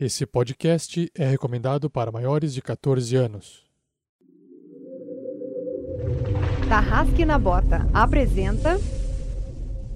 [0.00, 3.64] Esse podcast é recomendado para maiores de 14 anos.
[6.68, 8.78] Tarrasque na Bota apresenta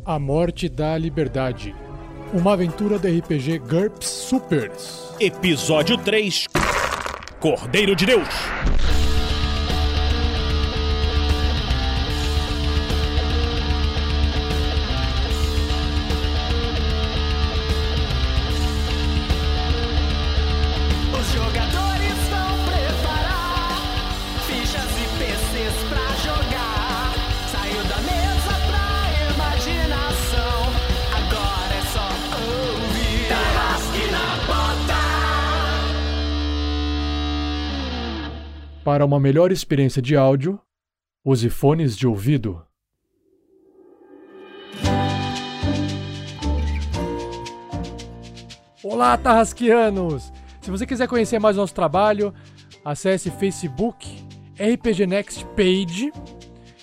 [0.04, 1.72] A Morte da Liberdade.
[2.34, 5.14] Uma aventura do RPG GURPS Supers.
[5.20, 6.46] Episódio 3
[7.38, 8.28] Cordeiro de Deus.
[39.12, 40.58] Uma melhor experiência de áudio,
[41.22, 42.64] use fones de ouvido.
[48.82, 50.32] Olá, Tarrasquianos!
[50.62, 52.32] Se você quiser conhecer mais nosso trabalho,
[52.82, 54.08] acesse Facebook
[54.54, 56.10] RPG Next Page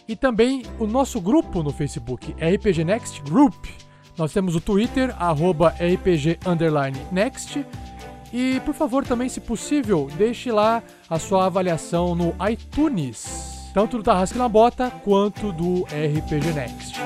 [0.07, 3.65] e também o nosso grupo no Facebook, RPG Next Group.
[4.15, 6.37] Nós temos o Twitter, arroba RPG
[7.11, 7.65] Next.
[8.31, 14.03] E, por favor, também, se possível, deixe lá a sua avaliação no iTunes, tanto do
[14.03, 16.99] Tarrasque na Bota quanto do RPG Next.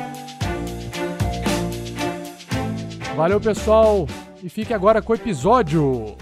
[3.15, 4.07] Valeu, pessoal,
[4.43, 6.17] e fique agora com o episódio.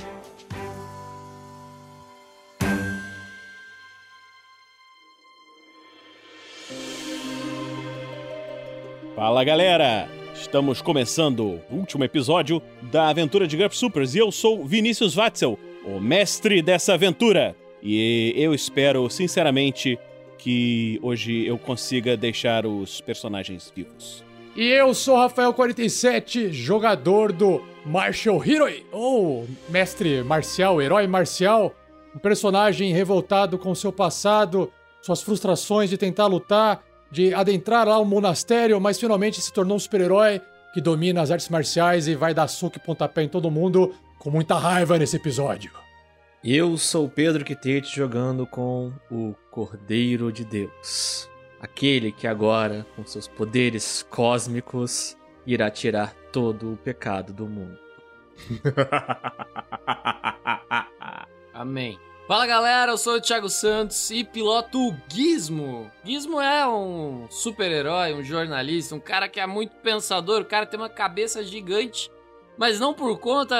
[9.16, 10.21] Fala galera!
[10.42, 12.62] Estamos começando o último episódio
[12.92, 17.56] da aventura de GURPS Supers e eu sou Vinícius Watzel, o mestre dessa aventura.
[17.82, 20.00] E eu espero, sinceramente,
[20.40, 24.24] que hoje eu consiga deixar os personagens vivos.
[24.56, 31.74] E eu sou Rafael47, jogador do Martial Hero, ou mestre marcial, herói marcial,
[32.16, 38.06] um personagem revoltado com seu passado, suas frustrações de tentar lutar, de adentrar lá um
[38.06, 40.42] monastério, mas finalmente se tornou um super-herói
[40.74, 44.32] que domina as artes marciais e vai dar soco e pontapé em todo mundo com
[44.32, 45.72] muita raiva nesse episódio.
[46.44, 51.30] Eu sou o Pedro Quitete jogando com o Cordeiro de Deus.
[51.60, 55.16] Aquele que agora, com seus poderes cósmicos,
[55.46, 57.78] irá tirar todo o pecado do mundo.
[61.54, 62.00] Amém.
[62.28, 65.92] Fala galera, eu sou o Thiago Santos e piloto o Gizmo.
[66.04, 70.80] Gizmo é um super-herói, um jornalista, um cara que é muito pensador, o cara tem
[70.80, 72.10] uma cabeça gigante,
[72.58, 73.56] mas não por conta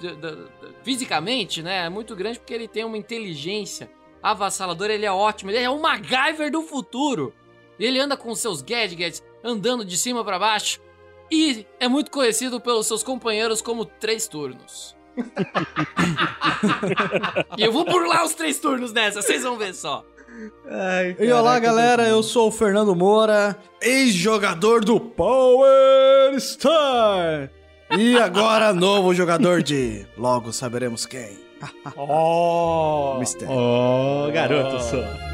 [0.00, 0.48] de- de- de-
[0.82, 1.84] fisicamente, né?
[1.84, 3.90] É muito grande porque ele tem uma inteligência
[4.22, 7.34] avassaladora, ele é ótimo, ele é o MacGyver do futuro.
[7.78, 10.80] Ele anda com seus gadgets, andando de cima pra baixo
[11.30, 14.96] e é muito conhecido pelos seus companheiros como Três Turnos.
[17.56, 20.04] E eu vou burlar os três turnos nessa, vocês vão ver só.
[21.18, 27.50] E olá galera, eu sou o Fernando Moura, ex-jogador do Power Star.
[27.96, 31.44] E agora novo jogador de Logo Saberemos Quem.
[31.96, 33.16] Oh!
[33.18, 33.54] Mistério.
[33.54, 35.33] Oh, garoto, sou.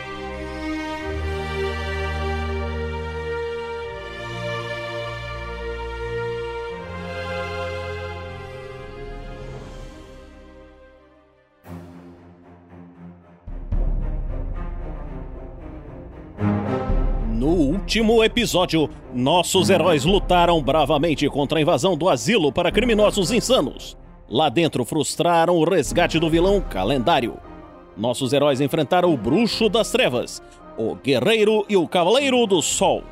[17.91, 23.97] último episódio, nossos heróis lutaram bravamente contra a invasão do asilo para criminosos insanos.
[24.29, 27.37] Lá dentro, frustraram o resgate do vilão Calendário.
[27.97, 30.41] Nossos heróis enfrentaram o Bruxo das Trevas,
[30.77, 33.03] o Guerreiro e o Cavaleiro do Sol.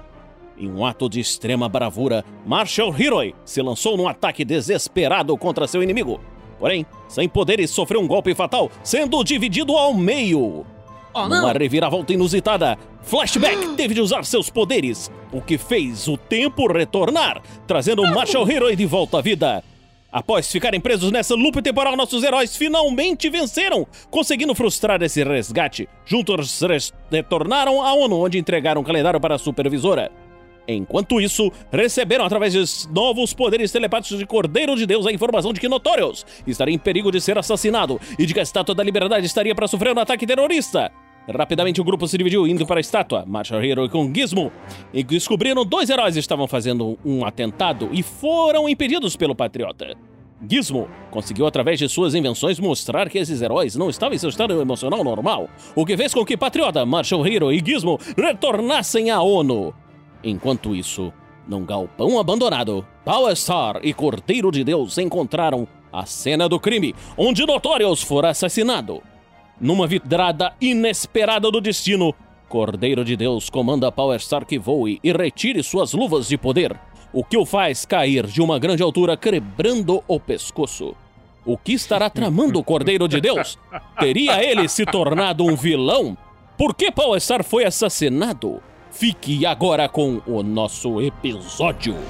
[0.58, 5.84] Em um ato de extrema bravura, Marshall Hero se lançou num ataque desesperado contra seu
[5.84, 6.22] inimigo.
[6.58, 10.66] Porém, sem poderes, sofreu um golpe fatal, sendo dividido ao meio.
[11.14, 11.52] Oh, não!
[11.54, 18.04] reviravolta inusitada, Flashback teve de usar seus poderes, o que fez o tempo retornar, trazendo
[18.04, 19.64] Marshall Hero de volta à vida.
[20.12, 25.88] Após ficarem presos nessa loop temporal, nossos heróis finalmente venceram, conseguindo frustrar esse resgate.
[26.04, 30.12] Juntos res- retornaram à ONU, onde entregaram um calendário para a supervisora.
[30.76, 35.60] Enquanto isso, receberam através de novos poderes telepáticos de Cordeiro de Deus a informação de
[35.60, 39.26] que Notorious estaria em perigo de ser assassinado e de que a Estátua da Liberdade
[39.26, 40.92] estaria para sofrer um ataque terrorista.
[41.28, 43.24] Rapidamente o grupo se dividiu, indo para a estátua.
[43.26, 44.52] Marshall Hero e com Gizmo.
[44.94, 49.96] E descobriram dois heróis estavam fazendo um atentado e foram impedidos pelo Patriota.
[50.48, 54.60] Gizmo conseguiu, através de suas invenções, mostrar que esses heróis não estavam em seu estado
[54.60, 59.74] emocional normal, o que fez com que Patriota, Marshall Hero e Gizmo retornassem à ONU.
[60.24, 61.14] Enquanto isso,
[61.48, 67.46] num galpão abandonado, Power Star e Cordeiro de Deus encontraram a cena do crime, onde
[67.46, 69.02] Notorious fora assassinado.
[69.60, 72.14] Numa vidrada inesperada do destino,
[72.48, 76.78] Cordeiro de Deus comanda Power Star que voe e retire suas luvas de poder,
[77.12, 80.96] o que o faz cair de uma grande altura, quebrando o pescoço.
[81.46, 83.58] O que estará tramando o Cordeiro de Deus?
[84.00, 86.18] Teria ele se tornado um vilão?
[86.58, 88.62] Por que Power Star foi assassinado?
[89.00, 91.96] Fique agora com o nosso episódio.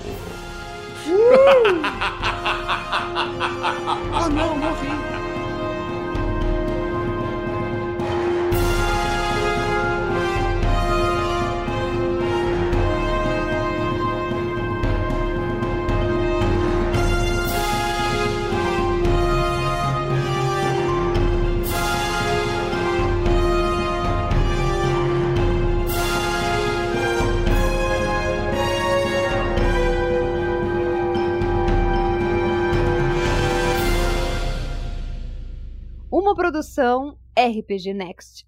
[4.12, 5.19] Ah, não, morri.
[36.60, 38.46] Produção RPG Next.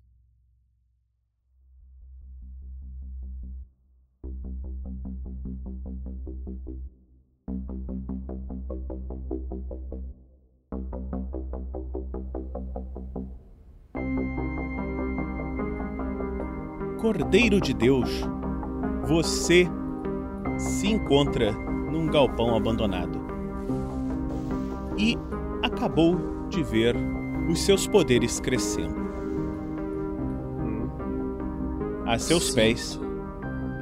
[16.99, 18.09] Cordeiro de Deus,
[19.07, 19.65] você
[20.59, 23.21] se encontra num galpão abandonado
[24.97, 25.15] e
[25.63, 29.01] acabou de ver os seus poderes crescendo.
[32.05, 32.55] A seus Sinto.
[32.55, 32.99] pés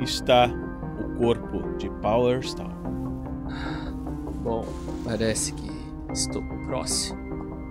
[0.01, 0.49] está
[0.99, 2.71] o corpo de Power Star.
[4.43, 4.65] Bom,
[5.03, 5.69] parece que
[6.11, 7.19] estou próximo.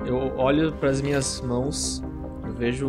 [0.04, 2.02] Eu olho para as minhas mãos,
[2.44, 2.88] eu vejo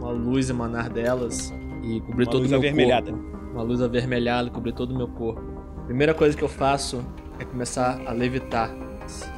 [0.00, 1.52] uma luz emanar delas
[1.82, 3.12] e cobrir Uma todo o meu avermelhada.
[3.12, 3.32] corpo.
[3.52, 5.42] Uma luz avermelhada cobrir todo o meu corpo.
[5.86, 7.04] Primeira coisa que eu faço
[7.38, 8.70] é começar a levitar.
[9.06, 9.28] Sim,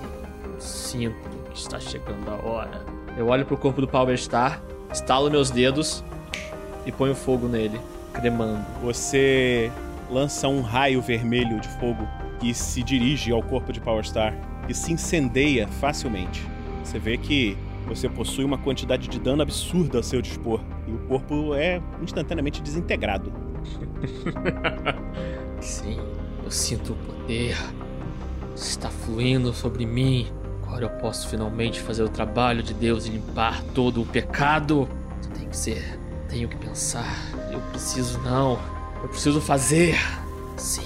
[0.58, 2.84] sinto está chegando a hora.
[3.16, 4.60] Eu olho pro corpo do Power Star,
[4.92, 6.04] estalo meus dedos
[6.84, 7.80] e ponho fogo nele,
[8.12, 8.64] cremando.
[8.82, 9.70] Você
[10.10, 12.06] lança um raio vermelho de fogo
[12.40, 14.34] que se dirige ao corpo de Power Star
[14.68, 16.42] e se incendeia facilmente.
[16.82, 20.98] Você vê que você possui uma quantidade de dano absurda ao seu dispor e o
[21.06, 23.32] corpo é instantaneamente desintegrado.
[25.60, 25.98] Sim,
[26.42, 27.56] eu sinto o poder.
[28.54, 30.26] Está fluindo sobre mim.
[30.66, 34.88] Agora eu posso finalmente fazer o trabalho de Deus e limpar todo o pecado.
[35.38, 35.98] Tem que ser.
[36.28, 37.16] Tenho que pensar.
[37.52, 38.58] Eu preciso não.
[39.02, 39.96] Eu preciso fazer.
[40.56, 40.82] Sim.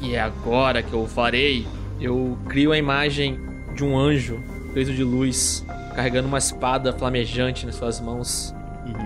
[0.00, 1.66] E é agora que eu o farei.
[2.00, 3.38] Eu crio a imagem
[3.74, 4.40] de um anjo
[4.72, 5.64] feito de luz,
[5.94, 8.54] carregando uma espada flamejante nas suas mãos.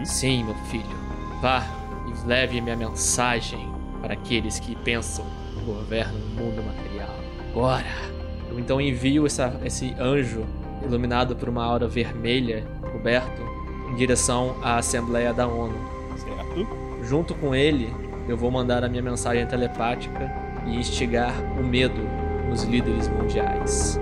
[0.05, 0.97] Sim, meu filho.
[1.41, 1.67] Vá
[2.07, 3.69] e leve minha mensagem
[4.01, 7.15] para aqueles que pensam que governam o mundo material.
[7.51, 8.22] Agora,
[8.53, 10.45] eu então envio essa, esse anjo
[10.85, 13.43] iluminado por uma aura vermelha, coberto,
[13.91, 15.75] em direção à Assembleia da ONU.
[16.17, 16.69] Certo?
[17.03, 17.93] Junto com ele,
[18.29, 20.31] eu vou mandar a minha mensagem telepática
[20.67, 22.03] e instigar o medo
[22.49, 23.99] nos líderes mundiais.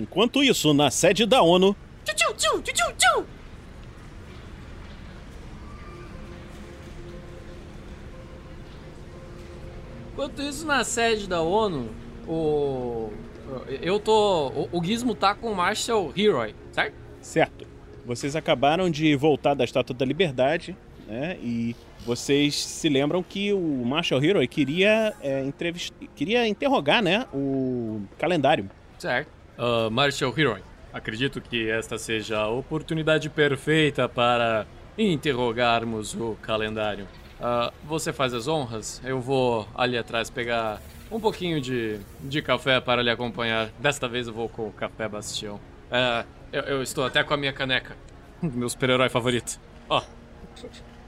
[0.00, 1.76] Enquanto isso, na sede da ONU,
[10.20, 11.88] Enquanto isso, na sede da ONU,
[12.26, 13.10] o.
[13.82, 14.68] Eu tô.
[14.70, 16.94] O, Gizmo tá com o Marshall Heroy, certo?
[17.20, 17.66] certo?
[18.04, 20.76] Vocês acabaram de voltar da Estátua da Liberdade,
[21.06, 21.38] né?
[21.42, 25.92] E vocês se lembram que o Marshall Hero queria, é, entrevist...
[26.14, 27.26] queria interrogar, né?
[27.32, 28.70] O calendário.
[28.98, 29.39] Certo.
[29.60, 37.06] Uh, Marshall Heroy, acredito que esta seja a oportunidade perfeita para interrogarmos o calendário.
[37.38, 39.00] Ah, você faz as honras?
[39.04, 43.70] Eu vou ali atrás pegar um pouquinho de, de café para lhe acompanhar.
[43.78, 45.60] Desta vez eu vou com o café Bastião.
[45.90, 47.96] É, eu, eu estou até com a minha caneca.
[48.42, 49.58] Meu super-herói favorito.
[49.88, 50.02] Ó,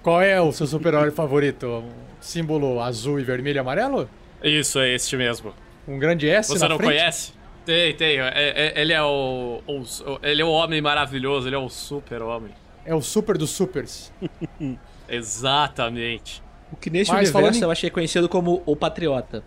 [0.03, 1.67] Qual é o seu super-herói favorito?
[1.67, 1.91] Um
[2.21, 4.09] símbolo azul e vermelho e amarelo?
[4.43, 5.55] isso é este mesmo.
[5.87, 6.89] Um grande S Você não frente?
[6.91, 7.33] conhece?
[7.65, 8.19] Tem, tem.
[8.21, 12.51] É- é- ele é o, o- Ele é o homem maravilhoso, ele é o super-homem.
[12.85, 14.13] É o super dos supers.
[15.09, 16.43] Exatamente.
[16.73, 19.45] O que nesse Mas falando universo em- eu achei conhecido como o Patriota.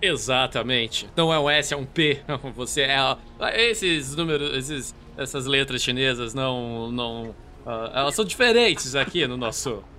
[0.00, 1.08] Exatamente.
[1.16, 2.20] Não é um S, é um P.
[2.54, 2.98] Você é.
[3.70, 6.90] Esses números, esses, essas letras chinesas não.
[6.90, 7.34] não
[7.66, 9.82] ah, elas são diferentes aqui no nosso.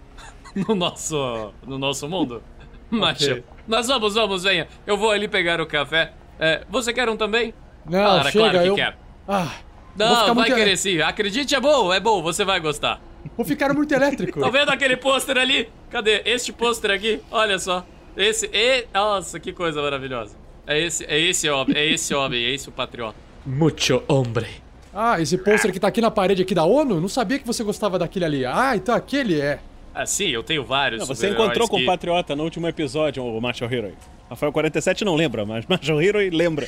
[0.56, 1.54] No nosso.
[1.68, 2.42] No nosso mundo.
[2.90, 3.44] Macho.
[3.68, 4.68] Mas vamos, vamos, venha.
[4.88, 6.14] Eu vou ali pegar o café.
[6.40, 7.54] É, você quer um também?
[7.86, 8.76] Não, Claro, chega, claro que eu...
[8.76, 8.98] quer.
[9.28, 9.52] Ah,
[9.96, 11.02] Não, vai muito querer sim.
[11.02, 13.02] Acredite, é bom, é bom, você vai gostar.
[13.36, 14.40] Vou ficar muito elétrico.
[14.42, 15.70] Tá vendo aquele pôster ali?
[15.90, 16.22] Cadê?
[16.26, 17.20] Este pôster aqui?
[17.32, 17.86] Olha só.
[18.16, 18.50] Esse.
[18.54, 18.86] E...
[18.94, 20.36] Nossa, que coisa maravilhosa.
[20.66, 23.16] É esse, é esse homem, é esse homem, é esse o patriota.
[23.46, 24.48] Mucho hombre.
[24.94, 27.00] Ah, esse pôster que tá aqui na parede aqui da ONU?
[27.00, 28.46] Não sabia que você gostava daquele ali.
[28.46, 29.60] Ah, então aquele é.
[29.94, 31.00] Ah, sim, eu tenho vários.
[31.00, 31.84] Não, você encontrou com que...
[31.84, 33.94] o Patriota no último episódio, o Macho Hero.
[34.30, 36.68] Rafael 47 não lembra, mas Macho Hero lembra.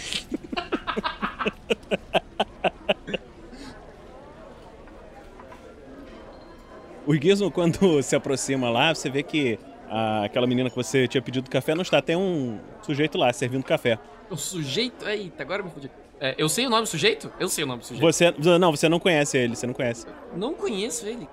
[7.05, 9.57] o Gizmo, quando se aproxima lá, você vê que
[9.89, 12.01] a- aquela menina que você tinha pedido café não está.
[12.01, 13.97] Tem um sujeito lá servindo café.
[14.29, 15.07] O sujeito.
[15.07, 15.89] Eita, agora eu me fudi.
[16.21, 17.31] É, eu sei o nome do sujeito?
[17.39, 18.01] Eu sei o nome do sujeito.
[18.03, 18.33] Você.
[18.59, 20.05] Não, você não conhece ele, você não conhece.
[20.35, 21.27] Não conheço ele.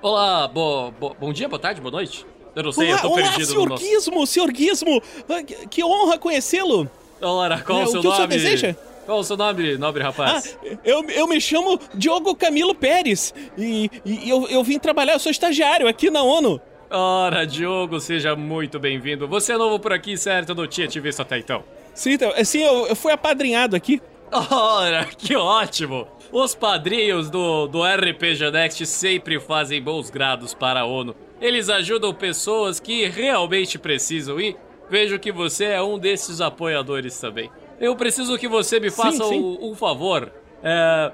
[0.00, 2.24] Olá, bo, bo- bom dia, boa tarde, boa noite.
[2.58, 3.84] Eu não sei, eu tô olá, perdido senhor no nosso.
[3.84, 5.02] Gizmo, senhor Gizmo!
[5.28, 6.90] Ah, que- Que honra conhecê-lo!
[7.22, 8.16] Ora, qual É, o o seu que o nome?
[8.16, 8.76] senhor deseja?
[9.06, 10.58] Qual o seu nome, nobre Ah, rapaz?
[10.84, 15.30] eu, eu me chamo Diogo Camilo Pérez e, e eu, eu vim trabalhar, eu sou
[15.30, 16.60] estagiário aqui na ONU.
[16.90, 19.28] Ora, Diogo, seja muito bem-vindo.
[19.28, 20.48] Você é novo por aqui, certo?
[20.50, 21.62] Eu não tinha te visto até então.
[21.94, 24.00] Sim, então, assim, eu, eu fui apadrinhado aqui.
[24.32, 26.06] Ora, que ótimo!
[26.30, 31.14] Os padrinhos do, do RPG Next sempre fazem bons grados para a ONU.
[31.40, 34.56] Eles ajudam pessoas que realmente precisam e
[34.90, 37.50] vejo que você é um desses apoiadores também.
[37.80, 39.40] Eu preciso que você me faça sim.
[39.40, 40.32] um, um favor.
[40.62, 41.12] É,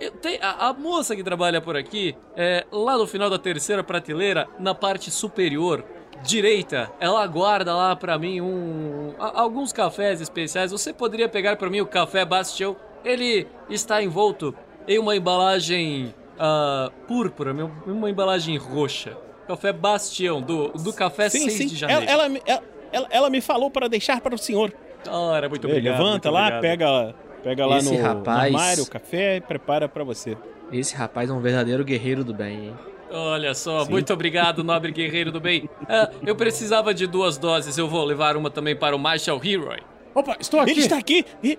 [0.00, 3.84] eu tenho- a, a moça que trabalha por aqui, é, lá no final da terceira
[3.84, 5.84] prateleira, na parte superior,
[6.22, 10.70] direita, ela guarda lá pra mim um a- alguns cafés especiais.
[10.72, 12.76] Você poderia pegar pra mim o café Bastião?
[13.04, 14.54] Ele está envolto
[14.88, 17.52] em uma embalagem ah, púrpura,
[17.86, 19.16] uma embalagem roxa.
[19.46, 22.02] Café Bastião do do café 6 de janeiro.
[22.04, 22.62] Ela, ela, me- ela,
[23.10, 24.72] ela- me falou para deixar para o senhor.
[25.08, 25.98] Ora, muito Ele obrigado.
[25.98, 26.60] levanta muito lá, obrigado.
[26.62, 30.36] pega, pega lá Esse no, no rapaz- armário o café e prepara para você.
[30.72, 32.74] Esse rapaz é um verdadeiro guerreiro do bem, hein?
[33.10, 35.68] Olha só, muito obrigado, nobre guerreiro do bem.
[35.88, 39.68] Ah, eu precisava de duas doses, eu vou levar uma também para o Marshall Hero.
[40.14, 40.70] Opa, estou aqui.
[40.70, 41.58] Ele está aqui e...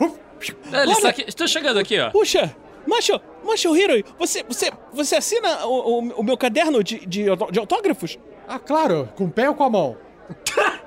[0.00, 1.08] É, Ele está Olha!
[1.10, 2.10] aqui, estou chegando aqui, ó.
[2.10, 2.54] Puxa,
[2.86, 7.58] Macho, Macho Hero, você, você, você assina o, o- o meu caderno de, de, de
[7.58, 8.18] autógrafos?
[8.48, 9.08] Ah, claro.
[9.16, 9.96] Com o pé ou com a mão?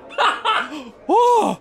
[1.08, 1.56] Oh!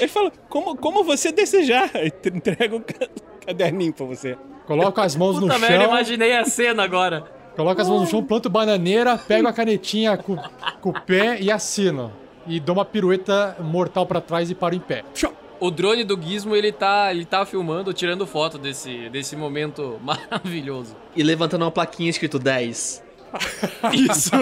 [0.00, 1.90] Ele fala, como, como você desejar.
[2.32, 3.08] Entrega o ca-
[3.46, 4.38] caderninho pra você.
[4.66, 5.90] Coloca as mãos no Puta merda, chão.
[5.92, 7.24] imaginei a cena agora.
[7.56, 10.36] Coloca as mãos no chão, planto bananeira, pego a canetinha com,
[10.80, 12.12] com o pé e assino.
[12.46, 15.02] E dou uma pirueta mortal pra trás e paro em pé.
[15.12, 15.32] Tchau.
[15.62, 20.96] O drone do Gizmo, ele tá, ele tá filmando, tirando foto desse, desse momento maravilhoso.
[21.14, 23.00] E levantando uma plaquinha escrito 10.
[23.94, 24.32] Isso.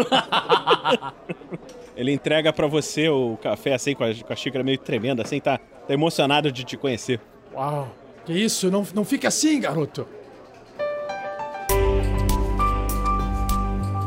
[1.94, 5.38] Ele entrega pra você o café assim, com a, com a xícara meio tremenda, assim,
[5.38, 7.20] tá, tá emocionado de te conhecer.
[7.52, 7.94] Uau.
[8.24, 8.70] Que isso?
[8.70, 10.08] Não, não fique assim, garoto.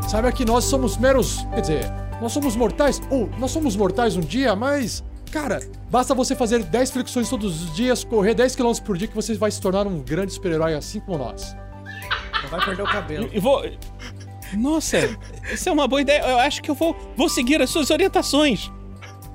[0.09, 1.43] Saiba que nós somos meros.
[1.53, 2.99] Quer dizer, nós somos mortais.
[3.11, 5.03] Ou nós somos mortais um dia, mas.
[5.31, 5.59] Cara,
[5.93, 9.35] basta você fazer 10 flexões todos os dias, correr 10 km por dia, que você
[9.35, 11.55] vai se tornar um grande super-herói assim como nós.
[12.41, 13.29] Não vai perder o cabelo.
[13.31, 13.63] E, e vou.
[14.57, 14.97] Nossa,
[15.51, 16.23] isso é uma boa ideia.
[16.23, 18.71] Eu acho que eu vou, vou seguir as suas orientações.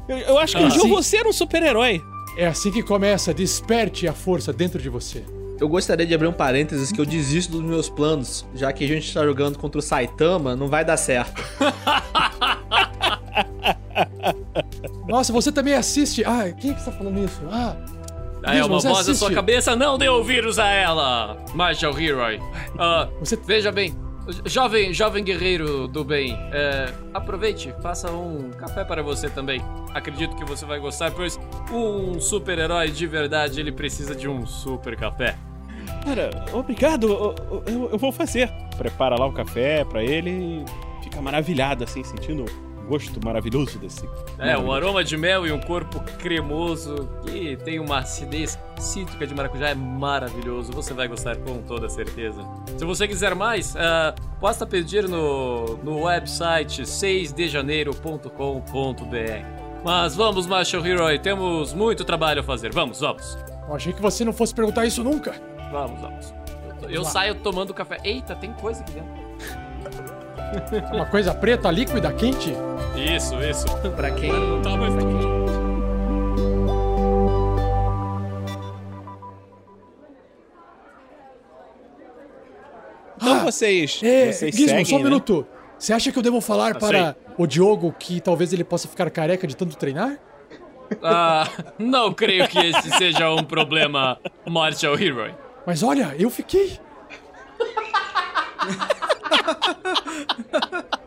[0.09, 2.03] Eu, eu acho que um Ah, dia eu vou ser um super-herói.
[2.37, 3.33] É assim que começa.
[3.33, 5.25] Desperte a força dentro de você.
[5.61, 8.88] Eu gostaria de abrir um parênteses que eu desisto dos meus planos, já que a
[8.88, 11.41] gente tá jogando contra o Saitama, não vai dar certo.
[15.07, 16.23] Nossa, você também assiste.
[16.25, 17.40] Ah, quem é que está falando isso?
[17.50, 17.76] Ah,
[18.45, 22.42] é uma voz da sua cabeça, não dê ouvidos a ela, Marshall Hero.
[22.78, 23.95] Ah, Você- Veja bem,
[24.45, 29.61] jovem, jovem guerreiro do bem, é, aproveite, faça um café para você também.
[29.95, 31.38] Acredito que você vai gostar, pois
[31.73, 35.35] um super-herói de verdade, ele precisa de um super café.
[36.04, 38.50] Cara, obrigado, eu, eu- eu vou fazer.
[38.76, 40.64] Prepara lá o café pra ele e
[41.02, 42.45] fica maravilhado, assim, sentindo
[42.88, 44.09] gosto maravilhoso desse.
[44.38, 49.35] É, um aroma de mel e um corpo cremoso que tem uma acidez cítrica de
[49.35, 50.73] maracujá é maravilhoso.
[50.73, 52.42] Você vai gostar com toda certeza.
[52.76, 59.59] Se você quiser mais, ah, possa pedir no, no website 6dejaneiro.com.br.
[59.85, 62.73] Mas vamos, Marshall Hero, temos muito trabalho a fazer.
[62.73, 63.38] Vamos, vamos.
[63.68, 65.35] eu achei que você não fosse perguntar isso nunca.
[65.71, 66.35] Vamos, vamos.
[66.83, 67.99] Eu, eu saio tomando café.
[68.02, 69.27] Eita, tem coisa aqui dentro.
[70.93, 72.52] Uma coisa preta, líquida, quente?
[72.97, 73.67] Isso, isso.
[73.97, 74.33] Pra quem.
[74.33, 75.28] Não tá mais aqui.
[83.17, 85.05] Então vocês, É, vocês Gizmo, seguem, só um né?
[85.05, 85.47] minuto.
[85.78, 89.11] Você acha que eu devo falar Ah, para o Diogo que talvez ele possa ficar
[89.11, 90.19] careca de tanto treinar?
[91.02, 95.35] Ah, não creio que esse seja um problema, Marshall Hero.
[95.67, 96.78] Mas olha, eu fiquei.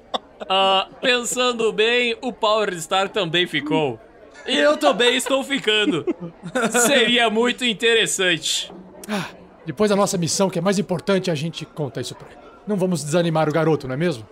[0.53, 3.97] Ah, pensando bem, o Power Star também ficou.
[4.45, 6.05] E eu também estou ficando.
[6.71, 8.69] Seria muito interessante.
[9.07, 9.29] Ah,
[9.65, 12.37] depois da nossa missão, que é mais importante, a gente conta isso pra ele.
[12.67, 14.27] Não vamos desanimar o garoto, não é mesmo?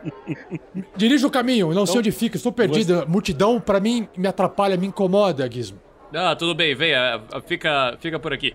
[0.94, 3.06] Dirija o caminho, não sei onde fica, estou perdido.
[3.08, 5.80] Multidão, pra mim, me atrapalha, me incomoda, Gizmo.
[6.14, 8.54] Ah, tudo bem, venha, fica, fica por aqui.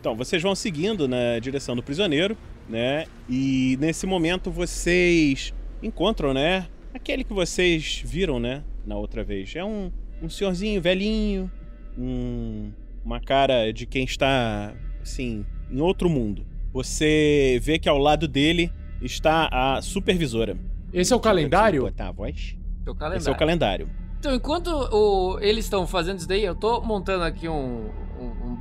[0.00, 2.36] Então, vocês vão seguindo na direção do prisioneiro,
[2.68, 3.04] né?
[3.28, 5.52] E nesse momento vocês
[5.82, 6.66] encontram, né?
[6.94, 8.62] Aquele que vocês viram, né?
[8.86, 9.54] Na outra vez.
[9.54, 9.92] É um,
[10.22, 11.50] um senhorzinho velhinho,
[11.98, 12.72] um,
[13.04, 16.46] uma cara de quem está, assim, em outro mundo.
[16.72, 20.56] Você vê que ao lado dele está a supervisora.
[20.94, 21.82] Esse é o calendário?
[21.82, 22.56] Botar a voz.
[22.84, 23.18] Seu calendário.
[23.20, 23.90] Esse é o calendário.
[24.18, 28.56] Então, enquanto o- eles estão fazendo isso daí, eu tô montando aqui um, um, um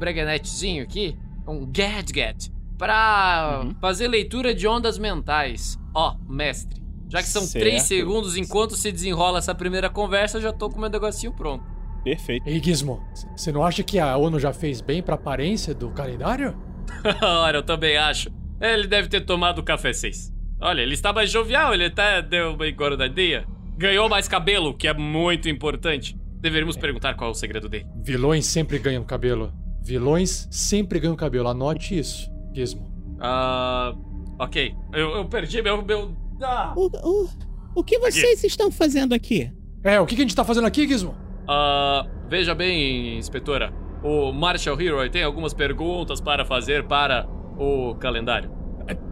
[0.81, 1.15] aqui,
[1.49, 3.75] um gadget, pra Uhum.
[3.81, 5.77] fazer leitura de ondas mentais.
[5.93, 7.63] Ó, mestre, já que são Certo.
[7.63, 11.63] três segundos enquanto se desenrola essa primeira conversa, eu já tô com meu negocinho pronto.
[12.03, 12.47] Perfeito.
[12.47, 13.03] Ei, Gizmo,
[13.35, 16.55] você não acha que a ONU já fez bem pra aparência do calendário?
[17.21, 18.29] Ora, eu também acho.
[18.61, 20.33] Ele deve ter tomado o café 6.
[20.61, 23.45] Olha, ele está mais jovial, ele até deu uma engordadinha.
[23.77, 26.17] Ganhou mais cabelo, que é muito importante.
[26.41, 27.85] Deveríamos perguntar qual é o segredo dele.
[28.03, 29.53] Vilões sempre ganham cabelo.
[29.81, 31.47] Vilões sempre ganham cabelo.
[31.49, 32.87] Anote isso, Gizmo.
[33.19, 33.93] Ah.
[34.37, 34.73] ok.
[34.93, 35.81] Eu, eu perdi meu.
[35.83, 36.15] meu...
[36.41, 36.73] Ah!
[36.75, 37.29] O, o,
[37.75, 39.51] o que vocês estão fazendo aqui?
[39.83, 41.15] É, o que que a gente tá fazendo aqui, Gizmo?
[41.47, 43.73] Ah, veja bem, inspetora.
[44.03, 48.51] O Marshall Hero tem algumas perguntas para fazer para o calendário.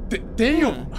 [0.10, 0.88] Te- Tenho.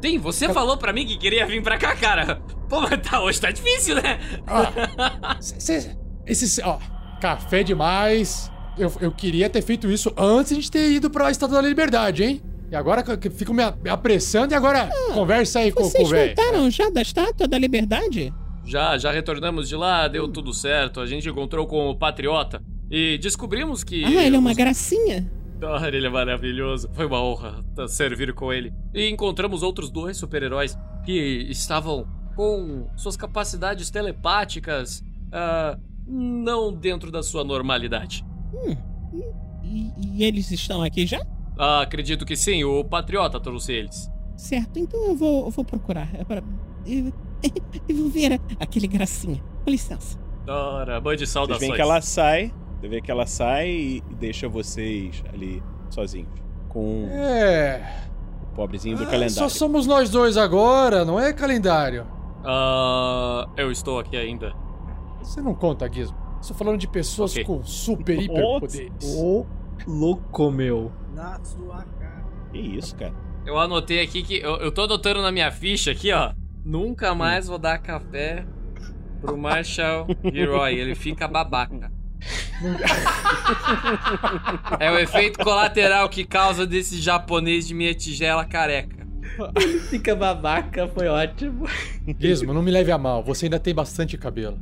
[0.00, 2.36] Tem, você falou pra mim que queria vir pra cá, cara.
[2.68, 4.18] Pô, mas tá, hoje tá difícil, né?
[4.46, 5.96] Ah, cê- cê-
[6.26, 6.78] esse, ó,
[7.20, 8.50] café demais.
[8.78, 11.68] Eu, eu queria ter feito isso antes de a gente ter ido pra Estátua da
[11.68, 12.42] Liberdade, hein?
[12.70, 16.34] E agora ficam me, apressando e agora conversa aí com, com o Vocês velho.
[16.36, 18.32] voltaram já da Estátua da Liberdade?
[18.64, 21.00] Já, já retornamos de lá, deu tudo certo.
[21.00, 24.04] A gente encontrou com o Patriota e descobrimos que.
[24.04, 25.30] Ah, ele é uma os- gracinha.
[25.62, 26.88] Ah, ele é maravilhoso.
[26.94, 28.72] Foi uma honra tá, servir com ele.
[28.94, 32.06] E encontramos outros dois super-heróis que estavam
[32.36, 35.02] com suas capacidades telepáticas
[35.32, 35.76] ah,
[36.10, 38.24] não dentro da sua normalidade.
[39.62, 41.20] E, e eles estão aqui já?
[41.58, 44.10] Ah, acredito que sim, o Patriota trouxe eles.
[44.36, 46.08] Certo, então eu vou, eu vou procurar.
[46.14, 46.42] É para,
[46.86, 47.12] eu,
[47.88, 49.42] eu vou ver aquele gracinha.
[49.64, 50.18] Com licença.
[50.48, 51.60] Ora, mande Vocês saudações.
[51.60, 56.30] veem que ela sai, você vê que ela sai e deixa vocês ali sozinhos.
[56.68, 58.08] Com É.
[58.42, 59.34] o pobrezinho do Ah, calendário.
[59.34, 62.06] Só somos nós dois agora, não é calendário?
[62.42, 64.52] Ah, eu estou aqui ainda.
[65.22, 66.16] Você não conta, Gizmo.
[66.40, 67.44] Estou falando de pessoas Ok.
[67.44, 69.14] com super, hiper poderes.
[69.16, 69.46] Ô,
[69.86, 70.90] louco meu.
[71.14, 72.24] Na sua cara.
[72.50, 73.14] Que isso, cara?
[73.44, 74.38] Eu anotei aqui que.
[74.38, 76.32] Eu, eu tô anotando na minha ficha aqui, ó.
[76.64, 78.44] Nunca mais vou dar café
[79.20, 80.74] pro Marshall Leroy.
[80.74, 81.92] Ele fica babaca.
[84.78, 89.00] é o efeito colateral que causa desse japonês de minha tigela careca.
[89.88, 91.66] Fica babaca, foi ótimo.
[92.18, 93.22] Gizmo, não me leve a mal.
[93.24, 94.58] Você ainda tem bastante cabelo.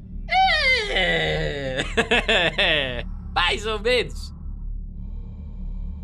[0.99, 3.05] É.
[3.35, 4.35] Mais ou menos.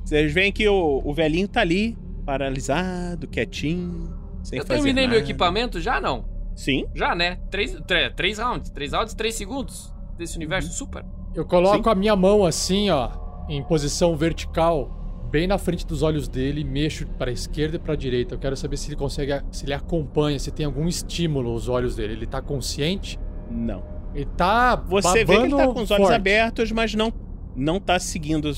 [0.05, 5.19] Vocês veem que o, o velhinho tá ali, paralisado, quietinho, sem Eu fazer terminei meu
[5.19, 5.25] nada.
[5.25, 6.29] equipamento já, não?
[6.55, 6.87] Sim.
[6.95, 7.37] Já, né?
[7.51, 8.71] Três, três, três rounds.
[8.71, 9.93] Três rounds, três segundos.
[10.17, 11.05] Desse universo super.
[11.35, 13.11] Eu coloco a minha mão assim, ó,
[13.49, 17.79] em posição vertical, bem na frente dos olhos dele, e mexo para a esquerda e
[17.81, 18.35] para a direita.
[18.35, 21.97] Eu quero saber se ele consegue, se ele acompanha, se tem algum estímulo os olhos
[21.97, 22.13] dele.
[22.13, 23.19] Ele tá consciente?
[23.51, 23.83] Não.
[24.15, 26.15] Ele tá Você vê que ele tá com os olhos forte.
[26.15, 27.13] abertos, mas não,
[27.57, 28.53] não tá seguindo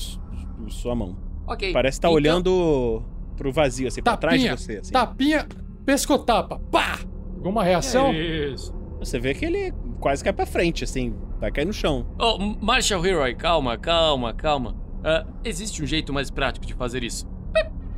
[0.69, 1.17] sua mão.
[1.47, 1.73] Ok.
[1.73, 3.03] Parece estar então- olhando
[3.35, 4.77] pro vazio, assim, pra trás de Tapinha, você.
[4.79, 4.91] Assim.
[4.91, 5.47] tapinha,
[5.85, 6.99] pescotapa, pá!
[7.35, 8.13] Alguma reação?
[8.13, 8.73] Isso.
[8.99, 12.05] Você vê que ele quase cai pra frente, assim, vai cair no chão.
[12.19, 14.75] Oh, Marshall Hero, calma, calma, calma.
[15.03, 17.27] Ah, existe um jeito mais prático de fazer isso.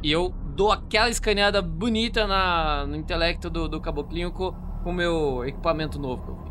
[0.04, 4.54] E eu dou aquela escaneada bonita na, no intelecto do, do caboclinho com
[4.86, 6.48] o meu equipamento novo que eu fiz.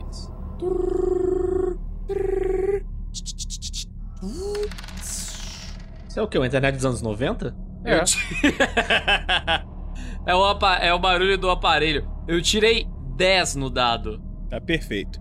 [6.09, 6.39] Isso é o quê?
[6.39, 7.57] Uma internet dos anos 90?
[7.85, 8.03] É.
[10.27, 12.07] É o, é o barulho do aparelho.
[12.27, 14.23] Eu tirei 10 no dado.
[14.51, 15.19] Tá perfeito.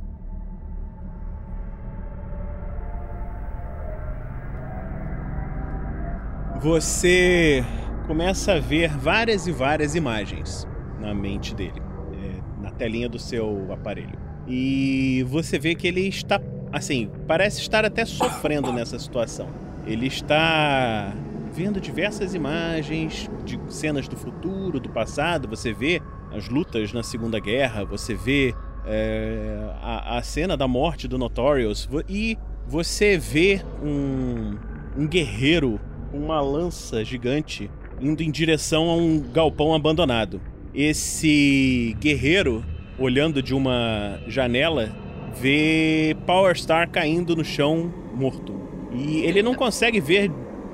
[6.60, 7.64] Você
[8.06, 10.68] começa a ver várias e várias imagens
[11.00, 14.27] na mente dele, é, na telinha do seu aparelho.
[14.48, 19.50] E você vê que ele está, assim, parece estar até sofrendo nessa situação.
[19.86, 21.14] Ele está
[21.54, 25.48] vendo diversas imagens de cenas do futuro, do passado.
[25.48, 28.54] Você vê as lutas na Segunda Guerra, você vê
[28.86, 34.58] é, a, a cena da morte do Notorious e você vê um,
[34.98, 35.80] um guerreiro
[36.12, 40.40] com uma lança gigante indo em direção a um galpão abandonado.
[40.74, 42.64] Esse guerreiro,
[43.00, 44.90] olhando de uma janela,
[45.36, 48.56] vê Power Star caindo no chão morto.
[48.92, 50.32] E ele não consegue ver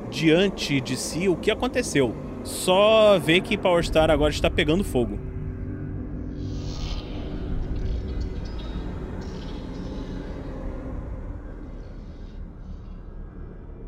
[0.10, 2.16] diante de si o que aconteceu.
[2.44, 5.18] Só vê que Power Star agora está pegando fogo.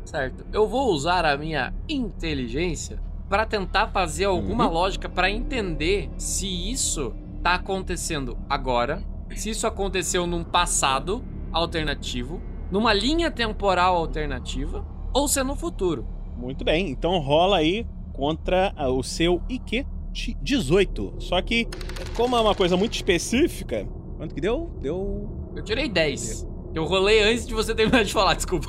[0.04, 0.46] Certo.
[0.52, 4.72] Eu vou usar a minha inteligência para tentar fazer alguma Uhum.
[4.72, 7.12] lógica para entender se isso
[7.46, 9.04] tá acontecendo agora,
[9.36, 16.04] se isso aconteceu num passado alternativo, numa linha temporal alternativa ou se é no futuro.
[16.36, 21.14] Muito bem, então rola aí contra ah, o seu IQ de 18.
[21.20, 21.68] Só que,
[22.16, 24.68] como é uma coisa muito específica, quanto que deu?
[24.80, 25.52] Deu.
[25.54, 26.48] Eu tirei 10.
[26.74, 28.66] Eu rolei antes de você terminar de falar, desculpa.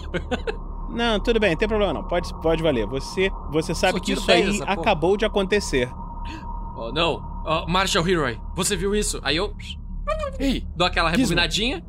[0.92, 2.04] Não, tudo bem, não tem problema não.
[2.04, 2.86] Pode, pode valer.
[2.86, 5.92] Você, você sabe que isso 10 aí acabou de acontecer.
[6.78, 7.37] Oh, não.
[7.50, 9.22] Oh, Marshall Heroy, você viu isso?
[9.24, 9.56] Aí eu
[10.38, 11.82] Ei, dou aquela rebobinadinha.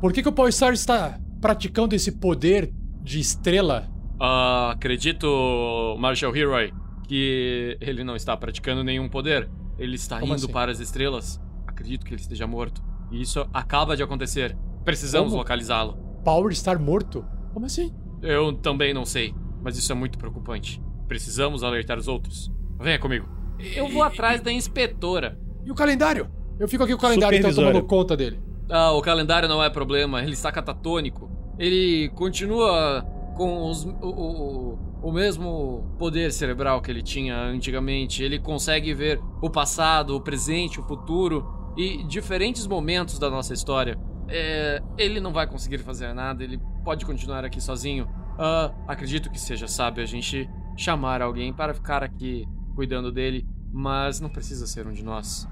[0.00, 3.88] por que, que o Power Star está praticando esse poder de estrela?
[4.20, 6.72] Ah, acredito, Marshall Heroy,
[7.06, 9.48] que ele não está praticando nenhum poder.
[9.78, 10.52] Ele está Como indo assim?
[10.52, 11.40] para as estrelas.
[11.64, 12.82] Acredito que ele esteja morto.
[13.12, 14.56] E isso acaba de acontecer.
[14.84, 15.94] Precisamos localizá-lo.
[16.24, 17.24] Power Star morto?
[17.54, 17.94] Como assim?
[18.20, 19.32] Eu também não sei,
[19.62, 20.82] mas isso é muito preocupante.
[21.06, 22.50] Precisamos alertar os outros.
[22.80, 23.28] Venha comigo.
[23.74, 25.38] Eu vou atrás da inspetora.
[25.64, 26.28] E o calendário?
[26.58, 28.40] Eu fico aqui com o calendário então tomando conta dele.
[28.70, 31.30] Ah, o calendário não é problema, ele está catatônico.
[31.58, 33.02] Ele continua
[33.36, 38.22] com os- o, o- o mesmo poder cerebral que ele tinha antigamente.
[38.22, 43.96] Ele consegue ver o passado, o presente, o futuro e diferentes momentos da nossa história.
[44.28, 48.08] É, ele não vai conseguir fazer nada, ele pode continuar aqui sozinho.
[48.38, 52.44] Ah, acredito que seja sábio a gente chamar alguém para ficar aqui
[52.78, 55.48] cuidando dele, mas não precisa ser um de nós.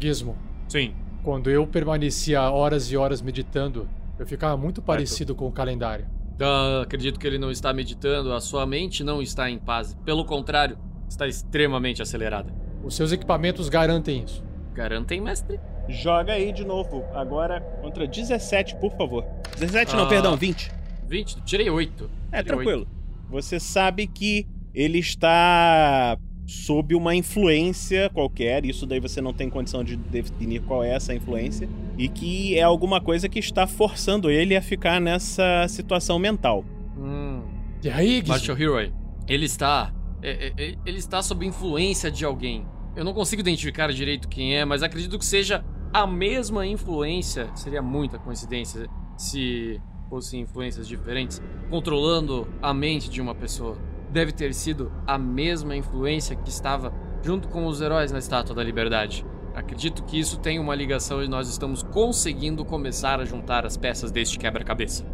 [0.00, 0.36] Gizmo,
[0.68, 0.94] Sim.
[1.24, 6.06] quando eu permanecia horas e horas meditando, eu ficava muito parecido com o calendário.
[6.40, 9.96] Ah, acredito que ele não está meditando, a sua mente não está em paz.
[10.04, 10.78] Pelo contrário,
[11.08, 12.54] está extremamente acelerada.
[12.84, 14.44] Os seus equipamentos garantem isso.
[14.72, 15.58] Garantem, mestre?
[15.88, 17.02] Joga aí de novo.
[17.12, 19.24] Agora contra 17, por favor.
[19.58, 19.96] 17 Ah.
[19.98, 20.70] não, perdão, 20.
[21.08, 22.08] 20, tirei 8.
[22.30, 22.86] É, tranquilo.
[23.30, 29.82] Você sabe que ele está sob uma influência qualquer, isso daí você não tem condição
[29.82, 34.56] de definir qual é essa influência, e que é alguma coisa que está forçando ele
[34.56, 36.64] a ficar nessa situação mental.
[36.96, 37.42] Hum.
[37.82, 38.22] E aí?
[38.26, 38.92] Marshall Heroy,
[39.28, 39.92] ele está.
[40.22, 42.66] é- é- é- Ele está sob influência de alguém.
[42.96, 47.50] Eu não consigo identificar direito quem é, mas acredito que seja a mesma influência.
[47.54, 53.76] Seria muita coincidência se fossem influências diferentes, controlando a mente de uma pessoa.
[54.16, 56.90] Deve ter sido a mesma influência que estava
[57.22, 59.26] junto com os heróis na Estátua da Liberdade.
[59.54, 64.10] Acredito que isso tem uma ligação e nós estamos conseguindo começar a juntar as peças
[64.10, 65.04] deste quebra-cabeça.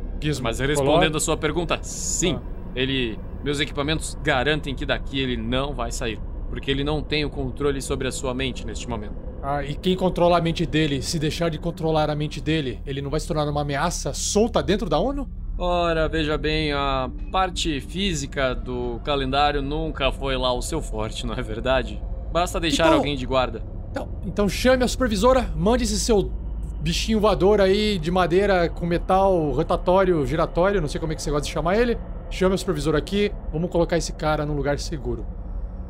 [0.40, 2.38] Mas respondendo a sua pergunta, sim.
[2.76, 3.18] Ele.
[3.42, 6.20] Meus equipamentos garantem que daqui ele não vai sair.
[6.48, 9.16] Porque ele não tem o controle sobre a sua mente neste momento.
[9.42, 13.02] Ah, e quem controla a mente dele, se deixar de controlar a mente dele, ele
[13.02, 15.28] não vai se tornar uma ameaça solta dentro da ONU?
[15.64, 21.34] Ora, veja bem, a parte física do calendário nunca foi lá o seu forte, não
[21.34, 22.02] é verdade?
[22.32, 23.62] Basta deixar Então- alguém de guarda.
[23.88, 26.32] Então, então chame a supervisora, mande esse seu
[26.80, 31.30] bichinho voador aí de madeira com metal rotatório, giratório, não sei como é que você
[31.30, 31.96] gosta de chamar ele.
[32.28, 35.24] Chame a supervisora aqui, vamos colocar esse cara num lugar seguro.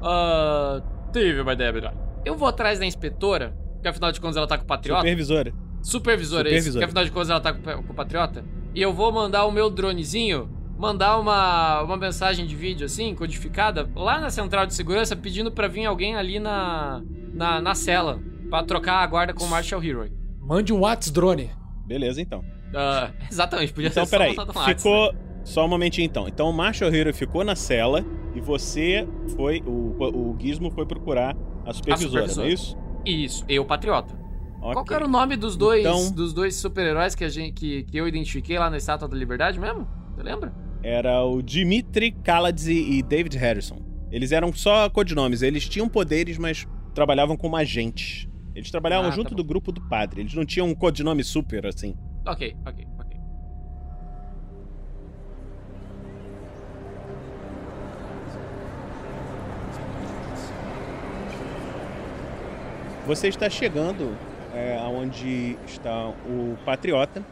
[0.02, 0.82] Ah.
[1.14, 1.94] tive uma ideia melhor.
[2.26, 5.00] Eu vou atrás da inspetora, que afinal de contas ela tá com o patriota.
[5.00, 5.54] Supervisora.
[5.80, 6.72] Supervisor, é isso.
[6.72, 6.78] Supervisor.
[6.78, 8.44] Que afinal de contas ela tá com o Patriota.
[8.74, 13.88] E eu vou mandar o meu dronezinho, mandar uma, uma mensagem de vídeo assim, codificada,
[13.94, 18.62] lá na central de segurança, pedindo pra vir alguém ali na, na, na cela, pra
[18.62, 20.10] trocar a guarda com o Marshall Hero.
[20.40, 21.50] Mande um Whats drone.
[21.86, 22.42] Beleza, então.
[22.74, 24.34] Ah, exatamente, podia Então, ser só peraí.
[24.34, 25.18] no WhatsApp, Ficou, né?
[25.44, 26.28] Só um momentinho então.
[26.28, 28.04] Então o Marshall Hero ficou na cela
[28.34, 29.06] e você
[29.36, 29.60] foi.
[29.66, 32.36] O, o Gizmo foi procurar a supervisora, supervisora.
[32.36, 32.76] não é isso?
[33.04, 34.14] Isso, eu, patriota.
[34.62, 34.84] Qual Ok.
[34.86, 37.96] que era o nome dos dois, Então- dos dois super-heróis que, a gente- que, que
[37.96, 39.88] eu identifiquei lá na Estátua da Liberdade mesmo?
[40.14, 40.52] Você lembra?
[40.84, 43.78] Era o Dimitri Kaladze e David Harrison.
[44.10, 48.28] Eles eram só codinomes, eles tinham poderes, mas trabalhavam como agentes.
[48.54, 49.36] Eles trabalhavam Ah, tá junto bom.
[49.36, 51.96] do grupo do padre, eles não tinham um codinome super assim.
[52.24, 53.16] Ok, ok, ok.
[63.06, 64.16] Você está chegando
[64.54, 67.24] é, aonde está o Patriota.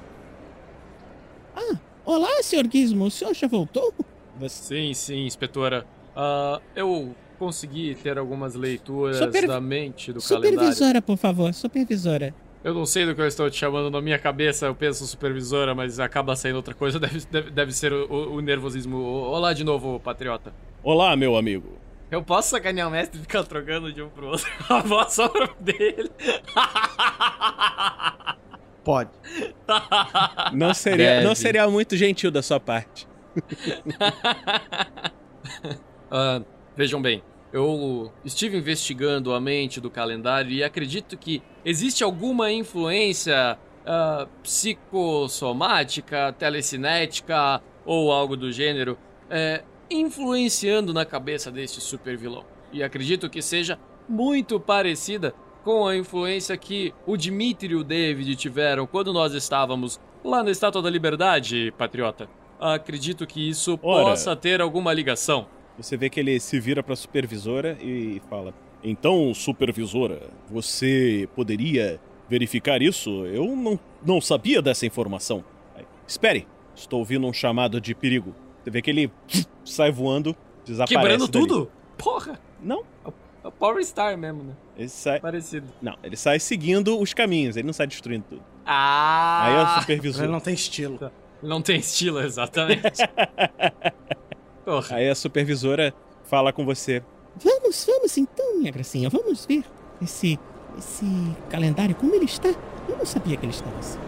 [1.54, 3.04] Ah, olá, senhor Gizmo.
[3.06, 3.92] O senhor já voltou?
[4.48, 5.84] Sim, sim, inspetora.
[6.16, 10.58] Ah, eu consegui ter algumas leituras Super- da mente do calendário.
[10.58, 11.52] Supervisora, por favor.
[11.54, 12.34] Supervisora.
[12.62, 15.74] Eu não sei do que eu estou te chamando na minha cabeça, eu penso supervisora,
[15.74, 18.98] mas acaba saindo outra coisa, deve, deve, deve ser o, o- o nervosismo.
[18.98, 20.52] Olá de novo, patriota.
[20.82, 21.72] Olá, meu amigo.
[22.10, 25.28] Eu posso sacanear o mestre e ficar trocando de um pro outro a voz só
[25.28, 26.10] pra dele?
[28.82, 29.10] Pode.
[30.52, 31.24] Não seria, Deve.
[31.26, 33.06] não seria muito gentil da sua parte.
[36.12, 36.42] Ah,
[36.76, 43.56] vejam bem, eu estive investigando a mente do calendário e acredito que existe alguma influência
[43.86, 48.98] ah, psicossomática, telecinética ou algo do gênero
[49.30, 52.44] é, influenciando na cabeça deste super vilão.
[52.72, 58.34] E acredito que seja muito parecida com a influência que o Dimitri e o David
[58.36, 62.28] tiveram quando nós estávamos lá na Estátua da Liberdade, patriota.
[62.58, 64.04] Acredito que isso Ora.
[64.04, 65.46] possa ter alguma ligação.
[65.76, 68.52] Você vê que ele se vira para a supervisora e fala:
[68.84, 73.24] Então, supervisora, você poderia verificar isso?
[73.26, 75.42] Eu não, não sabia dessa informação.
[76.06, 78.34] Espere, estou ouvindo um chamado de perigo.
[78.62, 79.10] Você vê que ele
[79.64, 80.94] sai voando, desaparece.
[80.94, 81.46] Quebrando dali.
[81.46, 81.70] tudo?
[81.96, 82.38] Porra!
[82.62, 82.82] Não,
[83.42, 84.52] É o Power Star mesmo, né?
[84.76, 85.18] ele sai.
[85.20, 85.66] Parecido.
[85.80, 88.42] Não, ele sai seguindo os caminhos, ele não sai destruindo tudo.
[88.66, 89.42] Ah!
[89.46, 90.28] Aí é o Ele supervisor.
[90.28, 91.10] não tem estilo.
[91.42, 93.02] Não tem estilo, exatamente.
[94.64, 94.96] Porra.
[94.96, 95.94] Aí a supervisora
[96.24, 97.02] fala com você.
[97.42, 99.08] Vamos, vamos então, minha gracinha.
[99.08, 99.64] Vamos ver
[100.02, 100.38] esse,
[100.78, 101.06] esse
[101.48, 102.48] calendário, como ele está.
[102.88, 103.98] Eu não sabia que ele estava assim.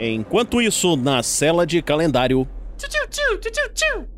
[0.00, 4.08] Enquanto isso, na cela de calendário, tchu, tchu, tchu, tchu, tchu.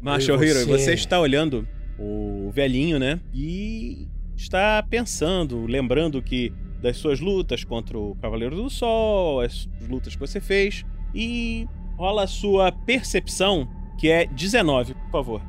[0.00, 0.78] Marshall E Hero, você?
[0.78, 1.66] você está olhando
[1.98, 3.20] o velhinho, né?
[3.32, 10.14] E está pensando, lembrando que das suas lutas contra o Cavaleiro do Sol, as lutas
[10.14, 13.66] que você fez, e rola a sua percepção,
[13.98, 15.42] que é 19, por favor.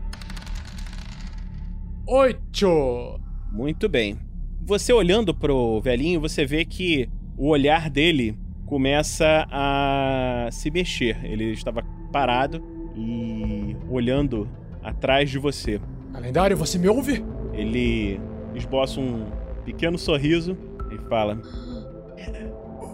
[2.08, 3.20] Oito!
[3.56, 4.20] Muito bem.
[4.64, 11.24] Você olhando pro velhinho, você vê que o olhar dele começa a se mexer.
[11.24, 12.62] Ele estava parado
[12.94, 14.50] e olhando
[14.84, 15.80] atrás de você.
[16.12, 17.24] Calendário, você me ouve?
[17.54, 18.20] Ele
[18.54, 19.26] esboça um
[19.64, 20.58] pequeno sorriso
[20.92, 21.42] e fala: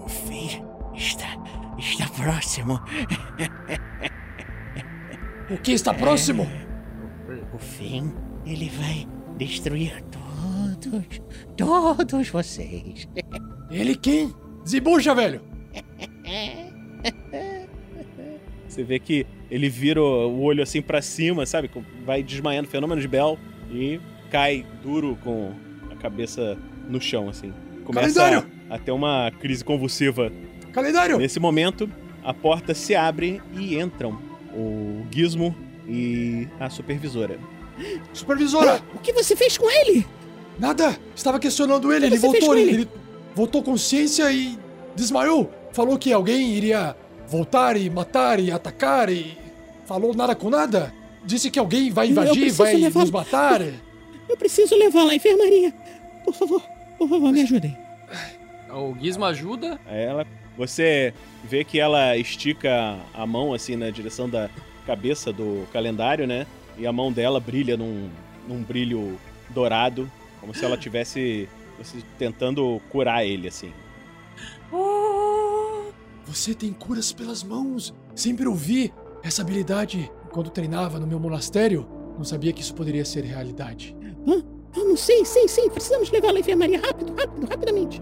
[0.06, 1.44] O fim está,
[1.80, 2.80] está próximo.
[5.50, 6.48] O que está próximo?
[7.52, 8.14] O fim,
[8.46, 10.04] ele vai destruir
[10.82, 11.22] todos,
[12.08, 13.08] todos vocês.
[13.70, 14.34] Ele quem?
[14.64, 15.42] Desembucha, velho!
[18.68, 21.70] Você vê que ele vira o olho assim pra cima, sabe?
[22.06, 23.38] Vai desmaiando, fenômeno de Bell,
[23.70, 25.52] e cai duro com
[25.92, 27.54] a cabeça no chão, assim.
[27.84, 28.50] Começa Calendário!
[28.70, 30.32] a, a ter uma crise convulsiva.
[30.72, 31.18] Calendário!
[31.18, 31.90] Nesse momento,
[32.24, 34.18] a porta se abre e entram
[34.54, 35.56] o Gizmo
[35.88, 37.38] e a supervisora.
[38.14, 38.82] Supervisora!
[38.96, 40.06] O que você fez com ele?
[40.62, 40.96] Nada!
[41.16, 42.90] Estava questionando ele, ele voltou, com ele, ele?
[43.36, 44.56] voltou consciência e
[44.96, 45.52] desmaiou.
[45.74, 46.96] Falou que alguém iria
[47.28, 49.36] voltar e matar e atacar e.
[49.88, 50.94] Falou nada com nada.
[51.26, 53.62] Disse que alguém vai Eu invadir, vai levar- nos matar.
[54.30, 55.74] Eu preciso levá-la à enfermaria.
[56.24, 56.62] Por favor,
[56.98, 57.76] por favor, me ajudem.
[58.72, 59.80] O Gizmo ajuda.
[59.88, 61.12] Aí ela, você
[61.44, 64.48] vê que ela estica a mão assim na direção da
[64.86, 66.46] cabeça do calendário, né?
[66.78, 68.10] E a mão dela brilha num,
[68.48, 69.18] num brilho
[69.50, 70.10] dourado,
[70.42, 73.72] como se ela tivesse você, tentando curar ele assim.
[76.26, 77.94] Você tem curas pelas mãos.
[78.16, 81.88] Sempre ouvi essa habilidade quando treinava no meu monastério.
[82.18, 83.96] Não sabia que isso poderia ser realidade.
[84.74, 85.70] Vamos, sim, sim, sim.
[85.70, 88.02] Precisamos levá-la à enfermaria rápido, rápido, rapidamente.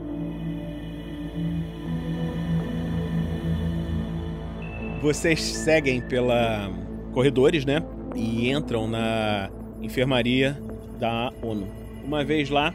[5.01, 6.69] Vocês seguem pela
[7.13, 7.81] corredores, né?
[8.15, 9.49] E entram na
[9.81, 10.61] enfermaria
[10.99, 11.67] da ONU.
[12.09, 12.73] Uma vez lá,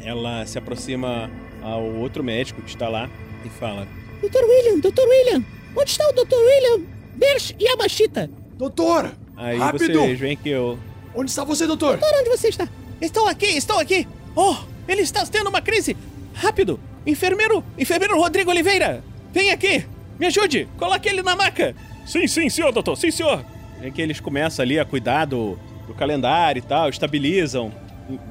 [0.00, 1.28] ela se aproxima
[1.60, 3.10] ao outro médico que está lá
[3.44, 3.84] e fala:
[4.20, 5.44] Doutor William, Doutor William,
[5.76, 6.86] onde está o Doutor William?
[7.16, 8.30] Bersh Yamashita.
[8.56, 9.12] Doutor!
[9.36, 9.92] Aí Rápido!
[9.92, 10.78] vocês veem que eu.
[11.16, 11.98] Onde está você, doutor?
[11.98, 12.68] Doutor, onde você está?
[13.00, 14.06] Estou aqui, estou aqui!
[14.36, 14.54] Oh,
[14.86, 15.96] ele está tendo uma crise!
[16.32, 16.78] Rápido!
[17.04, 17.64] Enfermeiro!
[17.76, 19.02] Enfermeiro Rodrigo Oliveira!
[19.32, 19.84] Vem aqui!
[20.16, 20.68] Me ajude!
[20.78, 21.74] Coloque ele na maca!
[22.06, 23.44] Sim, sim, senhor, doutor, sim, senhor.
[23.82, 27.72] É que eles começam ali a cuidar do, do calendário e tal, estabilizam,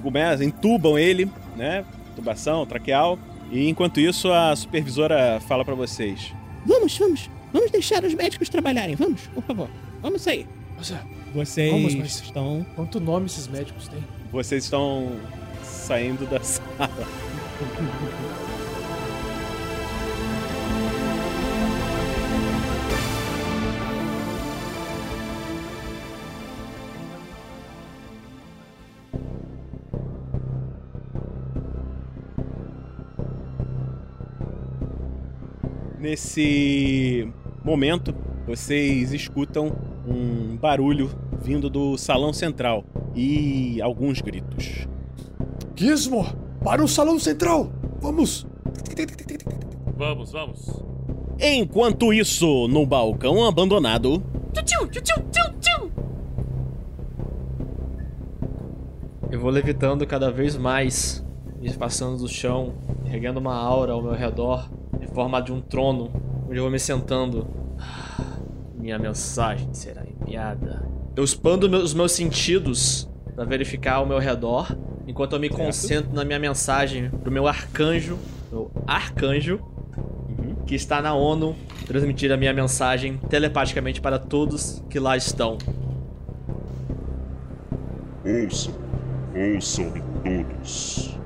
[0.01, 1.83] começam, entubam ele, né?
[2.15, 3.17] Tubação, traqueal.
[3.51, 6.33] E enquanto isso, a supervisora fala pra vocês.
[6.65, 7.29] Vamos, vamos.
[7.53, 8.95] Vamos deixar os médicos trabalharem.
[8.95, 9.69] Vamos, por favor.
[10.01, 10.47] Vamos sair.
[10.77, 10.99] Nossa,
[11.33, 12.65] Vocês Vamos, mas- estão...
[12.75, 14.03] quanto nome esses médicos têm?
[14.31, 15.11] Vocês estão
[15.63, 16.89] saindo da sala.
[36.05, 37.27] Nesse
[37.63, 38.13] momento,
[38.45, 39.75] vocês escutam
[40.07, 41.09] um barulho
[41.41, 44.87] vindo do salão central e alguns gritos.
[45.75, 46.23] Gizmo,
[46.63, 47.71] para o salão central!
[47.99, 48.45] Vamos!
[49.97, 50.83] Vamos, vamos.
[51.39, 55.91] Enquanto isso, no balcão abandonado, Tchutchu, tchutchu, tchutchu.
[59.31, 61.25] Eu vou levitando cada vez mais,
[61.59, 62.75] me passando do chão,
[63.11, 64.69] erguendo uma aura ao meu redor,
[65.15, 66.11] em forma de um trono,
[66.45, 67.47] onde eu vou me sentando.
[68.77, 70.85] Minha mensagem será enviada.
[71.15, 74.75] Eu expando meus- os meus sentidos para verificar ao meu redor,
[75.07, 78.19] enquanto eu me concentro na minha mensagem pro meu arcanjo,
[78.51, 79.61] meu arcanjo,
[80.67, 85.57] que está na ONU, transmitir a minha mensagem telepaticamente para todos que lá estão.
[88.25, 88.73] Ouçam,
[89.33, 91.17] ouçam-me todos.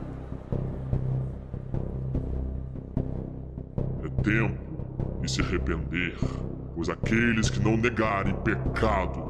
[4.21, 6.15] Tempo de se arrepender,
[6.75, 9.21] pois aqueles que não negarem pecado,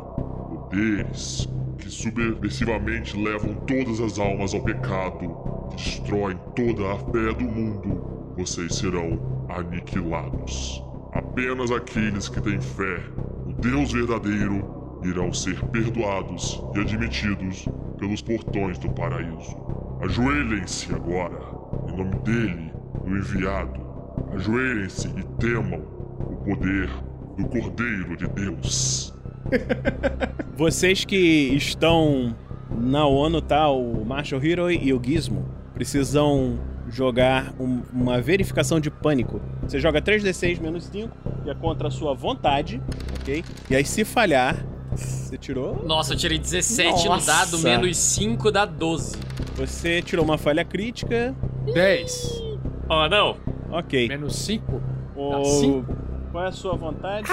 [0.49, 1.47] poderes
[1.77, 8.33] que subversivamente levam todas as almas ao pecado, que destroem toda a fé do mundo,
[8.37, 10.83] vocês serão aniquilados.
[11.13, 13.01] Apenas aqueles que têm fé
[13.45, 19.57] no Deus verdadeiro irão ser perdoados e admitidos pelos portões do paraíso.
[20.01, 21.39] Ajoelhem-se agora,
[21.87, 22.73] em nome dele,
[23.03, 23.88] do enviado.
[24.33, 25.79] Ajoelhem-se e temam
[26.19, 26.89] o poder
[27.37, 29.13] do Cordeiro de Deus.
[30.55, 31.15] vocês que
[31.55, 32.35] estão
[32.69, 33.69] na ONU, tá?
[33.69, 39.39] O Marshall Hero e o Gizmo precisam jogar um- uma verificação de pânico.
[39.63, 41.09] Você joga 3d6 menos 5,
[41.43, 42.81] que é contra a sua vontade,
[43.21, 43.43] ok?
[43.69, 45.83] E aí, se falhar, você tirou.
[45.85, 47.27] Nossa, eu tirei 17 no Nossa.
[47.27, 49.15] dado, menos 5 dá 12.
[49.55, 51.35] Você tirou uma falha crítica,
[51.73, 52.41] 10.
[52.89, 53.37] Oh, não.
[53.71, 54.07] Ok.
[54.07, 54.81] Menos 5.
[55.15, 55.43] O...
[55.45, 55.95] cinco.
[56.31, 57.27] Qual é a sua vontade?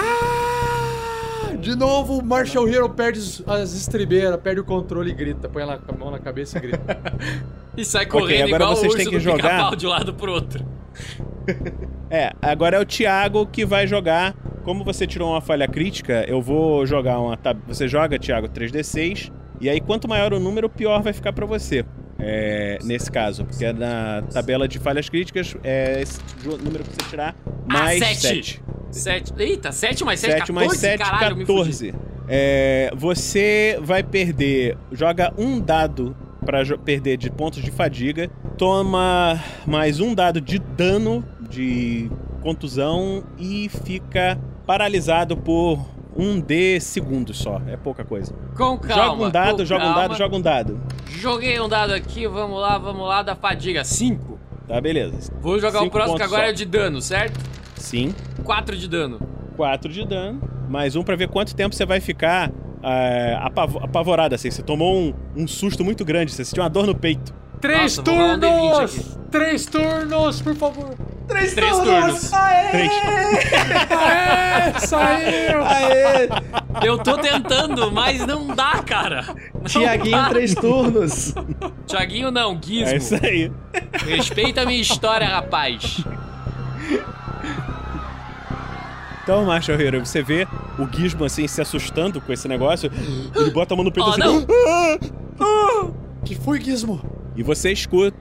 [1.59, 5.47] De novo, o Marshall Hero perde as- as estribeiras, perde o controle e grita.
[5.47, 6.97] Põe a mão na cabeça e grita.
[7.77, 9.75] E sai correndo agora igual vocês o urso têm que jogar.
[9.75, 10.65] de um lado pro outro.
[12.09, 14.33] É, agora é o Thiago que vai jogar.
[14.63, 17.35] Como você tirou uma falha crítica, eu vou jogar uma.
[17.37, 19.31] tab- Você joga, Thiago, 3d6.
[19.61, 21.85] E aí, quanto maior o número, pior vai ficar pra você.
[22.19, 27.35] É, nesse caso, porque na tabela de falhas críticas é esse número que você tirar
[27.67, 28.21] mais ah, 7.
[28.21, 28.63] 7.
[28.91, 29.33] 7.
[29.37, 31.91] Eita, 7 mais 7, 7 mais 7, Caralho, me fudi.
[31.91, 31.93] 14.
[32.27, 34.77] É, você vai perder.
[34.91, 38.29] Joga um dado pra jo- perder de pontos de fadiga.
[38.57, 42.09] Toma mais um dado de dano de
[42.41, 47.61] contusão e fica paralisado por um D segundos só.
[47.67, 48.33] É pouca coisa.
[48.55, 49.03] Com calma.
[49.05, 50.15] joga um dado, joga um dado, calma.
[50.15, 50.81] joga um dado.
[51.07, 53.83] Joguei um dado aqui, vamos lá, vamos lá, da fadiga.
[53.83, 54.37] 5.
[54.67, 55.31] Tá, beleza.
[55.39, 56.49] Vou jogar o Cinco próximo que agora só.
[56.49, 57.39] é o de dano, certo?
[57.75, 58.13] Sim.
[58.43, 59.19] 4 de dano.
[59.55, 60.41] 4 de dano.
[60.67, 62.51] Mais um pra ver quanto tempo você vai ficar
[62.83, 64.51] é, apavo- apavorado, assim.
[64.51, 67.33] Você tomou um, um susto muito grande, você sentiu uma dor no peito.
[67.61, 69.17] Três Nossa, vou rolar D20 turnos!
[69.31, 70.95] Três turnos, por favor!
[71.27, 72.31] Três turnos.
[72.71, 72.91] Três.
[73.91, 75.63] Aê, saiu!
[75.65, 76.29] Aê!
[76.85, 79.25] Eu tô tentando, mas não dá, cara.
[79.53, 80.29] Não Tiaguinho, dá.
[80.29, 81.33] três turnos.
[81.85, 82.87] Tiaguinho não, Gizmo.
[82.93, 83.51] É isso aí.
[84.05, 86.01] Respeita a minha história, rapaz.
[89.23, 90.47] Então, Marshall Hero, você vê
[90.79, 92.89] o Gizmo, assim, se assustando com esse negócio.
[93.35, 94.19] Ele bota a mão no peito Oh, assim.
[94.21, 94.45] não.
[95.41, 95.87] "Ah!"
[96.23, 97.01] que foi, Gizmo?
[97.37, 98.17] E você escuta,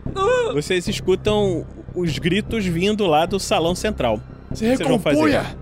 [0.52, 4.20] vocês escutam os gritos vindo lá do salão central.
[4.52, 4.84] Se fazer?
[4.84, 5.56] recompunha!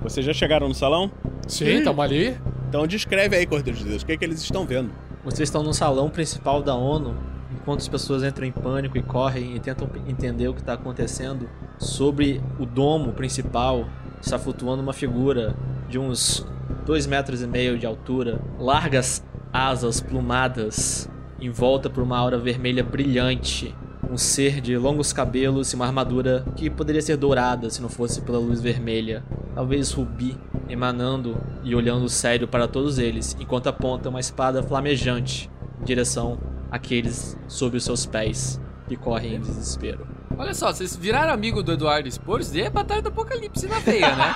[0.00, 1.10] Vocês já chegaram no salão?
[1.46, 2.36] Sim, tamo ali.
[2.68, 4.90] Então descreve aí, Cordeiro de Deus, o que, é que eles estão vendo.
[5.22, 7.14] Vocês estão no salão principal da ONU,
[7.52, 11.48] enquanto as pessoas entram em pânico e correm e tentam entender o que está acontecendo.
[11.78, 13.86] Sobre o domo principal
[14.22, 15.54] está flutuando uma figura
[15.88, 16.46] de uns
[16.86, 21.08] dois metros e meio de altura, largas asas plumadas,
[21.44, 23.74] envolta por uma aura vermelha brilhante.
[24.10, 28.20] Um ser de longos cabelos e uma armadura que poderia ser dourada se não fosse
[28.20, 29.24] pela luz vermelha.
[29.54, 30.36] Talvez rubi,
[30.68, 36.38] emanando e olhando sério para todos eles, enquanto aponta uma espada flamejante em direção
[36.70, 40.06] àqueles sob os seus pés que correm em desespero.
[40.36, 43.78] Olha só, vocês viraram amigo do Eduardo Spor, isso daí é Batalha do Apocalipse na
[43.78, 44.34] veia, né?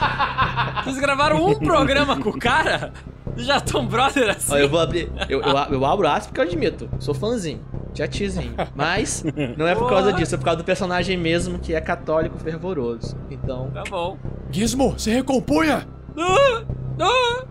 [0.84, 4.52] vocês gravaram um programa com o cara e já tão brother assim.
[4.52, 5.10] Ó, eu vou abrir.
[5.28, 6.88] Eu, eu, eu abro aspas porque eu admito.
[6.98, 7.60] Sou fãzinho.
[7.92, 8.54] Tiazinho.
[8.74, 9.24] Mas
[9.56, 13.16] não é por causa disso, é por causa do personagem mesmo que é católico fervoroso.
[13.30, 13.70] Então.
[13.72, 14.16] Tá bom.
[14.50, 15.86] Gizmo, se recompunha!
[16.16, 16.64] Ah,
[17.00, 17.44] ah.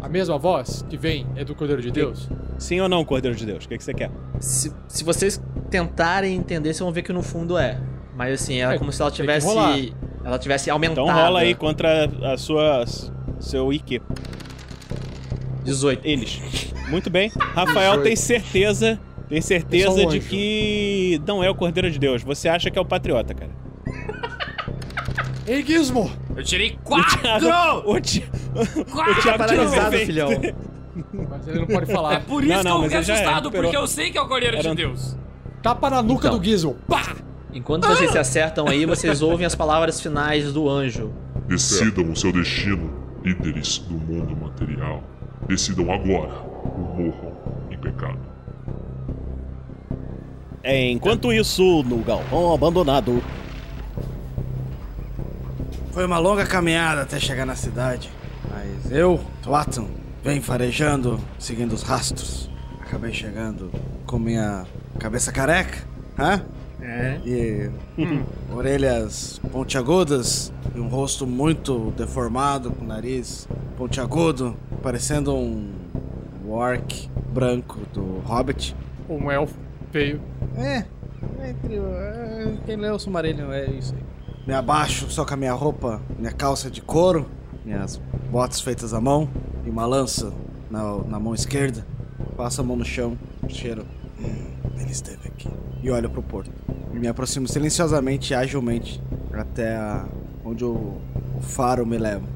[0.00, 2.28] A mesma voz que vem é do Cordeiro de Deus?
[2.58, 3.64] Sim ou não, Cordeiro de Deus?
[3.64, 4.10] O que, que você quer?
[4.40, 7.80] Se, se vocês tentarem entender, vocês vão ver que no fundo é.
[8.16, 9.94] Mas assim, ela é É, como se ela tivesse.
[10.24, 11.06] Ela tivesse aumentado.
[11.06, 12.84] Então rola aí contra a sua
[13.40, 14.00] seu IQ.
[15.64, 16.00] 18.
[16.04, 16.40] Eles.
[16.88, 17.30] Muito bem.
[17.54, 18.98] Rafael tem certeza,
[19.28, 20.28] tem certeza um de anjo.
[20.28, 22.22] que não é o Cordeiro de Deus.
[22.22, 23.50] Você acha que é o Patriota, cara.
[25.46, 26.10] Ei, Gizmo!
[26.36, 27.18] Eu tirei O quatro!
[27.20, 28.84] Thiago, o Thi- o Quatro!
[28.84, 30.28] Thiago tirou Paralisado, filhão.
[31.30, 32.14] Mas ele não pode falar.
[32.14, 33.62] É por isso Não, não, que eu fiquei assustado, recuperou.
[33.70, 35.16] porque eu sei que é o Cordeiro Era- de Deus.
[35.62, 36.38] Tapa na nuca Então.
[36.38, 36.76] do Gizmo.
[36.88, 37.16] Pá!
[37.52, 41.12] Enquanto vocês se acertam aí, vocês ouvem as palavras finais do anjo.
[41.48, 42.90] Decidam o seu destino,
[43.24, 45.02] líderes do mundo material.
[45.48, 46.32] Decidam agora
[46.64, 47.32] ou morram
[47.70, 48.18] em pecado.
[50.64, 53.22] Enquanto isso, no galpão abandonado,
[55.92, 58.10] Foi uma longa caminhada até chegar na cidade.
[58.50, 59.86] Mas eu, Tuatum,
[60.24, 62.48] venho farejando, seguindo os rastros.
[62.80, 63.70] Acabei chegando
[64.06, 64.64] com minha
[64.98, 65.86] cabeça careca,
[66.18, 66.42] hã?
[66.82, 67.20] É.
[67.24, 67.70] E
[68.52, 75.70] orelhas pontiagudas e um rosto muito deformado, com nariz pontiagudo, parecendo um
[76.48, 78.74] orc branco do Hobbit.
[79.08, 79.54] Um elfo
[79.90, 80.20] feio.
[80.56, 80.84] É,
[81.38, 84.02] é entre, é, quem lê o Sumarillion é isso aí.
[84.46, 87.28] Me abaixo só com a minha roupa, minha calça de couro,
[87.64, 89.28] minhas botas feitas à mão
[89.64, 90.32] e uma lança
[90.68, 91.86] na, na mão esquerda.
[92.36, 93.16] Passo a mão no chão,
[93.48, 93.86] cheiro.
[94.80, 95.48] Ele esteve aqui.
[95.82, 96.50] E olho pro porto.
[96.92, 99.00] E me aproximo silenciosamente e agilmente
[99.32, 100.06] até a,
[100.44, 101.00] onde o,
[101.36, 102.26] o faro me leva.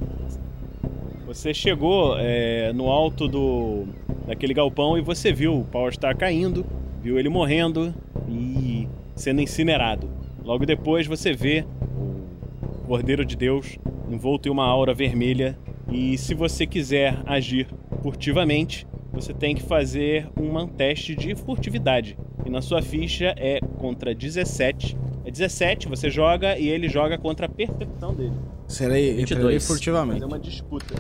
[1.26, 3.87] você chegou é, no alto do
[4.26, 6.66] daquele galpão e você viu o Power Star caindo,
[7.01, 7.95] viu ele morrendo
[8.28, 10.11] e sendo incinerado.
[10.43, 11.64] Logo depois você vê
[11.97, 13.78] o Cordeiro de Deus
[14.11, 15.57] envolto em uma aura vermelha
[15.91, 17.68] e se você quiser agir
[18.03, 18.87] furtivamente,
[19.17, 22.17] você tem que fazer um teste de furtividade.
[22.45, 24.97] E na sua ficha é contra 17.
[25.25, 28.35] É 17, você joga e ele joga contra a percepção dele.
[28.69, 29.67] Serei, entrei 22.
[29.67, 30.21] furtivamente.
[30.21, 30.95] Fazer uma disputa.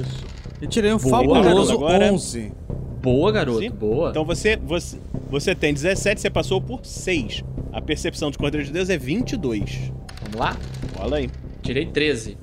[0.00, 0.24] Isso.
[0.62, 2.52] E tirei um Boa, fabuloso agora- 11.
[3.02, 3.58] Boa, garoto.
[3.58, 3.70] Sim.
[3.70, 4.10] Boa.
[4.10, 4.98] Então você, você,
[5.28, 7.44] você tem 17, você passou por 6.
[7.72, 9.92] A percepção de Cordeiro de Deus é 22.
[10.22, 10.56] Vamos lá?
[10.98, 11.30] Olha aí.
[11.62, 12.38] Tirei 13.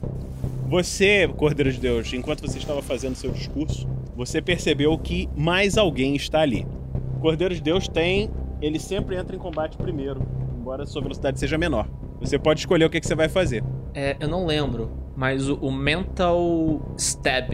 [0.74, 6.16] Você, Cordeiro de Deus, enquanto você estava fazendo seu discurso, você percebeu que mais alguém
[6.16, 6.66] está ali.
[7.16, 8.32] O Cordeiro de Deus tem.
[8.60, 10.26] Ele sempre entra em combate primeiro,
[10.60, 11.88] embora a sua velocidade seja menor.
[12.20, 13.64] Você pode escolher o que, que você vai fazer.
[13.94, 17.52] É, eu não lembro, mas o, o Mental Stab,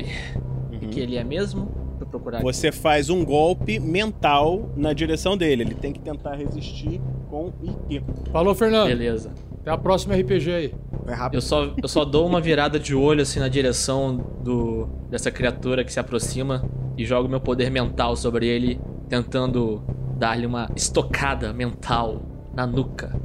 [0.72, 0.90] Uhum.
[0.90, 1.70] que ele é mesmo?
[2.00, 2.46] Vou procurar aqui.
[2.46, 5.64] Você faz um golpe mental na direção dele.
[5.64, 8.02] Ele tem que tentar resistir com IQ.
[8.32, 8.88] Falou, Fernando.
[8.88, 9.34] Beleza.
[9.70, 10.76] Até a próxima RPG aí.
[11.06, 11.38] Foi rápido.
[11.38, 15.84] Eu só, eu só dou uma virada de olho assim na direção do dessa criatura
[15.84, 16.68] que se aproxima
[16.98, 19.84] e jogo meu poder mental sobre ele, tentando
[20.18, 23.16] dar-lhe uma estocada mental na nuca.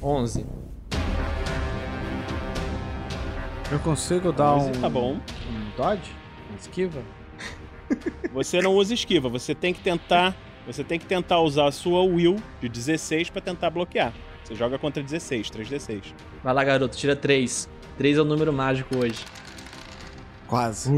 [0.00, 0.46] 11.
[3.72, 5.14] Eu consigo dar um, Tá bom.
[5.14, 6.12] um dodge?
[6.48, 7.02] Uma esquiva?
[8.32, 10.36] Você não usa esquiva, você tem que tentar.
[10.64, 14.12] Você tem que tentar usar a sua will de 16 pra tentar bloquear.
[14.46, 16.14] Você joga contra 16, 3d6.
[16.44, 17.68] Vai lá, garoto, tira 3.
[17.98, 19.24] 3 é o número mágico hoje.
[20.46, 20.88] Quase.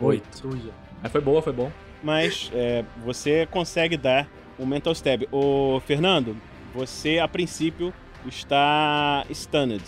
[0.00, 0.72] 8.
[1.02, 1.72] Mas foi boa, foi bom.
[2.00, 5.24] Mas é, você consegue dar um mental stab.
[5.32, 6.36] Ô, Fernando,
[6.72, 7.92] você a princípio
[8.24, 9.82] está stunned.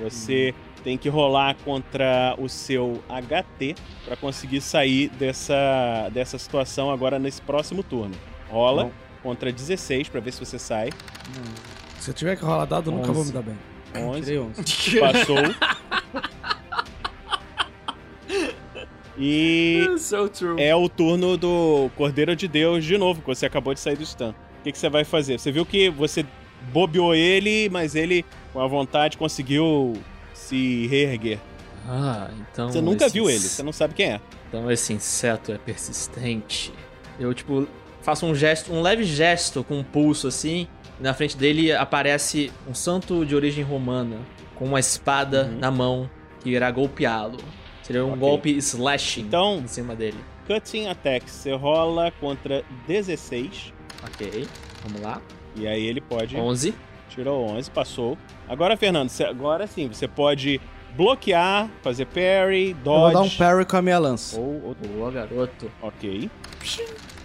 [0.00, 3.74] Você tem que rolar contra o seu HT
[4.06, 8.14] pra conseguir sair dessa, dessa situação agora nesse próximo turno.
[8.48, 8.92] Rola Bom.
[9.22, 10.88] contra 16 pra ver se você sai.
[12.10, 13.32] Se eu tiver que rolar dado, eu nunca vou me 11.
[13.32, 13.56] dar bem.
[13.94, 14.20] 11.
[14.64, 15.00] Tirei 11.
[15.00, 15.36] Passou.
[19.16, 20.60] E So true.
[20.60, 24.04] é o turno do Cordeiro de Deus de novo, que você acabou de sair do
[24.04, 24.30] stun.
[24.30, 24.34] O
[24.64, 25.38] que, que você vai fazer?
[25.38, 26.26] Você viu que você
[26.72, 29.92] bobeou ele, mas ele, com a vontade, conseguiu
[30.34, 31.38] se reerguer.
[31.86, 32.70] Ah, então.
[32.72, 34.20] Você nunca viu ele, você não sabe quem é.
[34.48, 36.72] Então esse inseto é persistente.
[37.20, 37.68] Eu, tipo,
[38.02, 40.66] faço um gesto, um leve gesto com um pulso assim.
[40.98, 44.18] E na frente dele aparece um santo de origem romana
[44.54, 45.58] com uma espada Uhum.
[45.58, 46.10] na mão
[46.42, 47.38] que irá golpeá-lo.
[47.82, 48.20] Seria um Ok.
[48.20, 50.18] golpe slashing Então- em cima dele.
[50.46, 53.72] Cutting Attack, você rola contra 16.
[54.04, 54.46] Ok,
[54.84, 55.20] vamos lá.
[55.56, 56.36] E aí ele pode.
[56.36, 56.74] 11.
[57.08, 58.16] Tirou 11, passou.
[58.48, 60.60] Agora, Fernando, você- agora sim, você pode
[60.96, 63.00] bloquear, fazer parry, Eu dodge.
[63.00, 64.38] vou dar um parry com a minha lança.
[64.38, 65.70] Ou, ou- Boa, garoto.
[65.82, 66.30] Ok.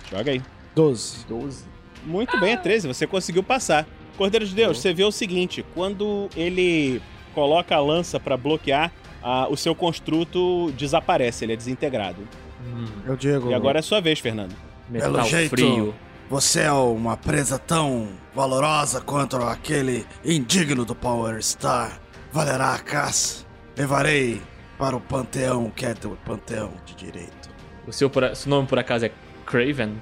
[0.10, 0.42] Joga aí.
[0.76, 1.26] 12.
[1.28, 1.64] 12.
[2.06, 3.88] Muito bem, é 13, você conseguiu passar.
[4.18, 7.02] Cordeiro de Deus, você vê o seguinte: quando ele
[7.34, 8.92] coloca a lança pra bloquear,
[9.24, 12.22] a- o seu construto desaparece, ele é desintegrado.
[12.66, 13.50] Hum, Eu digo.
[13.50, 14.56] E agora é sua vez, Fernando.
[14.90, 15.96] metal Pelo jeito- frio.
[16.30, 22.00] Você é uma presa tão valorosa quanto aquele indigno do Power Star.
[22.32, 23.46] Valerá a caça.
[23.78, 24.42] Levarei
[24.78, 27.50] para o panteão que é do panteão de direito.
[27.88, 29.12] O seu, por- seu nome por acaso é
[29.46, 29.96] Craven?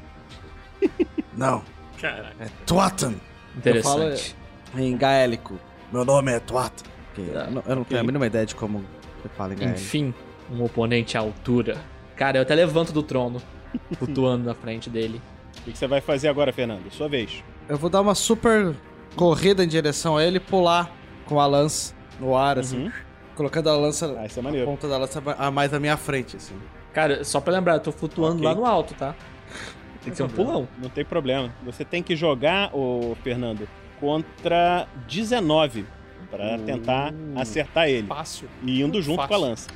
[1.38, 1.64] Não,
[2.00, 2.36] Caraca.
[2.40, 3.14] é Tuatan.
[3.58, 4.36] Interessante.
[4.76, 5.60] Em gaélico.
[5.92, 6.84] Meu nome é Tuatan.
[7.18, 8.84] Eu não- eu não tenho a mínima ideia de como
[9.22, 9.80] você fala em gaélico.
[9.80, 10.14] Enfim,
[10.52, 11.78] um oponente à altura.
[12.16, 13.42] Cara, eu até levanto do trono,
[13.98, 15.22] flutuando na frente dele.
[15.60, 16.90] O que você vai fazer agora, Fernando?
[16.92, 17.44] Sua vez.
[17.70, 18.76] Eu vou dar uma super
[19.16, 20.92] corrida em direção a ele e pular
[21.26, 22.86] com a lança no ar, assim.
[22.86, 22.92] Uhum.
[23.36, 26.36] Colocando a lança, Ah, isso é a ponta da lança a mais na minha frente,
[26.38, 26.56] assim.
[26.94, 28.46] Cara, só pra lembrar, eu tô flutuando Ok.
[28.48, 29.16] lá no alto, tá?
[30.04, 30.68] Tem que ser um pulão.
[30.82, 31.54] Não tem problema.
[31.66, 33.68] Você tem que jogar, ô Fernando,
[34.00, 35.86] contra 19
[36.30, 38.08] pra tentar acertar ele.
[38.08, 38.50] Fácil.
[38.64, 39.30] E indo junto Fácil.
[39.30, 39.70] com a lança.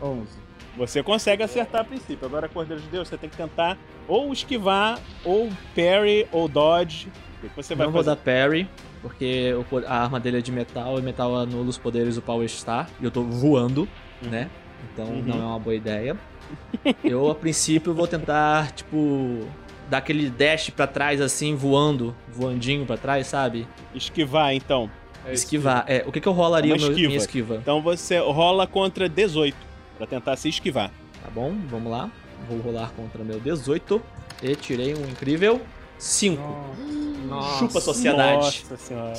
[0.00, 0.28] 11.
[0.76, 2.24] Você consegue acertar a princípio.
[2.24, 3.76] Agora, Cordeiro de Deus, você tem que tentar
[4.06, 7.08] ou esquivar, ou parry, ou dodge.
[7.42, 8.16] O que você vai Não vou fazer?
[8.16, 8.68] dar parry,
[9.02, 12.22] porque o po- a arma dele é de metal e metal anula os poderes do
[12.22, 12.88] Power Star.
[13.00, 13.88] E eu tô voando,
[14.22, 14.48] né?
[14.92, 15.22] Então Uhum.
[15.22, 16.16] não é uma boa ideia.
[17.04, 19.46] Eu, a princípio, vou tentar, tipo,
[19.90, 23.66] dar aquele dash pra trás, assim, voando, voandinho pra trás, sabe?
[23.94, 24.90] Esquivar, então.
[25.26, 25.32] É.
[25.32, 25.84] Esquivar.
[25.86, 27.08] É, o que, que eu rolaria É uma meu, esquiva.
[27.08, 27.56] minha esquiva?
[27.56, 29.56] Então você rola contra 18
[29.96, 30.90] pra tentar se esquivar.
[31.22, 32.10] Tá bom, vamos lá.
[32.48, 34.00] Vou rolar contra meu 18
[34.42, 35.60] e tirei um incrível
[35.98, 36.40] 5.
[37.28, 37.58] Nossa.
[37.58, 38.64] Chupa sociedade.
[38.70, 39.14] Nossa senhora.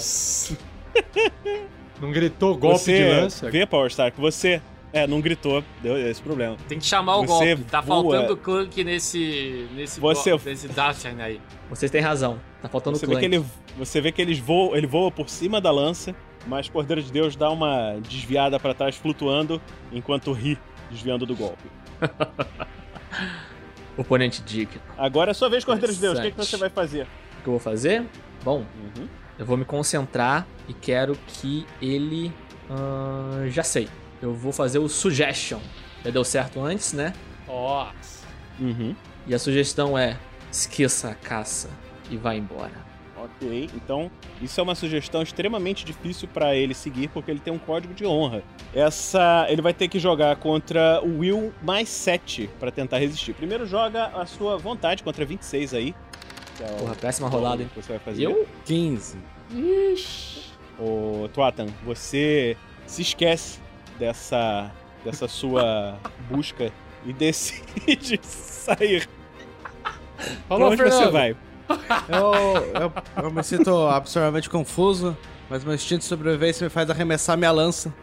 [2.01, 3.51] Não gritou golpe você de lança?
[3.51, 4.61] vê, Power Star, que você...
[4.91, 5.63] É, não gritou.
[5.83, 6.57] Deu esse problema.
[6.67, 7.69] Tem que chamar o Você golpe.
[7.69, 8.01] Tá voa.
[8.15, 9.67] faltando clunk nesse.
[9.75, 11.39] nesse Você- nesse Dashan aí.
[11.69, 12.39] Vocês têm razão.
[12.61, 13.29] Tá faltando Você vê, clank.
[13.29, 13.45] que ele,
[13.77, 16.15] você vê que eles voam, ele voa por cima da lança,
[16.47, 19.61] mas Cordeiro de Deus dá uma desviada pra trás, flutuando,
[19.91, 20.57] enquanto ri,
[20.89, 21.63] desviando do golpe.
[23.97, 24.81] Oponente digno.
[24.97, 26.13] Agora é sua vez, Cordeiro de Deus.
[26.17, 26.51] O que, que Interessante.
[26.51, 27.03] você vai fazer?
[27.03, 28.03] O que eu vou fazer?
[28.43, 28.65] Bom,
[28.97, 29.07] Uhum.
[29.37, 32.31] eu vou me concentrar e quero que ele.
[32.69, 33.87] ah, já sei.
[34.21, 35.59] Eu vou fazer o suggestion.
[36.03, 37.13] Já deu certo antes, né?
[37.47, 38.25] Nossa.
[38.59, 38.95] Uhum.
[39.27, 40.17] E a sugestão é:
[40.51, 41.69] esqueça a caça
[42.09, 42.89] e vá embora.
[43.21, 44.09] Ok, então
[44.41, 48.05] isso é uma sugestão extremamente difícil pra ele seguir, porque ele tem um código de
[48.05, 48.41] honra.
[48.73, 49.45] Essa.
[49.49, 53.33] Ele vai ter que jogar contra o Will mais 7 pra tentar resistir.
[53.33, 55.95] Primeiro joga a sua vontade contra 26 aí.
[56.57, 57.69] que é Porra, péssima rolada, hein?
[57.73, 58.23] que você vai fazer.
[58.23, 58.47] Eu?
[58.65, 59.17] 15.
[60.79, 62.55] Ô, Tuatan, você
[62.87, 63.59] se esquece
[63.99, 64.71] dessa,
[65.03, 65.97] dessa sua
[66.29, 66.71] busca
[67.05, 69.07] e decide sair.
[70.47, 71.03] Falou, pra onde Fernando.
[71.03, 71.35] você vai?
[72.07, 75.15] Eu, eu, eu me sinto absurdamente confuso,
[75.49, 77.93] mas meu instinto de sobrevivência me faz arremessar minha lança.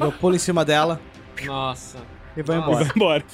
[0.00, 1.00] Eu pulo em cima dela
[1.44, 1.98] Nossa.
[2.36, 2.66] e vou Nossa.
[2.72, 2.84] embora.
[2.84, 3.24] Vai embora.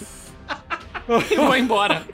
[1.30, 2.04] E vou embora.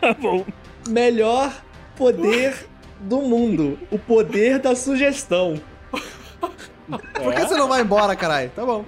[0.00, 0.44] Tá bom.
[0.86, 1.50] Melhor
[1.96, 2.68] poder
[3.02, 5.60] do mundo: o poder da sugestão.
[7.22, 8.50] Por que você não vai embora, caralho?
[8.54, 8.84] Tá bom.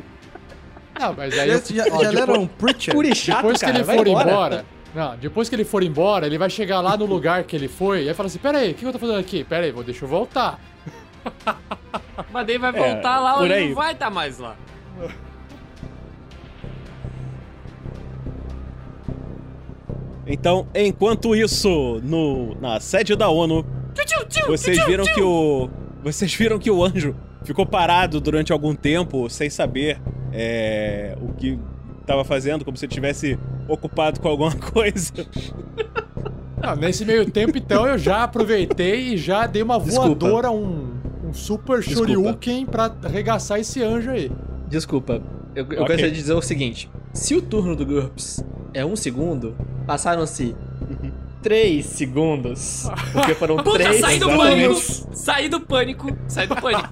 [0.99, 1.49] Não, mas aí...
[1.49, 3.15] Já, eu- já, ó, já depois- um Preacher?
[3.15, 3.79] Chato, Depois que cara.
[3.79, 4.31] ele for embora.
[4.31, 4.65] embora.
[4.95, 8.03] Não, depois que ele for embora, ele vai chegar lá no lugar que ele foi
[8.03, 9.43] e vai falar assim: Pera aí, o que eu tô fazendo aqui?
[9.43, 10.61] Pera aí, vou, deixa eu voltar.
[12.33, 13.69] Mas daí vai É, voltar lá por onde aí.
[13.69, 14.55] não vai estar mais lá.
[20.27, 23.65] Então, enquanto isso, no, na sede da ONU,
[24.47, 25.69] vocês viram que o.
[26.03, 27.15] Vocês viram que o anjo
[27.45, 30.01] ficou parado durante algum tempo, sem saber
[30.33, 31.59] é, o que
[32.01, 35.13] estava fazendo, como se estivesse ocupado com alguma coisa.
[36.61, 40.09] Ah, nesse meio tempo, então, eu já aproveitei e já dei uma Desculpa.
[40.09, 42.13] voadora, um, um super Desculpa.
[42.13, 44.31] Shoryuken pra arregaçar esse anjo aí.
[44.69, 45.21] Desculpa,
[45.55, 45.77] eu, eu Ok.
[45.79, 49.55] gostaria de dizer o seguinte: se o turno do GURPS é um segundo,
[49.87, 50.57] passaram-se
[51.45, 52.89] três segundos.
[53.13, 54.75] Porque foram Puta, três saí do pânico!
[55.13, 56.19] Saí do pânico!
[56.27, 56.89] Saí do pânico!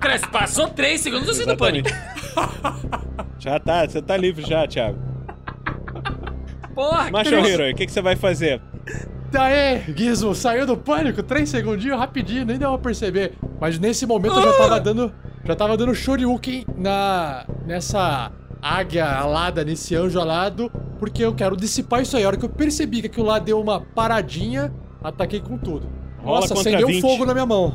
[0.00, 1.88] Cresce, passou 3 segundos eu saí do pânico.
[3.38, 4.98] Já tá, você tá livre já, Thiago.
[6.74, 8.60] Porra, Macho que Hero, o que, que você vai fazer?
[9.30, 13.34] Daí, Gizmo, saiu do pânico, três segundinhos, rapidinho, nem deu pra perceber.
[13.60, 15.12] Mas nesse momento eu já tava dando.
[15.44, 17.46] Já tava dando Shoryuken na.
[17.64, 22.24] nessa águia alada, nesse anjo alado, porque eu quero dissipar isso aí.
[22.24, 25.88] A hora que eu percebi que aquilo lá deu uma paradinha, ataquei com tudo.
[26.18, 27.00] Rola Nossa, acendeu 20.
[27.00, 27.74] fogo na minha mão.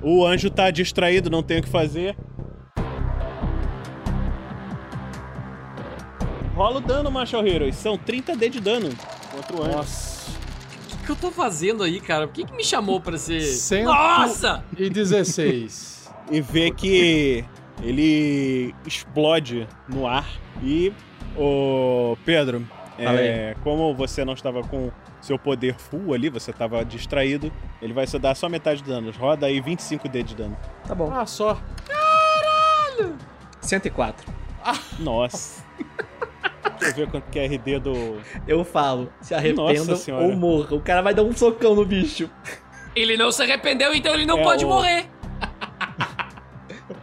[0.00, 2.16] O anjo tá distraído, não tem o que fazer.
[6.54, 7.70] Rola o dano, Macho Hero.
[7.72, 8.88] São 30D de dano
[9.32, 9.76] contra o anjo.
[9.76, 10.30] Nossa.
[10.94, 12.26] O que eu tô fazendo aí, cara?
[12.26, 13.40] Por que, que me chamou pra ser.
[13.42, 14.64] Cento Nossa!
[14.76, 16.10] E 16.
[16.30, 17.44] E vê que
[17.82, 20.26] ele explode no ar.
[20.62, 20.92] E,
[21.36, 22.66] o Pedro,
[22.98, 27.52] é, como você não estava com seu poder full ali, você estava distraído,
[27.82, 29.10] ele vai só dar só metade de dano.
[29.18, 30.56] Roda aí 25D de dano.
[30.86, 31.12] Tá bom.
[31.12, 31.60] Ah, só.
[33.60, 34.26] 104.
[34.98, 35.64] Nossa.
[36.78, 38.20] Deixa eu ver quanto que é RD do.
[38.46, 40.24] Eu falo, se arrependam senhora.
[40.24, 40.74] ou morra.
[40.74, 42.28] O cara vai dar um socão no bicho.
[42.94, 45.06] Ele não se arrependeu, então ele não É, pode o- morrer.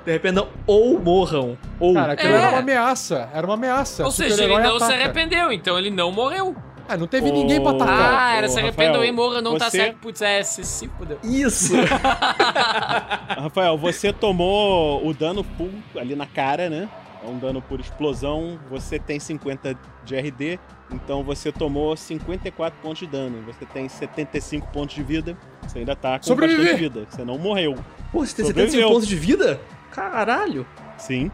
[0.04, 1.58] Se arrependam ou morram.
[1.80, 1.94] Ou.
[1.94, 2.38] Cara, aquilo É.
[2.38, 3.30] era uma ameaça.
[3.34, 4.04] Era uma ameaça.
[4.06, 4.94] Ou seja, ele não se ataca.
[5.00, 6.56] arrependeu, então ele não morreu.
[6.88, 8.14] Ah, não teve ninguém pra atacar.
[8.20, 9.98] Ah, era ô, se arrependeu e morra, não tá você- certo.
[10.00, 11.18] Putz, é, se, se fudeu.
[11.24, 11.74] Isso!
[13.38, 16.90] Rafael, você tomou o dano full ali na cara, né?
[17.24, 18.60] É um dano por explosão.
[18.70, 20.60] Você tem 50 de RD,
[20.92, 23.42] então você tomou 54 pontos de dano.
[23.48, 25.38] Você tem 75 pontos de vida.
[25.62, 26.62] Você ainda tá com Sobrevivi.
[26.62, 27.08] bastante vida.
[27.10, 27.76] Você não morreu.
[28.12, 28.72] Pô, você tem Sobreviveu.
[28.90, 29.62] 75 pontos de vida?
[29.92, 30.66] Caralho!
[30.98, 31.32] Sim.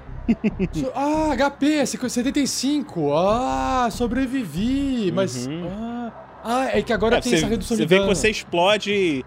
[0.95, 3.11] Ah, HP, 75.
[3.13, 5.11] Ah, sobrevivi.
[5.11, 5.47] Mas.
[5.47, 5.67] Uhum.
[5.71, 6.11] Ah,
[6.43, 8.09] ah, é que agora É, tem você, essa redução você de vê dano.
[8.09, 9.25] que você explode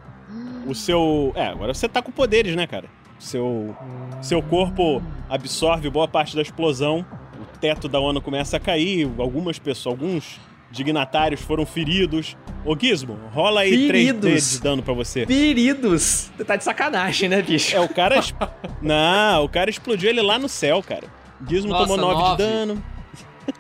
[0.66, 1.32] o seu.
[1.34, 2.88] É, agora você tá com poderes, né, cara?
[3.23, 3.75] Seu,
[4.20, 5.01] seu corpo
[5.31, 7.07] absorve boa parte da explosão.
[7.41, 9.09] O teto da ONU começa a cair.
[9.16, 10.41] Algumas pessoas, alguns
[10.73, 12.37] dignatários foram feridos.
[12.64, 14.51] Ô Gizmo, rola aí 3D Feridos?
[14.53, 15.25] de dano pra você.
[15.27, 16.31] Feridos!
[16.37, 17.77] Você tá de sacanagem, né, bicho?
[17.77, 18.18] É, o cara.
[18.18, 18.35] es-
[18.83, 21.05] Não, o cara explodiu ele lá no céu, cara.
[21.49, 22.43] Gizmo Nossa, tomou 9 de nove.
[22.43, 22.85] dano.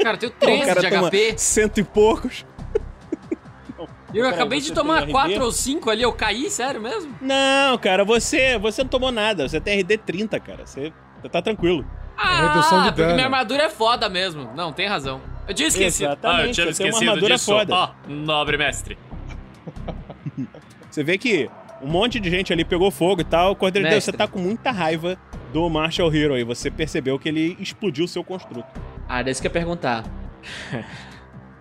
[0.02, 1.34] Cara, eu tenho O 13 cara de toma HP.
[1.38, 2.44] cento e poucos.
[4.14, 5.12] Eu Peraí, acabei de tomar RD?
[5.12, 7.14] 4 ou 5 ali, eu caí, sério mesmo?
[7.20, 9.48] Não, cara, você, você não tomou nada.
[9.48, 10.66] Você tem RD 30, cara.
[10.66, 10.92] Você,
[11.30, 11.84] tá tranquilo.
[12.16, 13.14] Ah, redução de porque dano.
[13.14, 14.50] minha armadura é foda mesmo.
[14.54, 15.20] Não, tem razão.
[15.48, 16.06] Eu tinha esquecido.
[16.06, 17.46] Exatamente, ah, eu tinha você tem uma esquecido armadura disso.
[17.46, 17.74] foda.
[17.74, 18.98] Ó, nobre mestre.
[20.90, 21.48] Você vê que
[21.80, 23.56] um monte de gente ali pegou fogo e tal.
[23.56, 25.16] Cordeiro de Deus, você tá com muita raiva
[25.52, 26.44] do Marshall Hero aí.
[26.44, 28.66] Você percebeu que ele explodiu o seu construto.
[29.08, 30.04] Ah, isso que eu ia perguntar.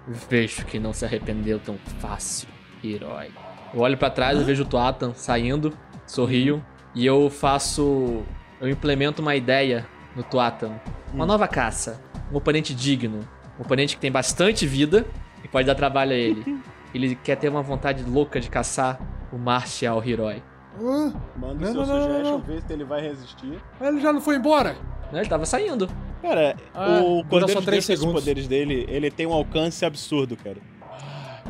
[0.08, 2.48] Vejo que não se arrependeu tão fácil,
[2.84, 3.30] herói.
[3.74, 5.74] Eu olho pra trás e vejo o Tuatan saindo,
[6.06, 8.24] sorrio, e eu faço.
[8.60, 10.80] Eu implemento uma ideia no Tuatan.
[11.14, 12.02] Uma nova caça.
[12.32, 13.20] Um oponente digno.
[13.58, 15.06] Um oponente que tem bastante vida
[15.44, 16.62] e pode dar trabalho a ele.
[16.94, 19.00] Ele quer ter uma vontade louca de caçar
[19.32, 20.44] o Martial Herói.
[20.80, 22.40] Ah, Manda Não, o seu não, suggestion, não, não.
[22.42, 23.60] vê se ele vai resistir.
[23.82, 24.76] ele já não foi embora.
[25.12, 25.90] Ele tava saindo.
[26.22, 28.22] Cara, Ah, o Cordeiro só de três Deus, com esses segundos.
[28.22, 30.58] poderes dele, ele tem um alcance absurdo, cara.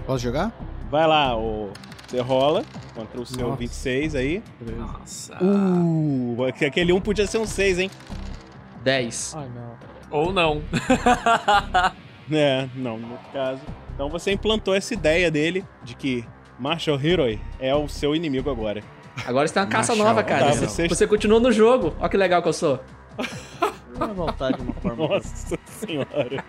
[0.06, 0.52] Posso jogar?
[0.90, 1.72] Vai lá, o...
[2.08, 2.64] você rola
[2.96, 3.60] contra o seu Nossa.
[3.60, 4.44] 26 aí.
[4.78, 5.38] Nossa.
[5.44, 7.92] Uh, aquele 1 podia ser um 6, hein?
[8.84, 9.36] 10.
[9.38, 10.20] Ai, não.
[10.20, 10.62] Ou não.
[12.34, 13.60] É, não, no caso.
[13.94, 16.24] Então você implantou essa ideia dele de que
[16.58, 17.24] Marshall Hero
[17.60, 18.82] é o seu inimigo agora.
[19.26, 20.46] Agora você tem uma caça Marshal, nova, cara.
[20.48, 20.88] tá, você...
[20.88, 21.94] você continua no jogo.
[22.00, 22.80] Olha que legal que eu sou.
[24.00, 25.08] À vontade, de uma forma.
[25.08, 26.44] Nossa senhora.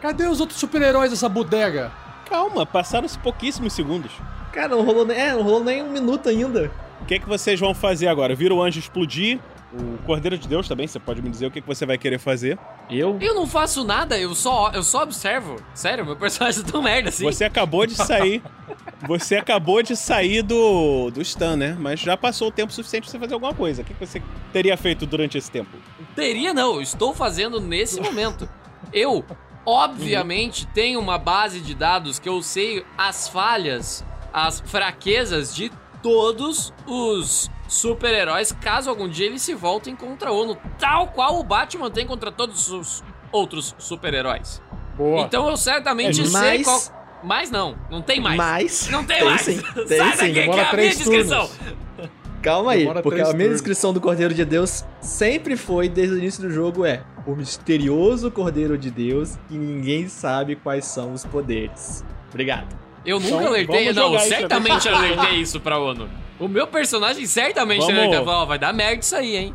[0.00, 1.92] Cadê os outros super-heróis dessa bodega?
[2.28, 4.12] Calma, passaram-se pouquíssimos segundos.
[4.52, 6.70] Cara, não rolou, nem- é, não rolou nem um minuto ainda.
[7.00, 8.34] O que, que vocês vão fazer agora?
[8.34, 9.38] Vira o anjo explodir?
[9.72, 12.18] O Cordeiro de Deus também, você pode me dizer o que, que você vai querer
[12.18, 12.58] fazer.
[12.90, 13.16] Eu?
[13.20, 15.56] Eu não faço nada, eu só, eu só observo.
[15.74, 17.24] Sério, meu personagem é tão merda assim.
[17.24, 18.42] Você acabou de sair.
[19.06, 21.76] você acabou de sair do, do stun, né?
[21.78, 23.82] Mas já passou o tempo suficiente pra você fazer alguma coisa.
[23.82, 24.20] O que, você
[24.52, 25.70] teria feito durante esse tempo?
[26.16, 28.48] Teria não, eu estou fazendo nesse momento.
[28.92, 29.24] Eu,
[29.64, 35.70] obviamente, tenho uma base de dados que eu sei as falhas, as fraquezas de
[36.02, 41.44] todos os super-heróis, caso algum dia eles se voltem contra a ONU, tal qual o
[41.44, 44.60] Batman tem contra todos os outros super-heróis.
[44.96, 45.22] Boa.
[45.22, 47.00] Então eu certamente É, sei mas- qual.
[47.22, 48.36] Mas não, não tem mais.
[48.38, 48.88] Mas.
[48.90, 49.40] Não tem, tem mais.
[49.42, 51.46] sim, tem Sai sim, daqui que é demora a minha três descrição.
[51.46, 52.10] turnos.
[52.42, 56.18] Calma aí, Demora porque a minha descrição do Cordeiro de Deus sempre foi, desde o
[56.18, 61.26] início do jogo, é o misterioso Cordeiro de Deus e ninguém sabe quais são os
[61.26, 62.02] poderes.
[62.30, 62.74] Obrigado.
[63.04, 65.06] Eu nunca Então, alertei, não, isso certamente agora.
[65.06, 66.08] alertei isso pra ONU.
[66.38, 67.94] O meu personagem certamente Vamos.
[67.98, 68.18] alertei.
[68.24, 69.54] Falou, ó, vai dar merda isso aí, hein?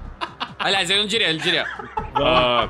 [0.57, 1.65] Aliás, ele não diria, ele diria.
[2.15, 2.69] "Ah,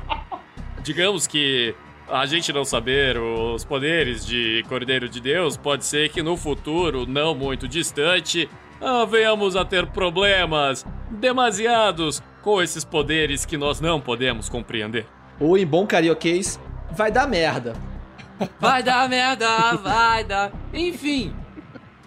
[0.82, 1.74] digamos que
[2.08, 7.04] a gente não saber os poderes de Cordeiro de Deus, pode ser que no futuro,
[7.06, 8.48] não muito distante,
[8.80, 15.06] ah, venhamos a ter problemas demasiados com esses poderes que nós não podemos compreender.
[15.40, 16.60] Ou em bom carioquês,
[16.92, 17.74] vai dar merda.
[18.60, 20.52] Vai dar merda, vai dar.
[20.72, 21.34] Enfim,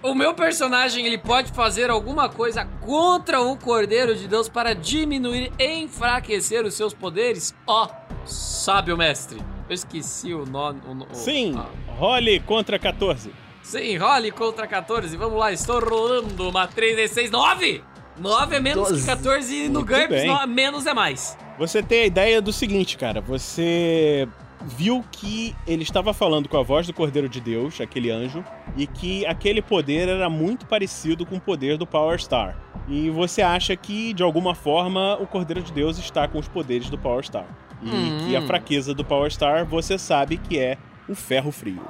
[0.03, 5.51] o meu personagem ele pode fazer alguma coisa contra o Cordeiro de Deus para diminuir
[5.59, 7.53] e enfraquecer os seus poderes?
[7.67, 7.87] Ó,
[8.25, 9.39] sábio mestre.
[9.67, 10.81] Eu esqueci o nome.
[10.87, 11.67] o no- o- Sim, ah.
[11.97, 13.31] role contra 14.
[13.61, 15.15] Sim, role contra 14.
[15.15, 17.29] Vamos lá, estou rolando uma 3d6.
[17.29, 17.83] 9!
[18.17, 19.05] 9 é menos que Doze.
[19.05, 21.37] 14 e no GURPS menos é mais.
[21.57, 23.21] Você tem a ideia do seguinte, cara.
[23.21, 24.27] Você
[24.65, 28.43] viu que ele estava falando com a voz do Cordeiro de Deus, aquele anjo,
[28.75, 32.57] e que aquele poder era muito parecido com o poder do Power Star.
[32.87, 36.89] E você acha que, de alguma forma, o Cordeiro de Deus está com os poderes
[36.89, 37.47] do Power Star.
[37.81, 38.25] E Hum.
[38.27, 41.81] que a fraqueza do Power Star você sabe que é o ferro frio.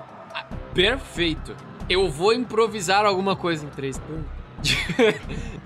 [0.74, 1.56] Perfeito.
[1.90, 4.00] Eu vou improvisar alguma coisa em três.
[4.62, 4.78] De,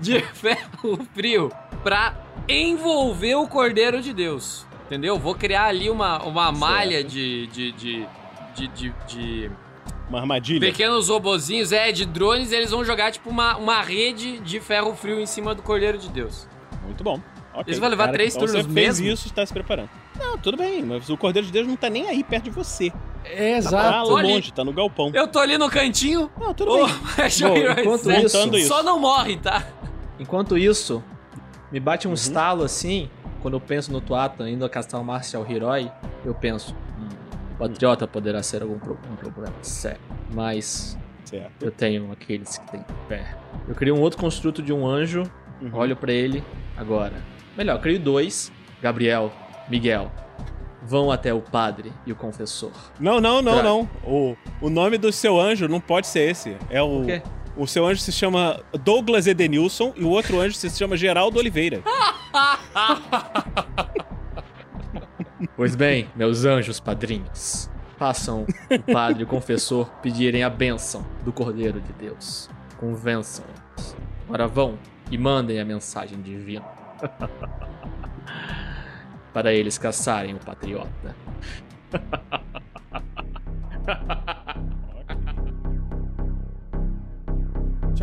[0.00, 1.52] de ferro frio
[1.82, 2.16] pra
[2.48, 4.66] envolver o Cordeiro de Deus.
[4.86, 5.18] Entendeu?
[5.18, 8.06] Vou criar ali uma, uma malha de, de, de,
[8.54, 9.50] de, de- de
[10.08, 10.60] Uma armadilha.
[10.60, 14.94] pequenos robozinhos, é, de drones, e eles vão jogar tipo uma, uma rede de ferro
[14.94, 16.46] frio em cima do Cordeiro de Deus.
[16.84, 17.18] Muito bom.
[17.54, 17.64] Ok.
[17.68, 19.14] Eles vão levar Cara, três então turnos você fez mesmo?
[19.14, 19.88] isso, está se preparando.
[20.18, 22.92] Não, tudo bem, mas o Cordeiro de Deus não tá nem aí perto de você.
[23.24, 24.10] É, Tá exato.
[24.10, 24.32] lá ali.
[24.32, 25.10] longe, tá no galpão.
[25.14, 26.30] Eu tô ali no cantinho.
[26.38, 26.94] Não, tudo Ô, bem.
[27.40, 28.68] Bom, enquanto isso- isso.
[28.68, 29.64] Só não morre, tá?
[30.18, 31.02] Enquanto isso,
[31.72, 32.14] me bate um Uhum.
[32.14, 33.08] estalo assim,
[33.44, 35.92] quando eu penso no Tuata indo a castar o Marcial Hiroi,
[36.24, 37.08] eu penso, hum,
[37.52, 40.00] o Patriota poderá ser algum pro- um problema sério,
[40.32, 41.62] mas Certo.
[41.62, 43.36] eu tenho aqueles que têm pé.
[43.68, 45.24] Eu crio um outro construto de um anjo,
[45.60, 45.68] Uhum.
[45.74, 46.42] olho pra ele
[46.74, 47.12] agora.
[47.54, 49.30] Melhor, eu crio dois, Gabriel,
[49.68, 50.10] Miguel,
[50.82, 52.72] vão até o padre e o confessor.
[52.98, 53.88] Não, não, não, não.
[54.02, 56.56] O, o nome do seu anjo não pode ser esse.
[56.70, 57.02] É o.
[57.04, 57.22] Quê?
[57.56, 61.82] O seu anjo se chama Douglas Edenilson e o outro anjo se chama Geraldo Oliveira.
[65.56, 71.32] Pois bem, meus anjos padrinhos, façam o padre e o confessor pedirem a bênção do
[71.32, 72.50] Cordeiro de Deus.
[72.78, 73.96] Convençam-os.
[74.26, 74.78] Agora vão
[75.10, 76.64] e mandem a mensagem divina.
[79.32, 81.14] Para eles caçarem o patriota.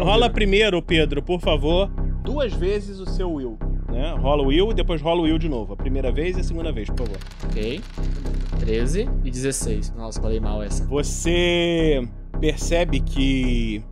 [0.01, 1.87] Rola primeiro, Pedro, por favor,
[2.23, 3.59] duas vezes o seu Will.
[3.87, 4.15] Né?
[4.19, 5.73] Rola o Will e depois rola o Will de novo.
[5.73, 7.17] A primeira vez e a segunda vez, por favor.
[7.45, 7.79] Ok?
[8.59, 9.93] 13 e 16.
[9.95, 10.83] Nossa, falei mal essa.
[10.87, 12.01] Você
[12.39, 13.83] percebe que.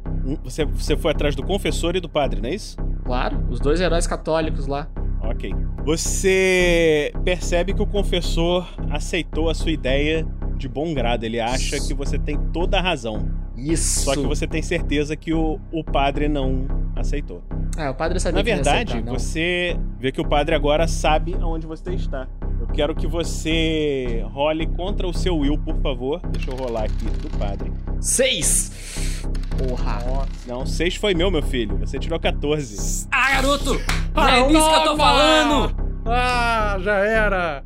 [0.44, 2.76] Você, você foi atrás do confessor e do padre, não é isso?
[3.06, 4.90] Claro, os dois heróis católicos lá.
[5.22, 5.54] Ok.
[5.86, 10.26] Você percebe que o confessor aceitou a sua ideia
[10.58, 11.24] de bom grado.
[11.24, 13.30] Ele acha que você tem toda a razão.
[13.60, 14.02] Isso.
[14.06, 17.44] Só que você tem certeza que o, o padre não aceitou.
[17.78, 19.18] Ah, o padre sabia Na que verdade, aceitar, não.
[19.18, 22.28] você vê que o padre agora sabe aonde você está.
[22.60, 26.20] Eu quero que você role contra o seu Will, por favor.
[26.32, 27.72] Deixa eu rolar aqui do padre.
[28.02, 29.24] Seis!
[29.58, 30.00] Porra.
[30.48, 31.78] Não, 6 foi meu, meu filho.
[31.80, 33.08] Você tirou 14.
[33.12, 33.74] Ah, garoto!
[33.76, 35.76] É disso que eu tô falando!
[36.06, 37.64] Ah, já era.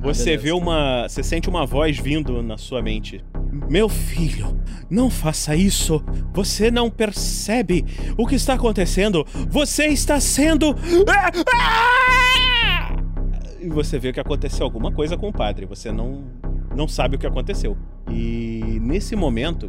[0.00, 0.42] Você beleza.
[0.42, 1.08] vê uma.
[1.08, 3.22] Você sente uma voz vindo na sua mente.
[3.68, 4.58] Meu filho,
[4.90, 6.02] não faça isso.
[6.32, 7.84] Você não percebe
[8.16, 9.26] o que está acontecendo.
[9.50, 10.74] Você está sendo.
[13.60, 15.66] E você vê que aconteceu alguma coisa com o padre.
[15.66, 16.24] Você não.
[16.74, 17.76] Não sabe o que aconteceu.
[18.08, 19.68] E nesse momento,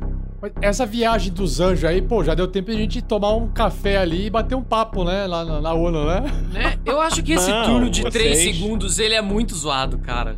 [0.62, 3.98] Essa viagem dos anjos aí, pô, já deu tempo de a gente tomar um café
[3.98, 5.26] ali e bater um papo, né?
[5.26, 6.22] Lá na, na ONU, né?
[6.54, 6.78] Né?
[6.86, 10.36] Eu acho que esse Não, turno de 3 vocês- segundos ele é muito zoado, cara.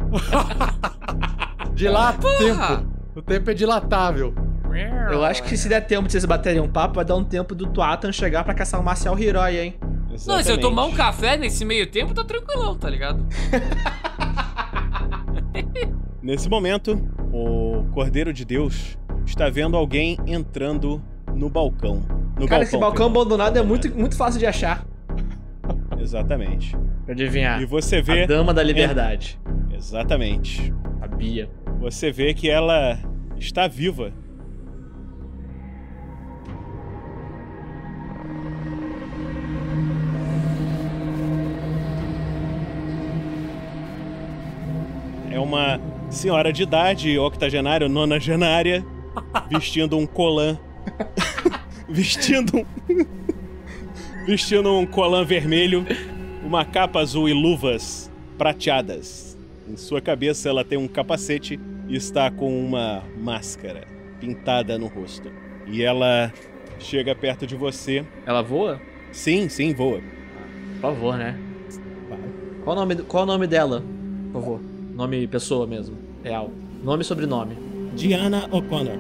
[1.74, 2.78] Dilata o Porra!
[2.78, 3.01] tempo.
[3.16, 4.34] O tempo é dilatável.
[5.12, 7.54] Eu acho que se der tempo de vocês baterem um papo, vai dar um tempo
[7.54, 9.76] do Tuatan chegar pra caçar o Marcial Hiroi, hein?
[10.10, 10.62] Não, se eu exatamente.
[10.62, 13.26] tomar um café nesse meio tempo, tá tranquilão, tá ligado?
[16.22, 17.02] Nesse momento,
[17.34, 21.02] o Cordeiro de Deus está vendo alguém entrando
[21.34, 22.04] no balcão.
[22.40, 24.86] No Cara, esse balcão abandonado é muito, muito fácil de achar.
[26.00, 26.78] Exatamente.
[27.06, 27.62] Pra adivinhar.
[27.62, 28.24] E você vê.
[28.24, 29.40] A Dama da Liberdade.
[29.74, 30.72] Exatamente.
[31.02, 31.50] A Bia.
[31.82, 33.00] Você vê que ela
[33.40, 34.14] está viva.
[45.32, 48.86] É uma senhora de idade, octogenária, nonagenária,
[49.50, 50.60] vestindo um colã.
[51.90, 52.66] vestindo um.
[54.28, 55.84] vestindo um colã vermelho,
[56.46, 59.31] uma capa azul e luvas prateadas.
[59.68, 63.88] Em sua cabeça ela tem um capacete e está com uma máscara
[64.20, 65.32] pintada no rosto.
[65.68, 66.32] E ela
[66.80, 68.06] chega perto de você.
[68.26, 68.82] Ela voa?
[69.12, 70.02] Sim, sim, voa.
[70.76, 71.40] Por favor, né?
[72.64, 73.84] Qual o nome, qual o nome dela?
[74.32, 74.62] Por favor.
[74.94, 75.98] Nome pessoa mesmo.
[76.24, 76.52] Real.
[76.84, 77.56] Nome e sobrenome.
[77.96, 78.98] Diana O'Connor.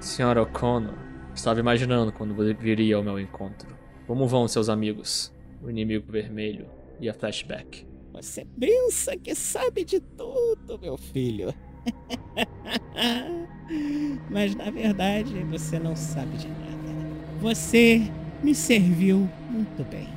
[0.00, 0.94] Senhora O'Connor,
[1.34, 3.79] estava imaginando quando você viria ao meu encontro.
[4.10, 5.32] Como vão seus amigos?
[5.62, 6.66] O inimigo vermelho
[6.98, 7.86] e a flashback.
[8.12, 11.54] Você pensa que sabe de tudo, meu filho.
[14.28, 16.92] Mas na verdade você não sabe de nada.
[17.38, 18.02] Você
[18.42, 20.08] me serviu muito bem.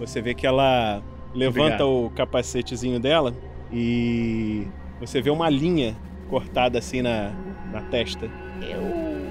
[0.00, 1.00] Você vê que ela
[1.32, 2.06] levanta Obrigado.
[2.06, 3.36] o capacetezinho dela
[3.72, 4.66] e
[4.98, 5.96] você vê uma linha
[6.28, 7.30] cortada assim na,
[7.70, 8.28] na testa.
[8.60, 9.21] Eu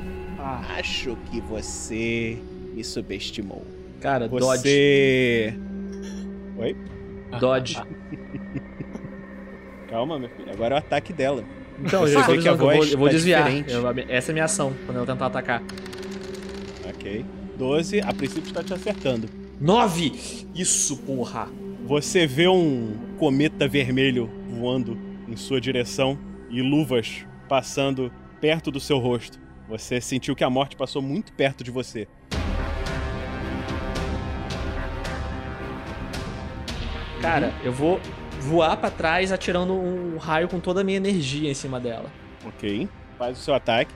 [0.44, 2.38] acho que você
[2.74, 3.66] me subestimou.
[4.00, 4.46] Cara, Dodge.
[4.46, 5.54] Você.
[6.58, 6.76] Oi?
[7.40, 7.78] Dodge.
[9.88, 10.52] Calma, meu filho.
[10.52, 11.44] Agora é o ataque dela.
[11.84, 13.52] Então, Você eu, vê que a eu vou, voz eu vou tá desviar.
[13.70, 15.62] Eu- essa é a minha ação, quando eu tentar atacar.
[16.88, 17.26] Ok.
[17.58, 19.28] 12, a princípio está te acertando.
[19.60, 20.12] 9!
[20.56, 21.48] Isso, porra!
[21.86, 26.18] Você vê um cometa vermelho voando em sua direção
[26.50, 29.40] e luvas passando perto do seu rosto.
[29.72, 32.06] Você sentiu que a morte passou muito perto de você.
[37.22, 38.02] Cara, eu vou
[38.42, 42.12] voar pra trás atirando um raio com toda a minha energia em cima dela.
[42.46, 42.90] Ok.
[43.18, 43.94] Faz o seu ataque.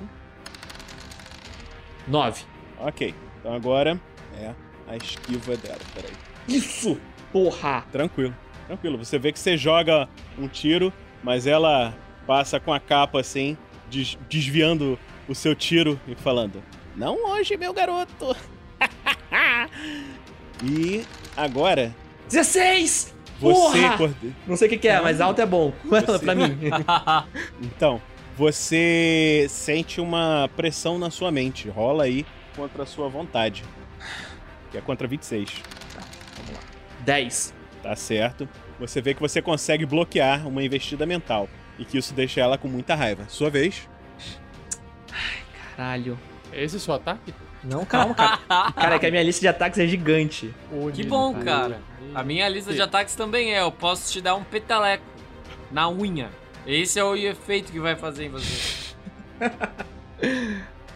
[2.07, 2.43] 9.
[2.80, 3.13] Ok.
[3.39, 3.99] Então agora
[4.39, 4.53] é
[4.88, 5.80] a esquiva dela.
[5.93, 6.13] Peraí.
[6.47, 6.97] Isso!
[7.34, 7.84] Porra!
[7.91, 8.34] Tranquilo.
[8.67, 8.97] Tranquilo.
[8.97, 10.07] Você vê que você joga
[10.38, 11.93] um tiro, mas ela
[12.26, 13.57] passa com a capa assim,
[13.89, 14.97] des- desviando
[15.28, 16.63] o seu tiro e falando:
[16.95, 18.36] Não hoje, meu garoto!
[20.63, 21.05] e
[21.36, 21.93] agora
[22.30, 23.13] 16!
[23.39, 23.80] você.
[24.47, 25.73] Não sei o que, que é, mas alto é bom.
[25.84, 26.57] Você- pra mim.
[27.61, 28.01] Então,
[28.38, 31.67] você sente uma pressão na sua mente.
[31.69, 33.63] Rola aí contra a sua vontade.
[34.71, 35.49] Que é contra 26.
[37.01, 37.53] 10.
[37.84, 38.47] Tá certo.
[38.80, 41.47] Você vê que você consegue bloquear uma investida mental.
[41.78, 43.26] E que isso deixa ela com muita raiva.
[43.28, 43.88] Sua vez.
[45.76, 46.18] Caralho.
[46.53, 47.34] Esse é o seu ataque?
[47.63, 48.39] Não, calma, cara.
[48.74, 50.53] cara, é que a minha lista de ataques é gigante.
[50.93, 51.80] Que bom, cara.
[52.13, 53.61] A minha lista de ataques também é.
[53.61, 55.03] Eu posso te dar um peteleco
[55.72, 56.30] na unha.
[56.66, 58.95] Esse é o efeito que vai fazer em você.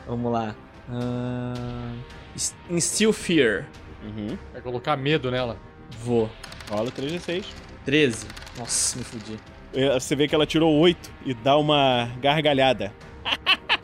[0.08, 0.56] Vamos lá.
[0.90, 1.94] Ah,
[2.36, 3.66] Ins- Instill Fear.
[4.04, 4.38] Uhum.
[4.54, 5.58] Vai colocar medo nela.
[6.00, 6.30] Vou.
[6.70, 7.46] Rola 3 de 6.
[7.86, 8.28] 13.
[8.58, 9.40] Nossa, me fudi.
[9.94, 12.94] Você vê que ela tirou 8 e dá uma gargalhada.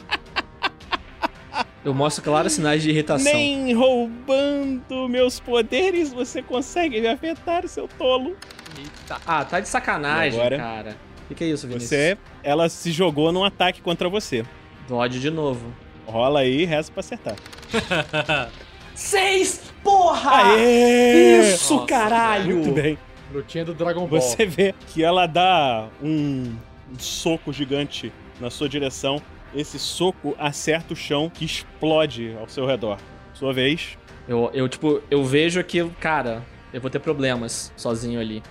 [1.85, 3.31] Eu mostro claros sinais de irritação.
[3.31, 8.35] Nem roubando meus poderes você consegue me afetar, seu tolo.
[8.75, 9.21] Eita.
[9.23, 10.57] Ah, tá de sacanagem, agora?
[10.57, 10.97] cara.
[11.23, 11.89] O que, que é isso, Vinícius?
[11.89, 14.43] Você, ela se jogou num ataque contra você.
[14.87, 15.71] Dodge de novo.
[16.07, 17.35] Rola aí e resta pra acertar.
[18.95, 19.71] Seis!
[19.83, 20.53] Porra!
[20.53, 21.41] Aê!
[21.53, 22.55] Isso, Nossa, caralho!
[22.57, 22.97] Muito bem.
[23.31, 24.21] Lutinha do Dragon Ball.
[24.21, 26.55] Você vê que ela dá um,
[26.91, 29.21] um soco gigante na sua direção.
[29.53, 32.97] Esse soco acerta o chão que explode ao seu redor.
[33.33, 33.97] Sua vez.
[34.27, 36.43] Eu, eu, tipo, eu vejo que, cara,
[36.73, 38.41] eu vou ter problemas sozinho ali.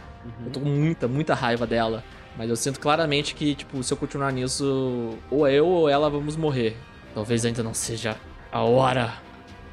[0.44, 2.02] Eu tô com muita, muita raiva dela.
[2.36, 6.36] Mas eu sinto claramente que, tipo, se eu continuar nisso, ou eu ou ela vamos
[6.36, 6.76] morrer.
[7.14, 8.16] Talvez ainda não seja
[8.50, 9.14] a hora.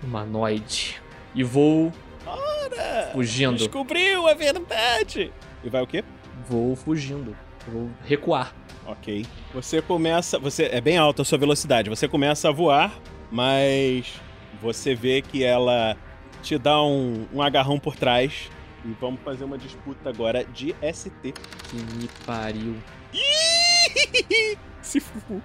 [0.04, 1.02] Humanoide.
[1.34, 1.92] E vou
[2.26, 3.10] Ora!
[3.14, 3.58] fugindo.
[3.58, 5.32] Descobriu a verdade!
[5.64, 6.04] E vai o quê?
[6.48, 7.36] Vou fugindo.
[7.68, 8.54] Vou recuar.
[8.86, 9.26] Ok.
[9.54, 10.40] Você começa.
[10.40, 11.90] Você é bem alta a sua velocidade.
[11.90, 13.00] Você começa a voar,
[13.32, 14.14] mas
[14.62, 15.96] você vê que ela
[16.42, 18.50] te dá um, um agarrão por trás.
[18.84, 21.34] E vamos fazer uma disputa agora de ST.
[21.70, 22.76] Que me pariu.
[24.82, 25.42] Se fu.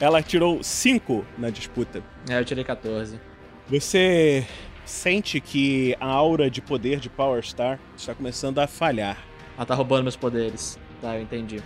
[0.00, 2.02] Ela tirou 5 na disputa.
[2.28, 3.20] É, eu tirei 14.
[3.68, 4.46] Você
[4.84, 9.18] sente que a aura de poder de Power Star está começando a falhar.
[9.56, 10.78] Ela tá roubando meus poderes.
[11.00, 11.62] Tá, eu entendi.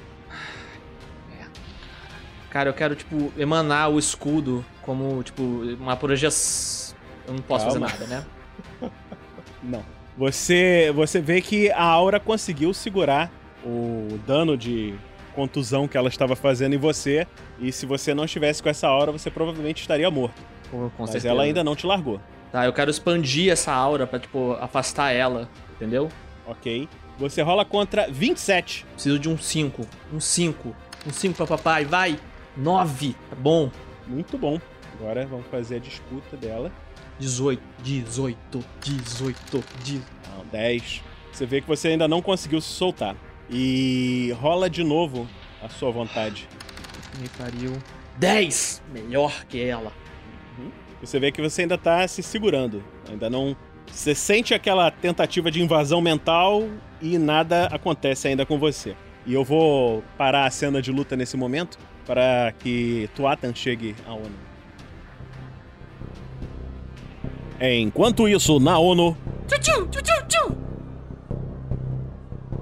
[2.51, 5.43] Cara, eu quero, tipo, emanar o escudo como, tipo,
[5.79, 6.97] uma projeção.
[7.27, 7.89] Eu não posso Calma.
[7.89, 8.25] fazer nada,
[8.81, 8.91] né?
[9.63, 9.85] Não.
[10.17, 13.31] Você, você vê que a aura conseguiu segurar
[13.65, 14.95] o dano de
[15.35, 17.27] contusão que ela estava fazendo em você.
[17.61, 20.41] E se você não estivesse com essa aura, você provavelmente estaria morto.
[20.71, 21.29] Com, com Mas certeza.
[21.29, 22.21] ela ainda não te largou.
[22.51, 26.09] Tá, eu quero expandir essa aura pra, tipo, afastar ela, entendeu?
[26.47, 26.89] Ok.
[27.19, 28.87] Você rola contra 27.
[28.95, 29.87] Preciso de um 5.
[30.13, 30.75] Um 5.
[31.07, 32.19] Um 5 pra papai, vai!
[32.59, 33.71] 9, tá bom.
[34.07, 34.61] Muito bom.
[34.99, 36.73] Agora vamos fazer a disputa dela.
[37.21, 40.05] 18, 18, 18, 18.
[40.37, 41.03] Não, 10.
[41.33, 43.17] Você vê que você ainda não conseguiu se soltar.
[43.49, 45.29] E rola de novo
[45.63, 46.49] a sua vontade.
[47.21, 47.73] Me pariu.
[48.19, 48.83] 10!
[48.93, 49.93] Melhor que ela.
[51.01, 52.83] Você vê que você ainda tá se segurando.
[53.09, 53.57] Ainda não.
[53.87, 56.69] Você sente aquela tentativa de invasão mental
[57.01, 58.97] e nada acontece ainda com você.
[59.25, 61.79] E eu vou parar a cena de luta nesse momento
[62.09, 64.33] para que Tuatan chegue à ONU.
[67.61, 69.15] Enquanto isso, na ONU.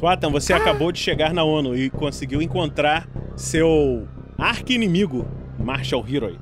[0.01, 5.25] Tuatan, você acabou de chegar na ONU e conseguiu encontrar seu arqui-inimigo,
[5.59, 6.39] Marshall Hiroi.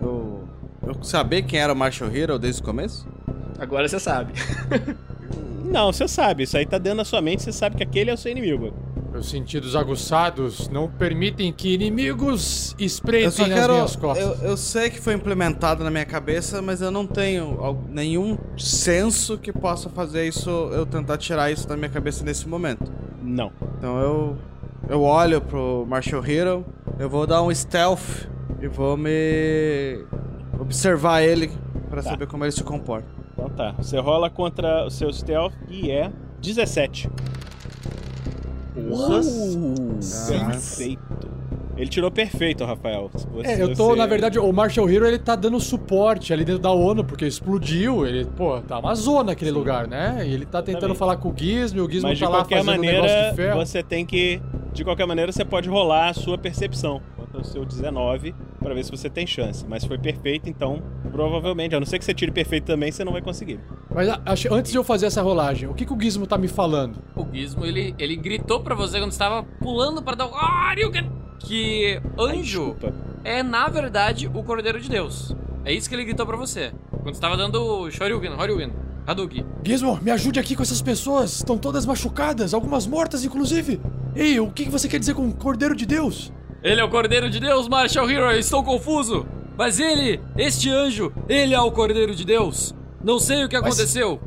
[0.00, 0.48] Eu,
[0.86, 3.06] eu sabia quem era o Marshall Hero desde o começo?
[3.58, 4.32] Agora você sabe.
[5.64, 8.14] Não, você sabe, isso aí tá dentro da sua mente, você sabe que aquele é
[8.14, 8.72] o seu inimigo.
[9.14, 13.72] Meus sentidos aguçados não permitem que inimigos Eu só espreitem as quero.
[13.74, 14.42] minhas costas.
[14.42, 19.38] Eu, eu sei que foi implementado na minha cabeça, mas eu não tenho nenhum senso
[19.38, 22.90] que possa fazer isso, eu tentar tirar isso da minha cabeça nesse momento.
[23.22, 23.52] Não.
[23.78, 24.36] Então eu.
[24.88, 26.64] Eu olho pro Marshall Hero,
[26.98, 28.26] eu vou dar um stealth
[28.60, 30.04] e vou me.
[30.58, 31.50] observar ele
[31.88, 32.10] pra Tá.
[32.10, 33.06] saber como ele se comporta.
[33.32, 33.74] Então tá.
[33.78, 36.10] Você rola contra o seu stealth e é
[36.42, 37.08] 17.
[38.74, 39.20] Porra!
[40.50, 41.34] Perfeito.
[41.76, 43.10] Ele tirou perfeito, Rafael.
[43.32, 46.44] Você- É, eu tô, você- na verdade, o Marshall Hero ele tá dando suporte ali
[46.44, 50.22] dentro da ONU, porque explodiu, ele, pô, tá uma zona aquele lugar, né?
[50.24, 50.98] E ele tá tentando Exatamente.
[50.98, 53.56] falar com o Gizmo, o Gizmo Mas tá lá fazendo um negócio maneira, de ferro.
[53.66, 54.40] você tem que.
[54.72, 57.00] De qualquer maneira, você pode rolar a sua percepção
[57.40, 59.64] o seu 19 pra ver se você tem chance.
[59.68, 63.12] Mas foi perfeito, então provavelmente, a não ser que você tire perfeito também, você não
[63.12, 63.60] vai conseguir.
[63.94, 66.36] Mas a- acho- antes de eu fazer essa rolagem, o que, que o Gizmo tá
[66.36, 66.98] me falando?
[67.14, 70.30] O Gizmo, ele, ele gritou pra você quando estava pulando para dar o
[71.38, 72.94] que anjo Desculpa.
[73.22, 75.34] é, na verdade, o Cordeiro de Deus.
[75.64, 76.72] É isso que ele gritou pra você.
[77.02, 78.70] Quando estava dando o Shoryuken, Horyuken,
[79.06, 79.44] Hadouken.
[79.62, 83.80] Gizmo, me ajude aqui com essas pessoas, estão todas machucadas, algumas mortas inclusive.
[84.16, 86.32] Ei, o que, que você quer dizer com Cordeiro de Deus?
[86.64, 89.26] Ele é o Cordeiro de Deus, Marshall Hero, estou confuso.
[89.56, 92.74] Mas ele, este anjo, ele é o Cordeiro de Deus.
[93.04, 94.18] Não sei o que Mas- aconteceu.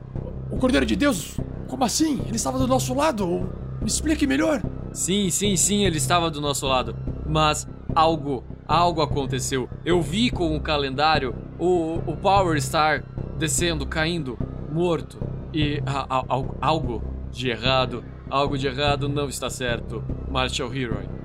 [0.51, 1.37] O Cordeiro de Deus?
[1.67, 2.21] Como assim?
[2.27, 3.27] Ele estava do nosso lado?
[3.81, 4.61] Me explique melhor.
[4.93, 6.95] Sim, sim, sim, ele estava do nosso lado.
[7.25, 9.67] Mas algo, algo aconteceu.
[9.83, 13.03] Eu vi com o calendário o, o Power Star
[13.37, 14.37] descendo, caindo,
[14.71, 15.17] morto.
[15.53, 21.16] E a- a- al- algo de errado, algo de errado não está certo, Marshall Hero.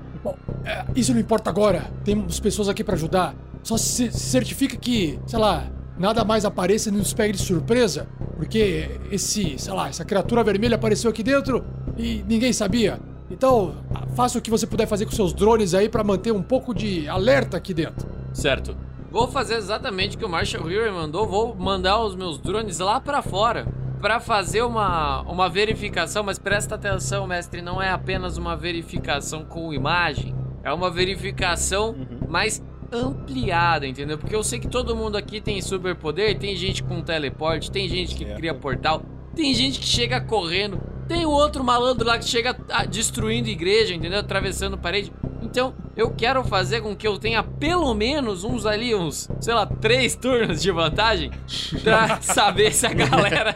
[0.65, 1.91] É, isso não importa agora.
[2.03, 3.35] Temos pessoas aqui pra ajudar.
[3.63, 5.65] Só se certifica que, sei lá,
[5.97, 8.07] nada mais apareça e nos pegue de surpresa.
[8.35, 11.63] Porque esse, sei lá, essa criatura vermelha apareceu aqui dentro
[11.97, 12.99] e ninguém sabia.
[13.29, 13.75] Então,
[14.15, 17.07] faça o que você puder fazer com seus drones aí pra manter um pouco de
[17.07, 18.07] alerta aqui dentro.
[18.33, 18.75] Certo.
[19.09, 21.27] Vou fazer exatamente o que o Marshall Hero mandou.
[21.27, 23.67] Vou mandar os meus drones lá pra fora
[24.01, 26.23] pra fazer uma, uma verificação.
[26.23, 30.35] Mas presta atenção, mestre, não é apenas uma verificação com imagem.
[30.63, 31.95] É uma verificação
[32.27, 34.17] mais ampliada, entendeu?
[34.17, 36.37] Porque eu sei que todo mundo aqui tem superpoder.
[36.37, 38.37] Tem gente com teleporte, tem gente que Certo.
[38.37, 39.01] cria portal,
[39.35, 40.79] tem gente que chega correndo.
[41.07, 44.19] Tem o outro malandro lá que chega ah, destruindo igreja, entendeu?
[44.19, 45.11] Atravessando parede.
[45.41, 49.65] Então, eu quero fazer com que eu tenha pelo menos uns ali, uns, sei lá,
[49.65, 51.29] três turnos de vantagem
[51.83, 53.53] pra saber se a galera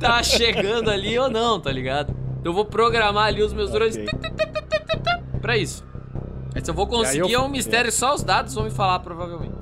[0.00, 2.10] tá chegando ali ou não, tá ligado?
[2.40, 3.96] Então eu vou programar ali os meus drones
[5.40, 5.84] pra isso.
[6.54, 8.98] Aí, se eu vou conseguir eu- é um mistério, só os dados vão me falar,
[9.00, 9.54] provavelmente.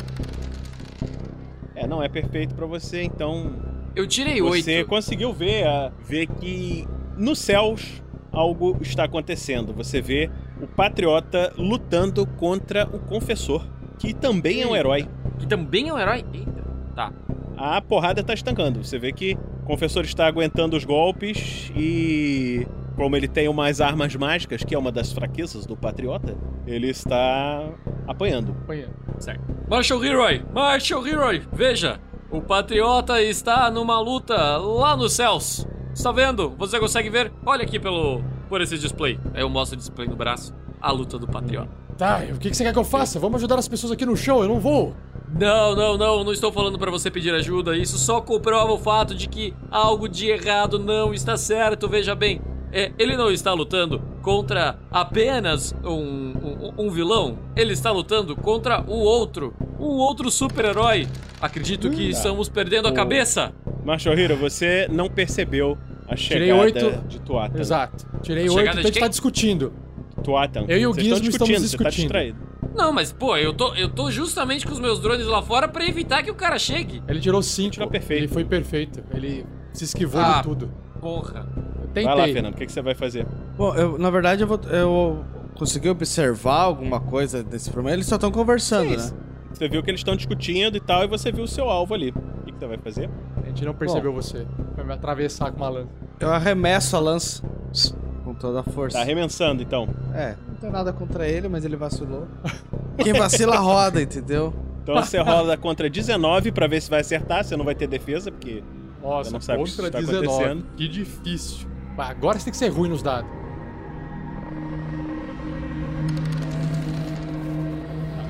[1.74, 3.52] É, não é perfeito pra você, então
[3.94, 4.88] Eu tirei você oito.
[4.88, 6.86] conseguiu ver, a- ver que
[7.16, 9.72] nos céus algo está acontecendo.
[9.74, 10.30] Você vê
[10.60, 13.64] o patriota lutando contra o confessor,
[13.98, 14.78] que também é um Eita.
[14.78, 15.08] herói.
[15.38, 16.24] Que também é um herói?
[16.32, 16.64] Eita.
[16.94, 17.12] Tá.
[17.56, 18.82] A porrada tá estancando.
[18.84, 22.66] Você vê que o confessor está aguentando os golpes e
[22.98, 26.36] como ele tem umas armas mágicas, que é uma das fraquezas do patriota,
[26.66, 27.70] ele está
[28.08, 28.56] apanhando.
[29.20, 29.40] Certo.
[29.70, 30.42] Marshall Heroy!
[30.52, 31.42] Marshall Heroy!
[31.52, 32.00] Veja!
[32.28, 35.64] O Patriota está numa luta lá nos céus.
[35.94, 36.50] Está vendo?
[36.58, 37.32] Você consegue ver?
[37.46, 39.18] Olha aqui pelo por esse display.
[39.32, 40.52] Aí eu mostro o display no braço.
[40.80, 41.70] A luta do Patriota.
[41.96, 43.18] Tá, e o que, que você quer que eu faça?
[43.18, 44.94] Vamos ajudar as pessoas aqui no chão, eu não vou.
[45.38, 47.76] Não, não, não, não estou falando pra você pedir ajuda.
[47.76, 51.88] Isso só comprova o fato de que algo de errado não está certo.
[51.88, 52.40] Veja bem,
[52.72, 57.38] é, ele não está lutando contra apenas um, um, um vilão.
[57.56, 61.06] Ele está lutando contra o outro um outro super-herói.
[61.40, 63.52] Acredito que estamos perdendo a cabeça.
[63.84, 67.08] Marshall Hero, você não percebeu a Tirei chegada oito.
[67.08, 67.60] de Tuatan.
[67.60, 68.06] Exato.
[68.22, 69.10] Tirei oito, então a gente tá quem?
[69.10, 69.72] discutindo.
[70.24, 70.64] Tuatan.
[70.66, 72.38] Eu e o Gizmo estamos discutindo, Você tá distraído.
[72.74, 75.86] Não, mas pô, eu tô, eu tô justamente com os meus drones lá fora pra
[75.86, 77.02] evitar que o cara chegue.
[77.08, 77.70] Ele tirou cinco.
[77.74, 78.20] Tirou perfeito.
[78.24, 79.02] Ele foi perfeito.
[79.14, 80.38] Ele se esquivou Ah.
[80.38, 80.70] de tudo.
[81.00, 81.46] Porra.
[82.02, 82.16] Tentei.
[82.16, 83.26] Vai lá, Fernando, o que, que você vai fazer?
[83.56, 85.24] Bom, eu, na verdade, eu, vou, eu
[85.54, 87.96] consegui observar alguma coisa desse problema.
[87.96, 89.10] Eles só estão conversando, né?
[89.52, 92.10] Você viu que eles estão discutindo e tal, e você viu o seu alvo ali.
[92.10, 93.10] O que, que você vai fazer?
[93.42, 94.46] A gente não percebeu você.
[94.76, 95.88] Vai me atravessar com uma lança.
[96.20, 97.42] Eu arremesso a lança
[98.24, 98.98] com toda a força.
[98.98, 99.88] Tá arremessando, então.
[100.14, 102.26] É, não tem nada contra ele, mas ele vacilou.
[103.02, 104.52] Quem vacila roda, entendeu?
[104.82, 107.44] Então você rola contra 19 pra ver se vai acertar.
[107.44, 108.62] Você não vai ter defesa, porque
[109.02, 110.26] Nossa, Você não sabe o que contra tá 19.
[110.26, 110.66] acontecendo.
[110.76, 111.68] Que difícil.
[111.98, 113.28] Agora você tem que ser ruim nos dados.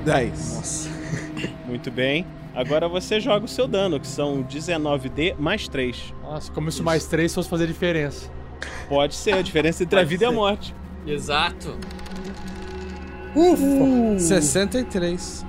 [0.04, 0.90] 10.
[1.68, 2.26] muito bem.
[2.54, 6.14] Agora você joga o seu dano, que são 19D mais 3.
[6.22, 8.30] Nossa, como se mais três fosse fazer diferença.
[8.88, 10.74] Pode ser a diferença entre a vida e a morte.
[11.06, 11.78] Exato.
[13.36, 14.18] Ufa!
[14.18, 15.46] 63.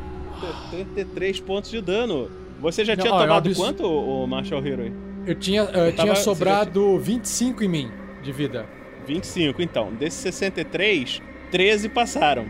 [0.72, 2.30] 73 pontos de dano.
[2.60, 4.94] Você já Não, tinha ó, é tomado quanto, o Marshall Hero?
[5.26, 7.92] Eu tinha, eu tava- tinha já sobrado 25 em mim
[8.22, 8.66] de vida.
[9.08, 9.94] 25, então.
[9.94, 12.46] Desses 63, 13 passaram.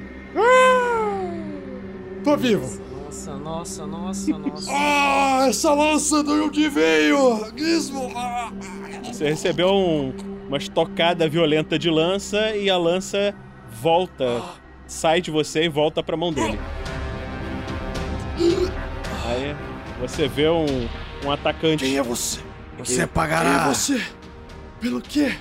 [2.23, 2.79] Tô vivo.
[3.05, 4.71] Nossa, nossa, nossa, nossa.
[4.71, 7.45] Ah, essa lança de onde veio?
[7.57, 8.11] Gizmo!
[9.03, 10.13] Você recebeu um-
[10.47, 13.33] uma estocada violenta de lança e a lança
[13.81, 14.43] volta,
[14.85, 16.59] sai de você e volta pra mão dele.
[19.25, 19.55] Aí
[19.99, 20.65] você vê um,
[21.25, 21.83] um atacante.
[21.85, 22.39] Quem é você?
[22.77, 23.49] Você pagará.
[23.49, 24.01] Quem é você?
[24.79, 25.35] Pelo quê?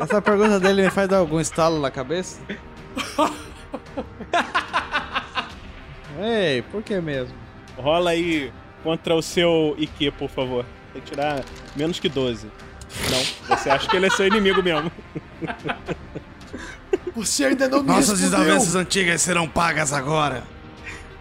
[0.00, 2.40] Essa pergunta dele me faz dar algum estalo na cabeça?
[6.20, 7.34] Ei, por que mesmo?
[7.76, 10.64] Rola aí contra o seu IQ, por favor.
[10.92, 11.42] Tem que tirar
[11.74, 12.46] menos que 12.
[13.10, 14.92] Não, você acha que ele é seu inimigo mesmo.
[17.16, 18.44] Você ainda não me Nossas respondeu.
[18.46, 20.42] desavenças antigas serão pagas agora.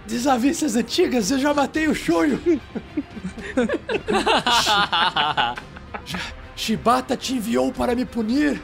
[0.05, 2.39] Desavenças antigas, eu já matei o Shoujo.
[6.61, 8.61] Shibata te enviou para me punir.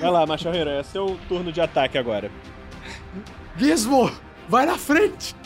[0.00, 2.28] Vai lá, Machorreiro, é seu turno de ataque agora.
[3.56, 4.10] Gizmo,
[4.48, 5.36] vai na frente.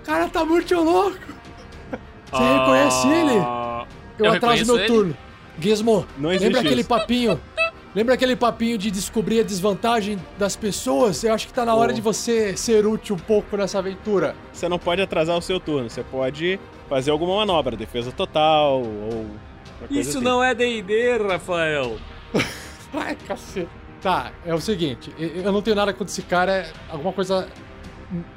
[0.00, 1.18] O cara tá muito louco.
[2.30, 3.34] Você reconhece ele?
[3.34, 3.86] Eu, Ah,
[4.16, 4.86] Eu atraso meu ele?
[4.86, 5.16] turno.
[5.58, 7.40] Gizmo, lembra aquele papinho?
[7.94, 11.24] Lembra aquele papinho de descobrir a desvantagem das pessoas?
[11.24, 11.94] Eu acho que tá na hora Oh.
[11.94, 14.36] de você ser útil um pouco nessa aventura.
[14.52, 19.26] Você não pode atrasar o seu turno, você pode fazer alguma manobra, defesa total ou.
[19.90, 20.20] Isso assim.
[20.24, 21.96] não é D&D, Rafael.
[22.94, 23.68] Ai, cacete.
[24.00, 27.46] Tá, é o seguinte, eu não tenho nada contra esse cara, alguma coisa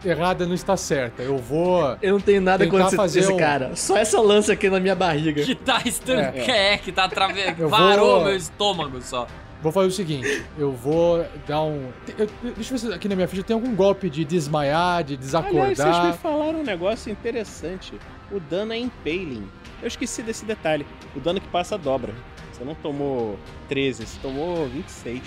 [0.04, 1.22] errada não está certa.
[1.24, 1.96] Eu vou.
[2.02, 3.76] Eu não tenho nada Tentar contra esse, fazer esse um- cara.
[3.76, 5.42] Só essa lança aqui na minha barriga.
[5.44, 7.60] Que tá estanque, é, que tá atravessando.
[7.62, 9.26] Eu Parou vou- meu estômago só.
[9.64, 11.90] Vou fazer o seguinte, eu vou dar um.
[12.18, 15.14] eu- deixa eu ver se aqui na minha ficha tem algum golpe de desmaiar, de
[15.14, 16.18] Aliás, vocês me desacordar.
[16.18, 17.94] falaram um negócio interessante.
[18.30, 19.48] O dano é impaling.
[19.82, 20.86] Eu esqueci desse detalhe.
[21.16, 22.14] O dano que passa dobra.
[22.52, 23.40] Você não tomou
[23.70, 25.22] 13, você tomou 26.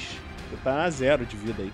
[0.51, 1.73] Você tá a zero de vida aí.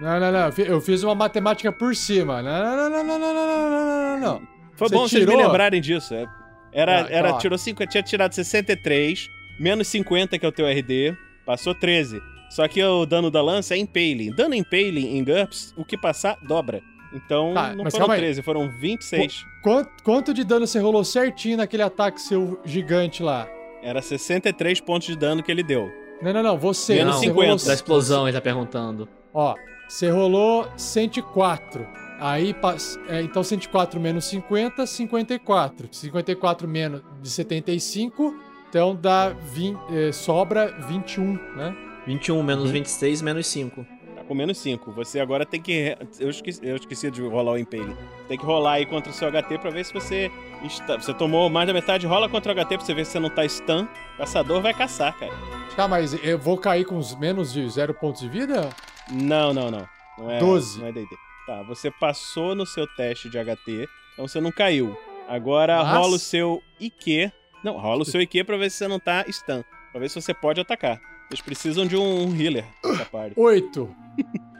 [0.00, 0.46] Não, não, não.
[0.46, 2.42] eu fi- Eu fiz uma matemática por cima.
[2.42, 4.48] Não, não, não, não, não, não, não, não, não.
[4.76, 5.46] Foi Você bom vocês me tirou?
[5.46, 6.14] lembrarem disso.
[6.14, 6.26] é.
[6.72, 7.38] Era, Ah, então, era, ó.
[7.38, 9.28] tirou 5, tinha tirado 63,
[9.60, 12.20] menos 50 que é o teu RD, passou 13.
[12.50, 14.30] Só que o dano da lança é impaling.
[14.34, 16.82] Dano impaling em GURPS, o que passar, dobra.
[17.14, 18.20] Então Tá, não mas foram calma aí.
[18.20, 19.44] 13, foram 26.
[19.62, 23.46] Quanto, quanto de dano você rolou certinho naquele ataque seu gigante lá?
[23.82, 25.90] Era 63 pontos de dano que ele deu.
[26.22, 26.58] Não, não, não.
[26.58, 26.94] Você.
[26.94, 27.42] Menos você 50.
[27.50, 29.08] rolou- Da explosão, ele tá perguntando.
[29.34, 29.54] Ó,
[29.88, 31.86] você rolou 104.
[32.22, 32.54] Aí,
[33.08, 35.88] é, então 104 menos 50, 54.
[35.90, 38.32] 54 menos de 75,
[38.68, 41.76] então dá 20, é, sobra 21, né?
[42.06, 43.84] 21 menos 26 menos 5.
[44.14, 44.92] Tá com menos 5.
[44.92, 45.96] Você agora tem que.
[46.20, 47.96] Eu esqueci, eu esqueci de rolar o impaling.
[48.28, 50.30] Tem que rolar aí contra o seu HT pra ver se você.
[50.62, 50.94] Está...
[50.94, 53.30] Você tomou mais da metade, rola contra o HT pra você ver se você não
[53.30, 53.88] tá stun.
[54.16, 55.32] Caçador vai caçar, cara.
[55.74, 58.70] Tá, mas eu vou cair com os menos de 0 pontos de vida?
[59.10, 59.88] Não, não, não.
[60.16, 60.78] Não é, 12.
[60.78, 61.31] Não é DD.
[61.46, 64.96] Tá, você passou no seu teste de HT, então você não caiu.
[65.28, 67.32] Agora Mas- rola o seu IQ.
[67.64, 69.62] Não, rola o seu IQ pra ver se você não tá stun.
[69.90, 71.00] Pra ver se você pode atacar.
[71.30, 73.34] Eles precisam de um healer nessa parte.
[73.38, 73.94] 8.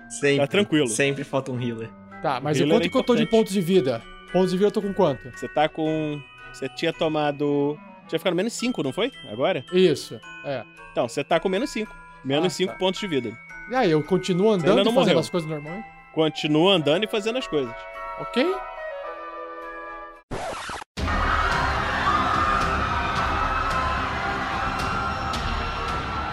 [0.08, 0.38] Sempre.
[0.38, 0.86] Tá tranquilo.
[0.88, 1.90] Sempre falta um healer.
[2.22, 4.02] Tá, mas Healer quanto é que eu tô de pontos de vida?
[4.32, 5.30] Pontos de vida eu tô com quanto?
[5.36, 6.20] Você tá com.
[6.52, 7.78] Você tinha tomado.
[8.08, 9.10] Tinha ficado menos 5, não foi?
[9.30, 9.64] Agora?
[9.72, 10.64] Isso, é.
[10.92, 11.94] Então, você tá com menos 5.
[12.24, 12.78] Menos Ah, 5 tá.
[12.78, 13.36] pontos de vida.
[13.70, 15.18] E aí, eu continuo andando fazendo morreu.
[15.18, 15.84] as coisas normais?
[16.14, 17.74] Continua andando e fazendo as coisas.
[18.20, 18.44] Ok?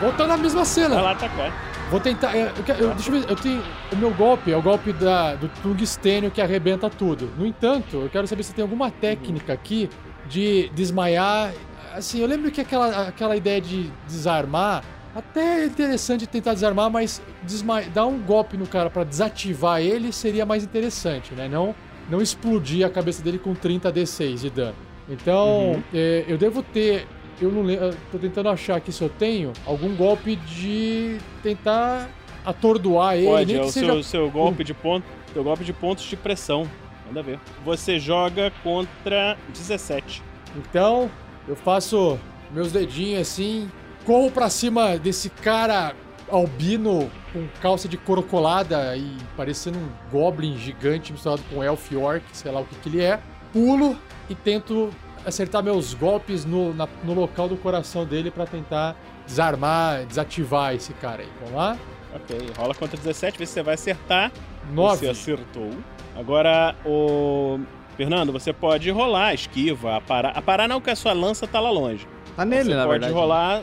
[0.02, 0.96] Voltando à mesma cena.
[0.96, 1.52] Vai lá atacar.
[1.92, 2.36] Vou tentar.
[2.36, 3.30] é, Eu, eu- deixa eu ver.
[3.30, 3.62] Eu tenho.
[3.92, 7.30] O meu golpe é o golpe da, do tungstênio que arrebenta tudo.
[7.38, 9.90] No entanto, eu quero saber se tem alguma técnica aqui
[10.28, 11.52] de desmaiar.
[11.94, 14.84] Assim, eu lembro que aquela, aquela ideia de desarmar.
[15.15, 17.81] Até é interessante tentar desarmar, mas desma...
[17.81, 21.48] dar um golpe no cara pra desativar ele seria mais interessante, né?
[21.48, 21.73] Não,
[22.10, 24.76] não explodir a cabeça dele com 30 D6 de dano.
[25.10, 25.84] Então, Uhum.
[25.94, 27.07] é, eu devo ter.
[27.41, 27.95] Eu não lembro.
[28.11, 32.07] Tô tentando achar aqui se eu tenho algum golpe de tentar
[32.45, 33.26] atordoar ele.
[33.26, 33.86] Pode, é o seja.
[33.94, 35.06] seu, seu golpe de ponto.
[35.34, 36.69] Seu golpe de pontos de pressão.
[37.07, 37.40] Manda ver.
[37.65, 40.22] Você joga contra 17.
[40.57, 41.10] Então,
[41.48, 42.19] eu faço
[42.52, 43.69] meus dedinhos assim,
[44.10, 45.94] corro pra cima desse cara
[46.31, 52.23] albino com calça de couro colada e parecendo um goblin gigante misturado com elf orc,
[52.34, 53.19] sei lá o que que ele é.
[53.53, 53.95] Pulo
[54.27, 54.90] e tento
[55.23, 58.95] acertar meus golpes no, na- no local do coração dele pra tentar
[59.27, 61.30] desarmar, desativar esse cara aí.
[61.41, 61.77] Vamos lá?
[62.15, 64.31] Ok, rola contra 17, vê se você vai acertar.
[64.73, 65.06] Nove.
[65.06, 65.69] Você acertou.
[66.18, 67.60] Agora, o.
[67.95, 70.31] Fernando, você pode rolar, esquiva, aparar.
[70.36, 72.07] Aparar não, que a sua lança tá lá longe.
[72.36, 73.14] Tá nele, você na pode verdade.
[73.14, 73.61] rolar.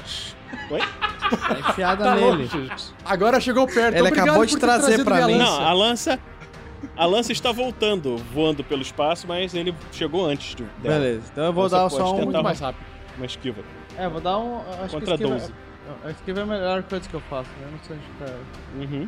[0.70, 0.80] Oi?
[0.80, 2.26] Tá enfiada Tá nele.
[2.26, 2.70] longe.
[3.04, 3.94] Agora chegou perto.
[3.94, 5.38] Ele Obrigado acabou de trazer pra mim.
[5.38, 6.18] Não, a lança.
[6.96, 11.00] A lança está voltando, voando pelo espaço, mas ele chegou antes de, dela.
[11.00, 12.24] Beleza, então eu vou dar só um.
[12.24, 12.84] Muito mais rápido.
[13.16, 13.62] Uma esquiva.
[13.98, 14.60] É, vou dar um.
[14.82, 15.52] Acho Contra que esquiva, 12.
[16.04, 17.66] A esquiva é a melhor coisa que eu faço, né?
[17.66, 18.94] Eu não sei onde tá.
[18.94, 19.06] Uhum.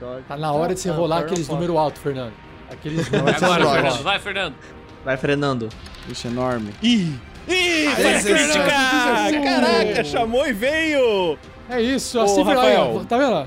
[0.00, 0.24] Dodge.
[0.28, 2.32] Tá na hora de você rolar aqueles números altos, Fernando.
[2.70, 3.74] Aqueles números Agora, dodge.
[3.74, 4.02] Fernando.
[4.02, 4.54] Vai, Fernando.
[5.04, 5.68] Vai frenando.
[6.06, 6.72] Bicho enorme.
[6.82, 7.18] Ih!
[7.48, 7.88] Ih,
[8.22, 9.30] criticar!
[9.30, 9.40] Zezé.
[9.42, 11.38] Caraca, chamou e veio!
[11.68, 12.98] É isso, Ô, assim Rafael.
[13.00, 13.46] Aí, tá vendo?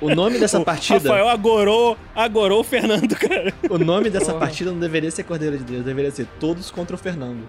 [0.00, 0.98] O nome dessa O partida.
[0.98, 3.52] Rafael agorou, agorou o Fernando, cara.
[3.68, 6.98] O nome dessa partida não deveria ser Cordeiro de Deus, deveria ser Todos contra o
[6.98, 7.46] Fernando.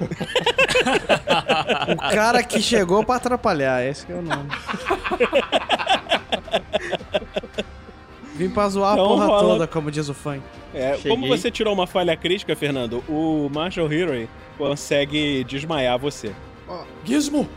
[0.00, 0.06] O
[2.12, 4.48] cara que chegou pra atrapalhar, esse que é o nome.
[8.34, 10.42] Vim pra zoar Então a porra rola- toda, como diz o funk.
[10.74, 11.10] É, Cheguei.
[11.10, 16.32] como você tirou uma falha crítica, Fernando, o Marshall Hero consegue desmaiar você.
[17.04, 17.48] Gizmo,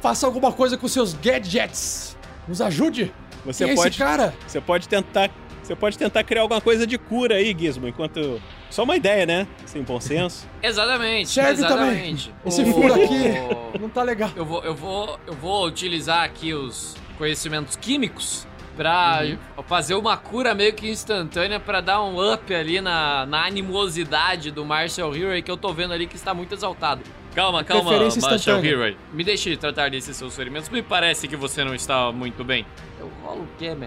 [0.00, 2.16] faça alguma coisa com seus gadgets.
[2.46, 3.12] Nos ajude.
[3.44, 4.34] Você Quem é pode, esse cara?
[4.46, 5.30] você pode tentar,
[5.62, 8.40] você pode tentar criar alguma coisa de cura aí, Gizmo, enquanto
[8.70, 9.46] só uma ideia, né?
[9.66, 10.46] Sem bom senso.
[10.62, 11.28] Exatamente.
[11.28, 12.32] Serve exatamente.
[12.46, 14.30] Esse O- furo aqui não tá legal.
[14.34, 18.46] Eu vou, eu vou, eu vou utilizar aqui os conhecimentos químicos
[18.78, 19.62] pra Uhum.
[19.64, 24.64] fazer uma cura meio que instantânea pra dar um up ali na, na animosidade do
[24.64, 27.02] Marshall Hero que eu tô vendo ali que está muito exaltado.
[27.34, 28.70] Calma, calma, Marshall instantânea.
[28.70, 28.96] Hero.
[29.12, 30.68] Me deixe tratar desses seus ferimentos.
[30.68, 32.64] Me parece que você não está muito bem.
[33.00, 33.86] Eu rolo o quê, man?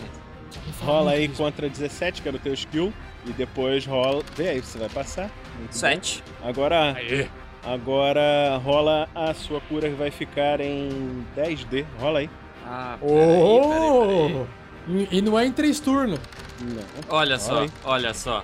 [0.82, 2.94] Rola aí contra 17, que era o teu skill,
[3.26, 4.22] e depois rola.
[4.36, 5.30] Vê aí, você vai passar.
[5.58, 5.78] Muito bom.
[5.78, 6.22] Sete.
[6.44, 7.28] Agora, Aê.
[7.64, 11.86] agora rola a sua cura que vai ficar em 10D.
[12.00, 12.30] Rola aí.
[12.66, 14.46] Ah, peraí, peraí, peraí.
[14.88, 16.20] E não é em três turnos.
[16.60, 16.84] Não.
[17.10, 17.70] Olha só, aí.
[17.84, 18.44] olha só.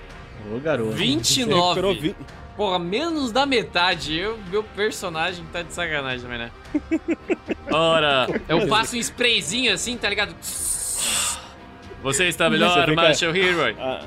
[0.54, 0.92] Ô, garoto.
[0.92, 2.00] Você recuperou 29.
[2.00, 2.16] vi-
[2.56, 4.18] Porra, menos da metade.
[4.18, 6.52] Eu, meu personagem tá de sacanagem também, né?
[7.72, 10.34] Ora, eu passo um sprayzinho assim, tá ligado?
[12.02, 13.76] Você está Você melhor, fica- Marshall Hero.
[13.80, 14.02] Ah,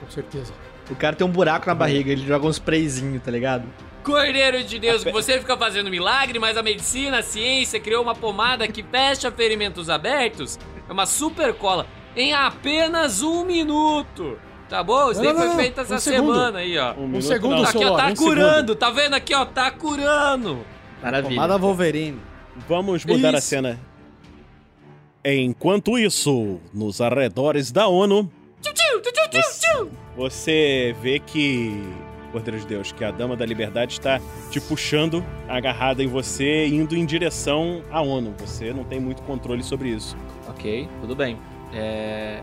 [0.00, 0.52] Com certeza.
[0.90, 3.64] O cara tem um buraco na barriga, ele joga um sprayzinho, tá ligado?
[4.06, 8.14] Cordeiro de Deus, que você fica fazendo milagre, mas a medicina, a ciência criou uma
[8.14, 10.58] pomada que fecha ferimentos abertos.
[10.88, 11.86] É uma super cola.
[12.14, 14.38] Em apenas um minuto.
[14.68, 15.10] Tá bom?
[15.10, 16.34] Isso Não, daí foi não, feito essa um segundo.
[16.34, 16.92] semana aí, ó.
[16.94, 17.64] um minuto segundo.
[17.64, 18.74] Aqui, ó, tá um curando.
[18.76, 19.44] Tá vendo aqui, ó?
[19.44, 20.64] Tá curando.
[21.02, 21.34] Maravilha.
[21.34, 22.20] Pomada Wolverine.
[22.68, 23.48] Vamos mudar a Isso.
[23.48, 23.78] cena.
[25.24, 28.30] Enquanto isso, nos arredores da ONU,
[29.32, 31.82] você, você vê que,
[32.36, 36.94] Cordeiro de Deus, que a Dama da Liberdade está te puxando, agarrada em você, indo
[36.94, 38.34] em direção à ONU.
[38.38, 40.14] Você não tem muito controle sobre isso.
[40.46, 41.38] Ok, tudo bem.
[41.72, 42.42] É...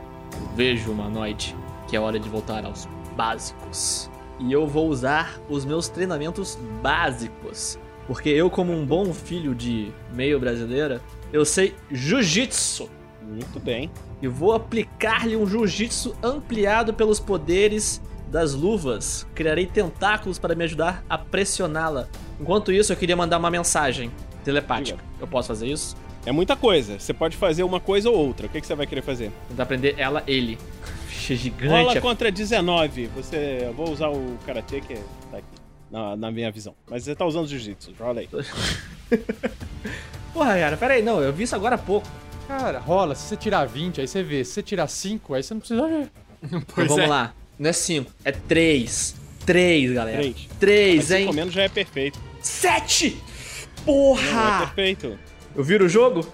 [0.55, 1.55] Vejo, humanoide,
[1.87, 4.09] que é hora de voltar aos básicos.
[4.39, 7.77] E eu vou usar os meus treinamentos básicos.
[8.07, 12.89] Porque eu, como um bom filho de meio brasileira, eu sei jiu-jitsu.
[13.21, 13.91] Muito bem.
[14.23, 18.01] E vou aplicar-lhe um jiu-jitsu ampliado pelos poderes
[18.33, 19.27] das luvas.
[19.35, 22.07] Criarei tentáculos para me ajudar a pressioná-la.
[22.41, 24.11] Enquanto isso, eu queria mandar uma mensagem
[24.43, 24.99] telepática.
[25.21, 25.95] Eu posso fazer isso?
[26.25, 26.97] É muita coisa.
[26.97, 28.47] Você pode fazer uma coisa ou outra.
[28.47, 29.31] O que, que você vai querer fazer?
[29.49, 30.57] Tentar aprender ela, ele.
[31.05, 31.35] Ficha
[31.67, 32.01] Rola gigante.
[32.01, 33.07] contra 19.
[33.15, 33.59] Você.
[33.65, 35.45] Eu vou usar o karatê que tá aqui.
[35.91, 36.73] na, na minha visão.
[36.89, 38.29] Mas você tá usando jiu-jitsu, rola aí.
[40.33, 42.07] Porra, cara, pera aí, não, eu vi isso agora há pouco.
[42.47, 43.13] Cara, rola.
[43.13, 44.43] Se você tirar 20, aí você vê.
[44.43, 46.11] Se você tirar 5, aí você não precisa ver.
[46.43, 47.31] Então vamos lá.
[47.59, 49.15] Não é 5, é 3.
[49.45, 50.17] 3, galera.
[50.17, 50.35] Três.
[50.59, 51.21] 3, Mas hein?
[51.23, 52.19] cinco menos já é perfeito.
[52.41, 53.17] 7!
[53.17, 54.59] Não é Porra!
[54.67, 55.19] perfeito.
[55.55, 56.25] Eu viro o jogo?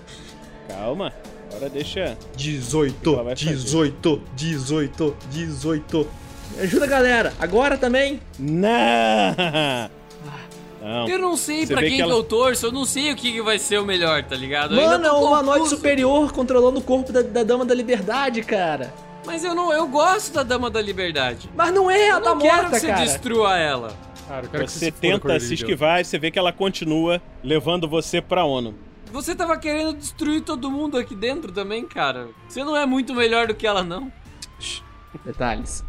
[0.68, 1.12] Calma.
[1.52, 2.16] Agora deixa.
[2.38, 3.50] 18, Ela vai fazer.
[3.56, 6.08] 18, 18, 18.
[6.56, 7.34] Me ajuda, galera.
[7.40, 8.22] Agora também.
[8.38, 9.36] Não!
[10.82, 11.10] Não.
[11.10, 13.16] Eu não sei Você pra quem que que, ela- eu torço, eu não sei o
[13.16, 14.76] que, vai ser o melhor, tá ligado?
[14.76, 18.94] Mano, é um humanoide superior controlando o corpo da, da Dama da Liberdade, cara.
[19.30, 21.48] Mas eu não, eu gosto da Dama da Liberdade.
[21.56, 23.06] Mas não é, ela Eu tá não quero morta, que você cara.
[23.06, 23.94] destrua ela.
[24.28, 26.52] Cara, eu quero que Você se foda, tenta se esquivar e você vê que ela
[26.52, 28.74] continua levando você pra ONU.
[29.12, 32.30] Você tava querendo destruir todo mundo aqui dentro também, cara.
[32.48, 34.12] Você não é muito melhor do que ela, não.
[35.24, 35.84] Detalhes.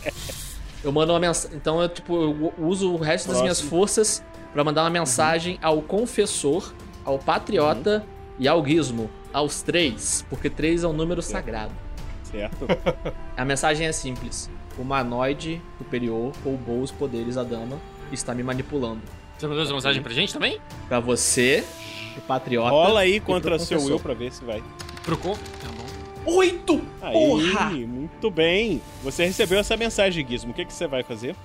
[0.82, 1.56] Eu mando uma mensagem.
[1.56, 3.78] Então eu, tipo, eu uso o resto das minhas Próximo.
[3.80, 6.72] forças pra mandar uma mensagem ao confessor,
[7.04, 8.06] ao patriota
[8.38, 9.10] e ao gizmo.
[9.32, 10.24] Aos três.
[10.30, 11.72] Porque três é um número sagrado.
[12.36, 12.66] Certo?
[13.36, 14.50] A mensagem é simples.
[14.78, 17.80] O humanoide superior roubou os poderes da dama
[18.10, 19.00] e está me manipulando.
[19.36, 20.60] Você mandou essa mensagem pra gente também?
[20.88, 21.64] Pra você,
[22.16, 22.70] o patriota.
[22.70, 23.82] Rola aí e contra pro seu.
[23.82, 24.62] Will pra ver se vai.
[25.02, 25.32] Pro con...
[25.32, 26.32] Tá bom.
[26.36, 26.82] Oito!
[27.00, 27.70] Aí, Porra!
[27.70, 28.82] muito bem.
[29.02, 30.50] Você recebeu essa mensagem, Gizmo.
[30.50, 31.36] O que, que você vai fazer?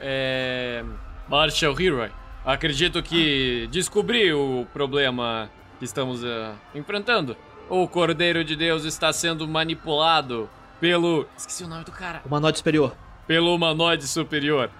[0.00, 0.84] É...
[1.28, 2.10] Marshall Hero.
[2.44, 7.36] Acredito que descobri o problema que estamos eh, enfrentando.
[7.68, 10.48] O Cordeiro de Deus está sendo manipulado
[10.80, 11.26] pelo...
[11.36, 12.22] Esqueci o nome do cara.
[12.24, 12.94] Humanoide superior.
[13.26, 14.70] Pelo humanoide superior.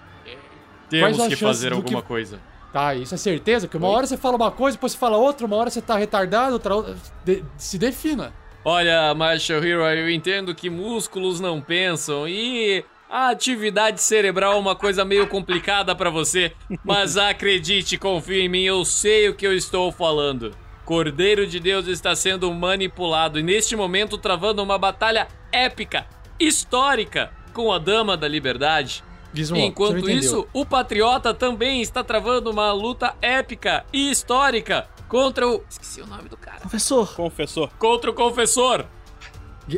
[0.91, 2.39] Temos que fazer alguma que- coisa.
[2.73, 3.69] Tá, isso é certeza?
[3.69, 3.95] Que uma Oi?
[3.95, 6.97] hora você fala uma coisa, depois você fala outra, uma hora você tá retardado, outra.
[7.25, 8.33] De- se defina.
[8.65, 14.75] Olha, Marshall Hero, eu entendo que músculos não pensam e a atividade cerebral é uma
[14.75, 16.53] coisa meio complicada pra você,
[16.83, 20.51] mas acredite, confie em mim, eu sei o que eu estou falando.
[20.85, 26.07] Cordeiro de Deus está sendo manipulado e neste momento travando uma batalha épica,
[26.39, 29.03] histórica, com a Dama da Liberdade.
[29.33, 35.63] Gizmo, Enquanto isso, o Patriota também está travando uma luta épica e histórica contra o.
[35.69, 36.61] Esqueci o nome do cara.
[36.61, 37.71] Professor, Confessor.
[37.79, 38.85] Contra o Confessor.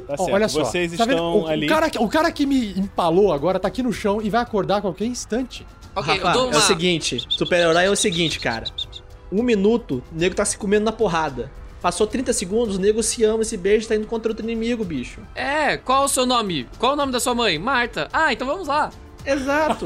[0.06, 0.64] Tá certo, olha só.
[0.64, 1.66] vocês tá estão o, ali.
[1.66, 4.42] O cara, que- o cara que me empalou agora tá aqui no chão e vai
[4.42, 5.64] acordar a qualquer instante.
[5.94, 6.58] Ok, Rafa, eu dou é uma...
[6.58, 8.64] o seguinte, super-herói é o seguinte, cara.
[9.30, 11.50] Um minuto, o nego tá se comendo na porrada.
[11.82, 15.20] Passou 30 segundos, o nego se ama, se beija, tá indo contra outro inimigo, bicho.
[15.34, 16.66] É, qual o seu nome?
[16.78, 17.58] Qual o nome da sua mãe?
[17.58, 18.08] Marta.
[18.12, 18.90] Ah, então vamos lá.
[19.24, 19.84] Exato.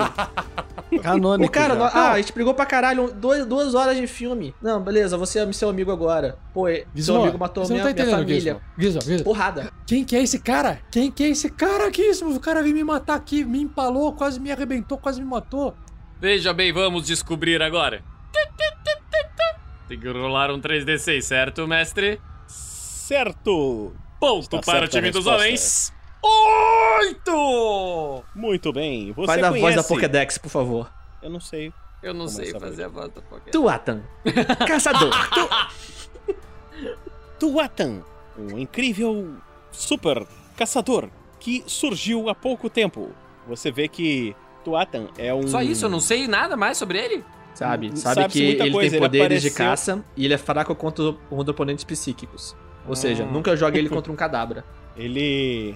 [1.02, 1.48] Canônico.
[1.48, 1.86] o cara, já.
[1.86, 4.54] ah, a gente brigou pra caralho, dois, duas horas de filme.
[4.60, 6.38] Não, beleza, você é seu amigo agora.
[6.52, 8.40] Pô, é- Gizmo, seu amigo matou você minha, não tá minha família.
[8.40, 8.60] Gizmo.
[8.78, 9.24] Gizmo, Gizmo.
[9.24, 9.72] Porrada.
[9.86, 10.80] Quem que é esse cara?
[10.90, 12.34] Quem que é esse cara, Gizmo?
[12.34, 15.74] O cara veio me matar aqui, me empalou, quase me arrebentou, quase me matou.
[16.20, 18.02] Veja bem, vamos descobrir agora.
[19.90, 22.20] Tem que rolar um 3D6, certo, mestre?
[22.46, 23.92] Certo!
[24.20, 25.92] Ponto Está para o time dos homens.
[27.02, 28.22] Oito!
[28.32, 29.10] Muito bem.
[29.10, 29.60] Você Faz a conhece...
[29.60, 30.92] voz da Pokédex, por favor.
[31.20, 31.72] Eu não sei.
[32.04, 33.50] Eu não sei essa fazer a voz da Pokédex.
[33.50, 34.04] Tuatan.
[34.64, 35.10] Caçador.
[37.40, 38.04] Tuatan,
[38.38, 39.38] um incrível
[39.72, 40.24] super
[40.56, 41.10] caçador
[41.40, 43.10] que surgiu há pouco tempo.
[43.48, 45.48] Você vê que Tuatan é um.
[45.48, 47.24] Só isso, eu não sei nada mais sobre ele?
[47.60, 50.74] Sabe, sabe que ele coisa, tem ele poderes de apareceu- caça e ele é fraco
[50.74, 52.56] contra, contra oponentes psíquicos.
[52.88, 53.26] Ou seja, Ah.
[53.26, 54.64] nunca jogue ele contra um cadabra.
[54.96, 55.74] Ele.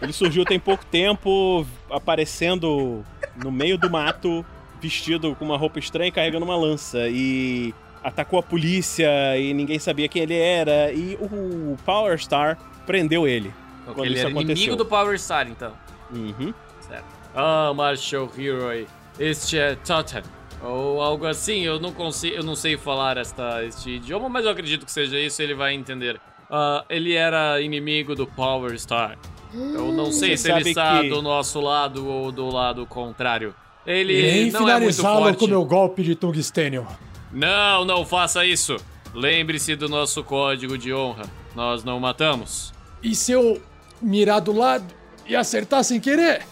[0.00, 3.02] Ele surgiu tem pouco tempo, aparecendo
[3.42, 4.44] no meio do mato,
[4.80, 7.08] vestido com uma roupa estranha e carregando uma lança.
[7.08, 10.92] E atacou a polícia e ninguém sabia quem ele era.
[10.92, 13.52] E o Power Star prendeu ele.
[13.86, 14.76] Quando ele isso era inimigo aconteceu.
[14.76, 15.72] do Power Star, então.
[16.12, 16.52] Uhum.
[16.86, 17.04] Certo.
[17.34, 18.86] Ah, Marshall Hero,
[19.18, 20.22] este é Totem.
[20.62, 24.50] Ou algo assim, eu não consigo, eu não sei falar esta, este idioma, mas eu
[24.52, 26.20] acredito que seja isso, ele vai entender.
[26.48, 29.18] Ah, ele era inimigo do Power Star.
[29.52, 33.54] Eu não sei Você se ele está que- do nosso lado ou do lado contrário.
[33.84, 35.38] Ele Irei não é muito finalizá-lo forte.
[35.40, 36.86] com meu golpe de tungstênio.
[37.32, 38.76] Não, não faça isso.
[39.12, 41.24] Lembre-se do nosso código de honra.
[41.56, 42.72] Nós não matamos.
[43.02, 43.60] E se eu
[44.00, 44.86] mirar do lado
[45.26, 46.42] e acertar sem querer?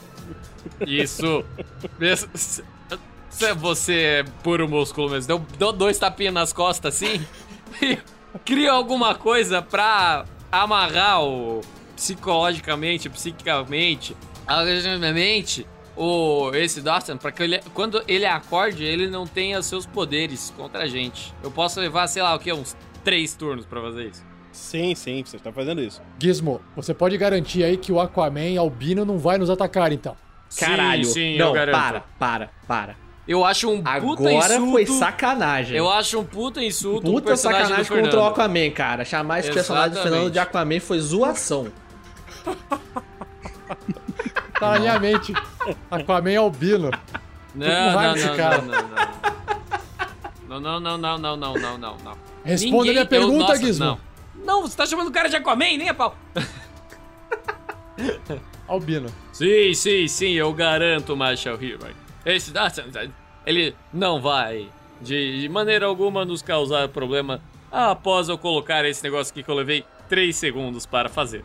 [0.86, 1.44] Isso.
[3.30, 5.26] Você é puro músculo mesmo.
[5.26, 7.24] Deu, deu dois tapinhas nas costas assim.
[7.80, 7.96] E
[8.44, 11.60] cria alguma coisa pra amarrar o
[11.94, 14.16] psicologicamente, psiquicamente,
[15.12, 15.66] mente
[15.96, 20.84] o esse Dawson para que ele, quando ele acorde, ele não tenha seus poderes contra
[20.84, 21.32] a gente.
[21.42, 24.24] Eu posso levar, sei lá, o que uns três turnos pra fazer isso.
[24.50, 26.02] Sim, sim, você está fazendo isso.
[26.18, 30.16] Gizmo, você pode garantir aí que o Aquaman Albino não vai nos atacar, então.
[30.58, 31.04] Caralho.
[31.04, 31.76] Sim, sim, não, eu garanto.
[31.76, 33.09] para, para, para.
[33.30, 33.90] Eu acho um puta
[34.28, 34.72] Agora insulto.
[34.72, 35.76] foi sacanagem.
[35.76, 38.26] Eu acho um puta insulto Puta sacanagem contra o.
[38.26, 39.04] Aquaman, cara.
[39.04, 40.12] Chamar esse personagem do Exatamente.
[40.16, 41.68] Fernando de Aquaman foi zoação.
[44.58, 45.32] Tá na minha mente.
[45.88, 46.90] Aquaman albino.
[47.54, 48.62] Não, não, não, cara.
[48.62, 50.60] não, não, não.
[50.60, 52.18] Não, não, não, não, não, não, não.
[52.44, 53.84] Responda Ninguém- minha pergunta, eu- nossa, Gizmo.
[53.84, 54.00] Não.
[54.44, 56.16] não, você tá chamando o cara de Aquaman, nem a pau.
[58.66, 59.08] Albino.
[59.32, 61.78] Sim, sim, sim, eu garanto, Marshall Hero.
[62.26, 62.52] Esse
[63.46, 64.68] ele não vai
[65.00, 67.40] de, de maneira alguma nos causar problema
[67.70, 71.44] após eu colocar esse negócio aqui que eu levei 3 segundos para fazer.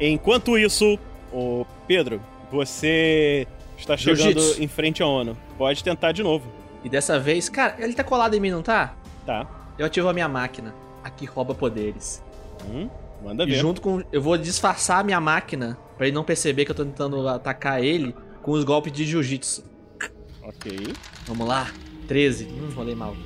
[0.00, 0.98] Enquanto isso,
[1.32, 2.20] o Pedro,
[2.50, 3.46] você
[3.78, 5.36] está chegando em frente à ONU.
[5.56, 6.50] Pode tentar de novo.
[6.84, 8.94] E dessa vez, cara, ele tá colado em mim, não tá?
[9.24, 9.46] Tá.
[9.78, 10.74] Eu ativo a minha máquina.
[11.02, 12.22] Aqui rouba poderes.
[12.68, 12.88] Hum,
[13.24, 13.56] manda E ver.
[13.56, 14.02] junto com.
[14.12, 17.82] Eu vou disfarçar a minha máquina pra ele não perceber que eu tô tentando atacar
[17.82, 19.64] ele com os golpes de jiu-jitsu.
[20.42, 20.94] Ok.
[21.26, 21.70] Vamos lá.
[22.06, 22.44] 13.
[22.46, 23.16] Hum, rolei mal.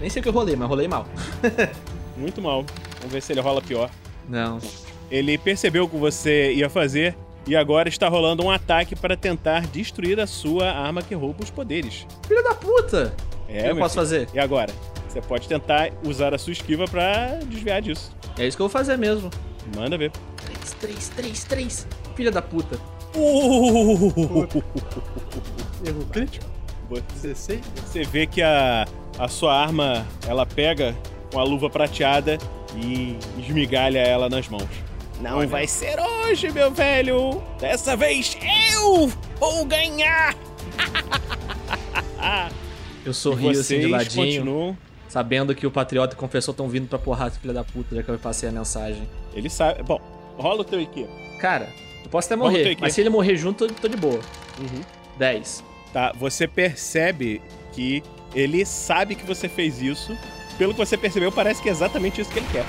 [0.00, 1.06] Nem sei o que eu rolei, mas rolei mal.
[2.16, 2.64] Muito mal.
[2.98, 3.90] Vamos ver se ele rola pior.
[4.28, 4.58] Não.
[5.10, 7.14] Ele percebeu o que você ia fazer
[7.46, 11.50] e agora está rolando um ataque para tentar destruir a sua arma que rouba os
[11.50, 12.06] poderes.
[12.26, 13.14] Filho da puta!
[13.46, 14.06] É, O que eu posso filho.
[14.06, 14.28] fazer?
[14.32, 14.72] E agora?
[15.08, 18.10] Você pode tentar usar a sua esquiva para desviar disso.
[18.38, 19.30] É isso que eu vou fazer mesmo.
[19.76, 20.10] Manda ver.
[20.46, 21.86] 3, 3, 3, 3.
[22.14, 22.78] Filha da puta.
[25.86, 26.46] Erro crítico.
[26.88, 27.60] Você, 16.
[27.74, 28.86] você vê que a,
[29.18, 30.94] a sua arma ela pega
[31.32, 32.38] com a luva prateada
[32.76, 34.68] e esmigalha ela nas mãos.
[35.20, 37.42] Não vai ser hoje, meu velho!
[37.58, 38.36] Dessa vez
[38.82, 40.34] eu vou ganhar!
[43.04, 44.78] Eu sorrio assim de ladinho, continuam.
[45.08, 48.02] sabendo que o Patriota e o Confessor estão vindo pra porrada, filha da puta, já
[48.02, 49.06] que eu passei a mensagem.
[49.34, 49.82] Ele sabe.
[49.82, 50.00] Bom,
[50.38, 51.06] rola o teu IQ.
[51.38, 51.68] Cara,
[52.14, 54.20] posso até morrer, mas se ele morrer junto, eu tô de boa.
[54.60, 54.82] Uhum.
[55.18, 55.64] 10.
[55.92, 57.42] Tá, você percebe
[57.72, 60.16] que ele sabe que você fez isso.
[60.56, 62.64] Pelo que você percebeu, parece que é exatamente isso que ele quer.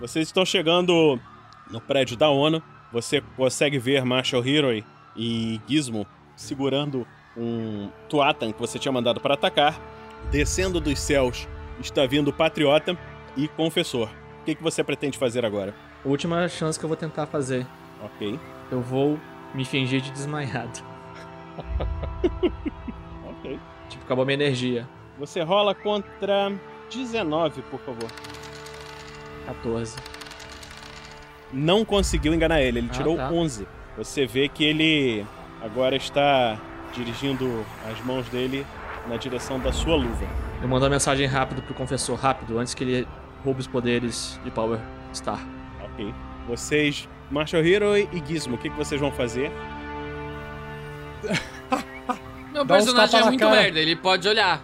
[0.00, 1.20] Vocês estão chegando
[1.70, 2.62] no prédio da ONU.
[2.92, 4.84] Você consegue ver Marshall Hero
[5.16, 9.80] e Gizmo segurando um Tuatan que você tinha mandado para atacar.
[10.30, 11.48] Descendo dos céus
[11.80, 12.96] está vindo Patriota
[13.36, 14.08] e Confessor.
[14.40, 15.74] O que, que você pretende fazer agora?
[16.04, 17.66] Última chance que eu vou tentar fazer.
[18.02, 18.38] Ok.
[18.70, 19.18] Eu vou
[19.54, 20.80] me fingir de desmaiado.
[23.44, 23.60] Ok.
[23.90, 24.88] Tipo, acabou minha energia.
[25.18, 26.50] Você rola contra
[26.90, 28.10] 19, por favor.
[29.44, 29.96] 14.
[31.54, 33.30] Não conseguiu enganar ele, ele Ah, tirou tá.
[33.30, 33.66] 11.
[33.96, 35.24] Você vê que ele
[35.62, 36.58] agora está
[36.92, 38.66] dirigindo as mãos dele
[39.08, 40.26] na direção da sua luva.
[40.60, 43.08] Eu mando uma mensagem rápido pro Confessor, rápido, antes que ele
[43.44, 44.78] roube os poderes de Power
[45.14, 45.40] Star.
[45.82, 46.12] Ok.
[46.48, 49.50] Vocês, Marshall Hero e Gizmo, o que, que vocês vão fazer?
[52.52, 53.56] Meu Dá personagem é muito cara.
[53.62, 54.62] merda, ele pode olhar.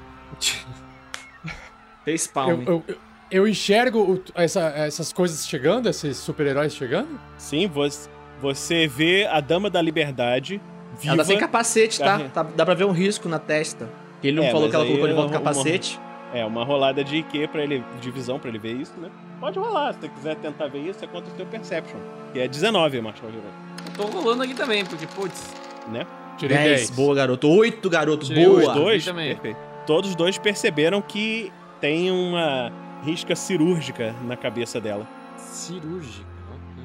[2.04, 2.50] Face palm.
[2.50, 2.98] Eu, eu, eu-
[3.31, 7.09] eu enxergo o- essa- essas coisas chegando, esses super-heróis chegando?
[7.39, 8.09] Sim, você,
[8.40, 10.61] você vê a Dama da Liberdade
[10.98, 11.15] viva.
[11.15, 12.19] Ela tá sem capacete, tá?
[12.32, 13.89] Tá- Dá pra ver um risco na testa.
[14.23, 15.98] Ele não É, falou que ela colocou de volta o uma- capacete.
[16.32, 19.09] É, uma rolada de IQ pra ele, de visão pra ele ver isso, né?
[19.40, 21.98] Pode rolar, se você quiser tentar ver isso, é contra o teu Perception.
[22.32, 23.43] Que é 19, Marshall Hero.
[23.98, 25.52] Eu tô rolando aqui também, porque, putz.
[25.90, 26.07] Né?
[26.39, 26.69] Tirei 10.
[26.69, 26.90] 10.
[26.90, 27.48] Boa, garoto.
[27.48, 28.27] 8, garoto.
[28.27, 28.61] Tirei boa.
[28.69, 29.57] Os dois, perfeito.
[29.86, 31.51] Todos os dois perceberam que
[31.81, 32.70] tem uma
[33.02, 35.06] risca cirúrgica na cabeça dela.
[35.36, 36.27] Cirúrgica.
[36.51, 36.85] ok.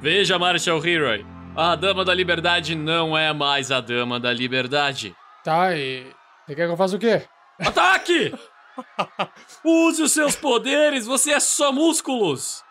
[0.00, 1.26] Veja, Marshall Hero.
[1.54, 5.14] A Dama da Liberdade não é mais a Dama da Liberdade.
[5.44, 6.06] Tá, e.
[6.46, 7.22] Você quer que eu faça o quê?
[7.60, 8.34] Ataque!
[9.64, 12.64] Use os seus poderes, você é só músculos!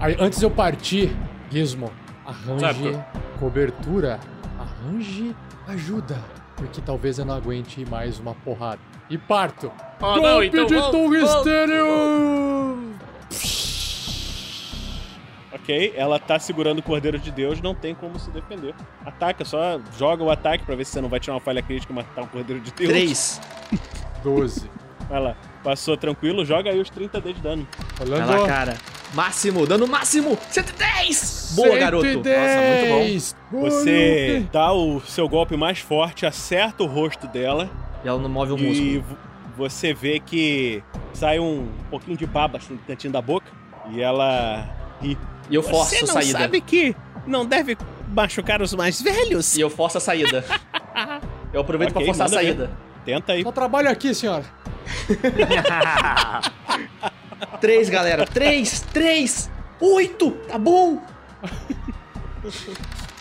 [0.00, 1.16] Aí, antes de eu partir,
[1.50, 1.92] Gizmo,
[2.24, 3.04] arranje Sabe,
[3.38, 4.20] cobertura,
[4.58, 5.34] arranje
[5.66, 6.22] ajuda,
[6.56, 8.80] porque talvez eu não aguente mais uma porrada.
[9.10, 9.72] E parto.
[10.00, 12.88] Ah, Golpe não, então de vamos- tungstênio!
[15.52, 18.74] Ok, ela tá segurando o Cordeiro de Deus, não tem como se defender.
[19.04, 21.92] Ataca, só joga o ataque pra ver se você não vai tirar uma falha crítica
[21.92, 22.88] e matar um Cordeiro de Deus.
[22.90, 23.40] 3.
[24.22, 24.70] 12.
[25.08, 27.66] Vai lá, passou tranquilo, joga aí os 30D de dano.
[27.96, 28.76] Vai Rolando lá, cara.
[29.14, 30.36] Máximo, dano máximo.
[30.50, 31.54] 110.
[31.56, 32.04] Boa, garoto.
[32.04, 33.34] 110.
[33.50, 37.70] Você dá o seu golpe mais forte, acerta o rosto dela
[38.04, 39.00] E ela não move o e músculo.
[39.02, 39.16] vo-
[39.56, 43.46] você vê que sai um pouquinho de baba assim, no cantinho da boca
[43.90, 44.68] e ela
[45.02, 45.18] ri.
[45.50, 46.38] E eu forço Você a não saída.
[46.38, 46.94] sabe que
[47.26, 47.76] não deve
[48.12, 49.56] machucar os mais velhos?
[49.56, 50.44] E eu forço a saída.
[51.52, 52.46] Eu aproveito Ok, pra forçar a manda ver.
[52.58, 52.70] saída.
[53.06, 53.42] Tenta aí.
[53.42, 54.44] Só trabalho aqui, senhora.
[57.60, 58.26] Três, galera.
[58.26, 59.50] Três, três,
[59.80, 60.30] oito.
[60.48, 61.00] Tá bom.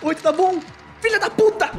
[0.03, 0.59] Oito tá bom.
[1.01, 1.69] Filha da puta!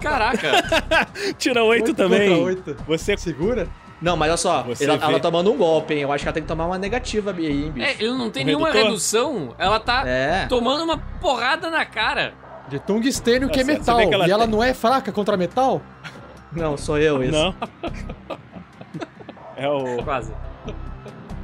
[0.00, 0.52] Caraca!
[1.38, 2.30] Tira oito também.
[2.42, 2.76] oito.
[2.86, 3.66] Você Segura?
[4.02, 6.00] Não, mas olha só, Você ela, vê- ela tá tomando um golpe, hein?
[6.00, 7.86] Eu acho que ela tem que tomar uma negativa aí, hein, bicho?
[7.86, 8.86] É, ele não tem O nenhuma redutor?
[8.88, 9.54] redução.
[9.58, 10.46] Ela tá É.
[10.46, 12.32] tomando uma porrada na cara.
[12.68, 13.98] De tungstênio que é metal.
[13.98, 15.82] que ela e ela tem- não é fraca contra metal?
[16.52, 17.32] Não, sou eu isso.
[17.32, 17.54] Não.
[19.56, 20.02] É o.
[20.02, 20.32] Quase.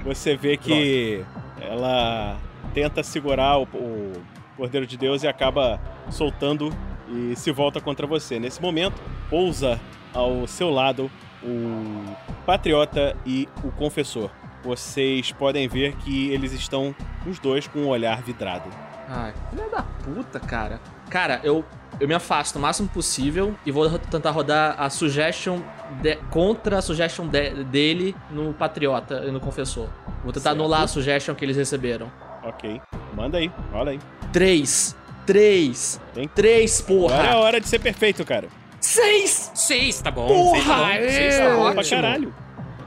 [0.04, 1.22] Você vê que
[1.60, 2.38] ela
[2.72, 4.12] tenta segurar o, o
[4.56, 5.78] Cordeiro de Deus e acaba
[6.10, 6.72] soltando
[7.08, 8.38] e se volta contra você.
[8.38, 9.00] Nesse momento,
[9.30, 9.80] pousa
[10.14, 11.10] ao seu lado
[11.42, 12.04] o
[12.44, 14.30] Patriota e o Confessor.
[14.64, 16.94] Vocês podem ver que eles estão
[17.26, 18.68] os dois com um olhar vidrado.
[19.08, 20.80] Ai, filha da puta, cara.
[21.08, 21.64] Cara, eu,
[22.00, 25.60] eu me afasto o máximo possível e vou tentar rodar a suggestion
[26.02, 29.88] de- contra a suggestion de- dele no Patriota e no Confessor.
[30.24, 30.56] Vou tentar Certo.
[30.60, 32.10] anular a suggestion que eles receberam.
[32.42, 32.80] Ok.
[33.14, 34.00] Manda aí, rola aí.
[34.32, 34.96] Três.
[35.26, 36.00] Três.
[36.14, 37.36] Tem- Três, Agora é a porra.
[37.38, 38.48] hora de ser perfeito, cara.
[38.80, 39.50] Seis!
[39.54, 40.26] Seis, tá bom.
[40.28, 41.10] Porra, seis tá bom.
[41.10, 41.54] Seis tá é.
[41.54, 41.90] Pra ótimo.
[42.02, 42.34] caralho.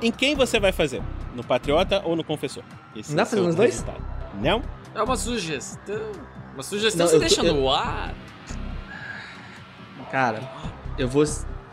[0.01, 1.01] Em quem você vai fazer?
[1.35, 2.63] No Patriota ou no Confessor?
[2.95, 3.69] Esse Não dá é pra fazer nos dois?
[3.71, 4.01] resultado.
[4.41, 4.63] Não?
[4.95, 6.11] É uma sugestão.
[6.53, 8.13] Uma sugestão Não, você deixa eu- no ar.
[10.11, 10.41] Cara,
[10.97, 11.23] eu vou.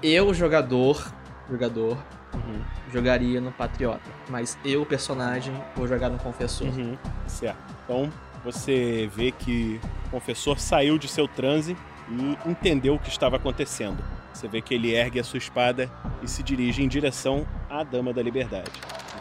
[0.02, 1.10] Eu, jogador.
[1.50, 1.96] Jogador.
[2.34, 2.60] Uhum.
[2.92, 4.00] Jogaria no Patriota.
[4.28, 6.66] Mas eu, personagem, vou jogar no Confessor.
[6.68, 7.56] Uhum, certo.
[7.84, 8.12] Então
[8.46, 11.76] você vê que o confessor saiu de seu transe
[12.08, 14.02] e entendeu o que estava acontecendo.
[14.32, 15.90] Você vê que ele ergue a sua espada
[16.22, 18.70] e se dirige em direção à Dama da Liberdade.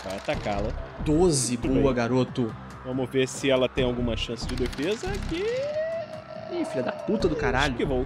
[0.03, 0.69] Vai atacá-la.
[1.03, 1.93] 12, Muito boa, bem.
[1.95, 2.55] garoto.
[2.85, 5.07] Vamos ver se ela tem alguma chance de defesa.
[5.27, 5.43] Que
[6.55, 7.71] Ih, filha da puta do caralho.
[7.71, 8.05] esquivou.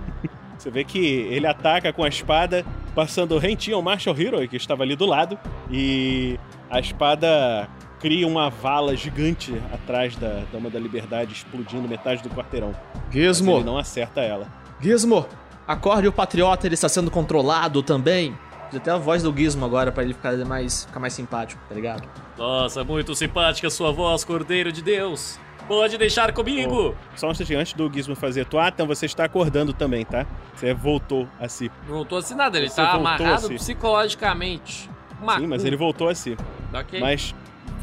[0.56, 2.64] Você vê que ele ataca com a espada,
[2.94, 5.38] passando rentinho ao Marshall Hero, que estava ali do lado.
[5.70, 7.68] E a espada
[8.04, 12.76] cria uma vala gigante atrás da Dama da Liberdade, explodindo metade do quarteirão.
[12.94, 14.46] Mas Gizmo, ele não acerta ela.
[14.78, 15.26] Gizmo,
[15.66, 18.36] acorde o Patriota, ele está sendo controlado também.
[18.68, 21.74] Fiz até a voz do Gizmo agora pra ele ficar mais, ficar mais simpático, tá
[21.74, 22.06] ligado?
[22.36, 25.40] Nossa, muito simpática sua voz, Cordeiro de Deus.
[25.66, 26.94] Pode deixar comigo.
[27.16, 30.26] Só um instante antes do Gizmo fazer tua, então você está acordando também, tá?
[30.54, 31.72] Você voltou a si.
[31.88, 33.54] Não voltou assim nada, ele tá voltou amarrado assim.
[33.54, 34.90] psicologicamente.
[35.22, 36.36] Uma Sim, mas ele voltou a si.
[36.74, 37.00] Ok.
[37.00, 37.34] Mas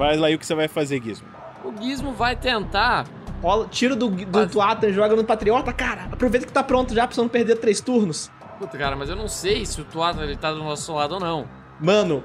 [0.07, 1.27] faz lá aí o que você vai fazer, Gizmo.
[1.63, 3.05] O Gizmo vai tentar.
[3.41, 6.07] Rola, tira do, do Mas- Tuata e joga no Patriota, cara.
[6.11, 8.31] Aproveita que tá pronto já pra você não perder três turnos.
[8.59, 11.19] Puta, cara, mas eu não sei se o Tuata ele tá do nosso lado ou
[11.19, 11.45] não.
[11.79, 12.23] Mano,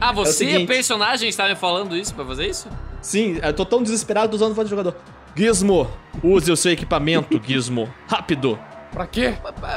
[0.00, 0.66] Ah, você, seguinte.
[0.66, 2.68] personagem, está me falando isso pra fazer isso?
[3.00, 4.96] sim, eu tô tão desesperado, usando voz de jogador.
[5.34, 5.88] Gizmo,
[6.22, 7.88] use o seu equipamento, Gizmo.
[8.08, 8.58] Rápido.
[8.92, 9.34] Pra quê?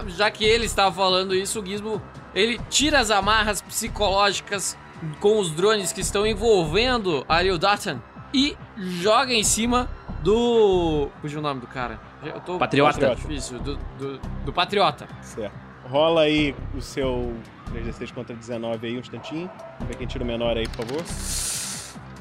[0.08, 2.02] Já que ele estava falando isso, o Gizmo,
[2.34, 4.76] ele tira as amarras psicológicas
[5.20, 8.02] com os drones que estão envolvendo Ariel Datan
[8.34, 9.90] e joga em cima
[10.24, 11.10] do...
[11.22, 12.00] Fugiu o nome do cara.
[12.24, 12.58] Eu tô...
[12.58, 13.16] Patriota.
[13.16, 15.08] Difícil, do, do, do Patriota.
[15.22, 15.54] Certo.
[15.90, 17.36] Rola aí o seu
[17.74, 19.50] 3d6 contra 19 aí, um instantinho.
[19.82, 21.04] Ver quem tira o menor aí, por favor.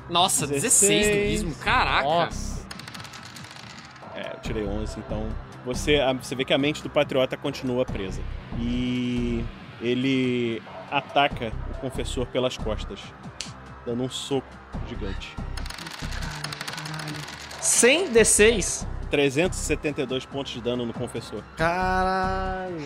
[0.09, 1.07] Nossa, 16, 16.
[1.07, 2.03] do Gizmo, caraca.
[2.09, 2.67] Nossa.
[4.15, 5.29] É, eu tirei 11, então
[5.65, 8.21] você, a- você vê que a mente do patriota continua presa.
[8.59, 9.45] E
[9.81, 10.61] ele
[10.91, 13.01] ataca o confessor pelas costas,
[13.87, 14.49] dando um soco
[14.89, 15.35] gigante.
[17.61, 18.87] 100 D6.
[19.11, 21.43] 372 pontos de dano no confessor.
[21.57, 22.77] Caralho.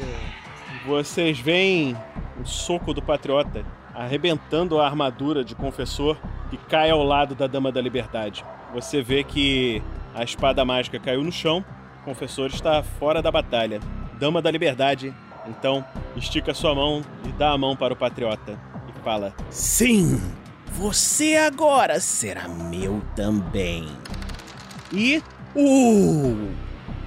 [0.87, 1.95] Vocês veem
[2.41, 3.65] o soco do patriota
[3.95, 6.19] arrebentando a armadura de confessor
[6.51, 8.45] que cai ao lado da Dama da Liberdade.
[8.73, 9.83] Você vê que
[10.15, 11.65] a espada mágica caiu no chão,
[12.01, 13.81] o confessor está fora da batalha.
[14.19, 15.15] Dama da Liberdade,
[15.47, 15.85] então,
[16.17, 18.59] estica sua mão e dá a mão para o patriota
[18.89, 20.21] e fala: Sim,
[20.73, 23.89] você agora será meu também.
[24.93, 25.23] E
[25.55, 26.49] uh,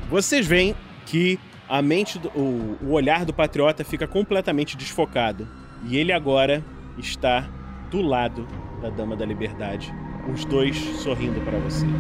[0.10, 0.76] vocês veem
[1.06, 1.40] que
[1.70, 5.48] a mente, do, o, o olhar do patriota fica completamente desfocado
[5.86, 6.64] e ele agora
[6.98, 7.48] está
[7.92, 8.48] do lado
[8.82, 9.94] da Dama da Liberdade,
[10.32, 11.92] os dois sorrindo para vocês.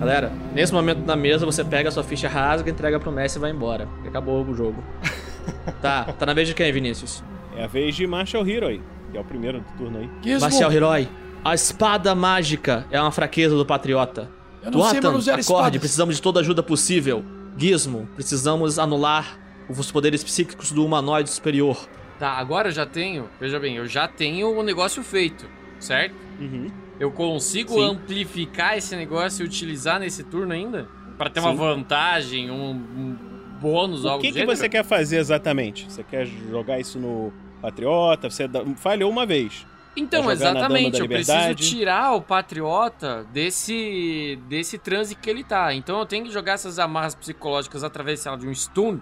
[0.00, 3.40] Galera, nesse momento na mesa você pega a sua ficha rasga, entrega pro Messi e
[3.40, 3.86] vai embora.
[4.06, 4.82] Acabou o jogo.
[5.82, 7.22] tá, tá na vez de quem, Vinícius?
[7.54, 8.80] É a vez de Marshall Hero aí,
[9.12, 10.10] que é o primeiro do turno aí.
[10.22, 11.06] Gizmo, Marcial Herói.
[11.44, 14.30] A espada mágica é uma fraqueza do patriota.
[14.62, 15.80] eu não sei Tuatan, manusear acorde, espadas.
[15.80, 17.22] precisamos de toda ajuda possível.
[17.58, 21.76] Gizmo, precisamos anular os poderes psíquicos do humanoide superior.
[22.18, 23.28] Tá, agora eu já tenho.
[23.38, 25.46] Veja bem, eu já tenho o negócio feito.
[25.78, 26.14] certo?
[26.38, 26.70] Uhum.
[27.00, 27.82] Eu consigo Sim.
[27.82, 30.86] amplificar esse negócio e utilizar nesse turno ainda?
[31.16, 31.56] Pra ter uma Sim.
[31.56, 33.16] vantagem, um, um
[33.60, 34.56] bônus, O algo que, do que gênero?
[34.56, 35.90] você quer fazer exatamente?
[35.90, 37.32] Você quer jogar isso no
[37.62, 38.28] Patriota?
[38.30, 39.66] Você falhou uma vez.
[39.96, 45.74] Então, exatamente, eu preciso tirar o Patriota desse, desse transe que ele tá.
[45.74, 49.00] Então eu tenho que jogar essas amarras psicológicas através de um stun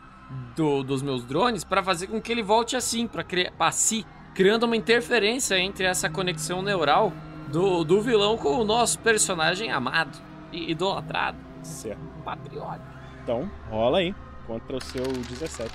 [0.56, 4.04] do- dos meus drones pra fazer com que ele volte assim, pra, criar, pra si,
[4.34, 7.12] criando uma interferência entre essa conexão neural
[7.50, 10.18] do, do vilão com o nosso personagem amado
[10.52, 12.00] e idolatrado, Certo.
[12.24, 12.80] Patriota.
[13.22, 14.14] Então, rola aí.
[14.46, 15.70] Contra o seu 17.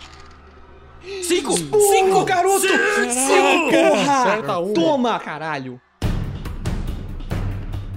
[1.22, 1.52] Cinco!
[1.54, 2.66] Cinco, garoto!
[2.66, 4.60] Acerta Porra!
[4.60, 4.74] uma.
[4.74, 5.80] Toma, caralho!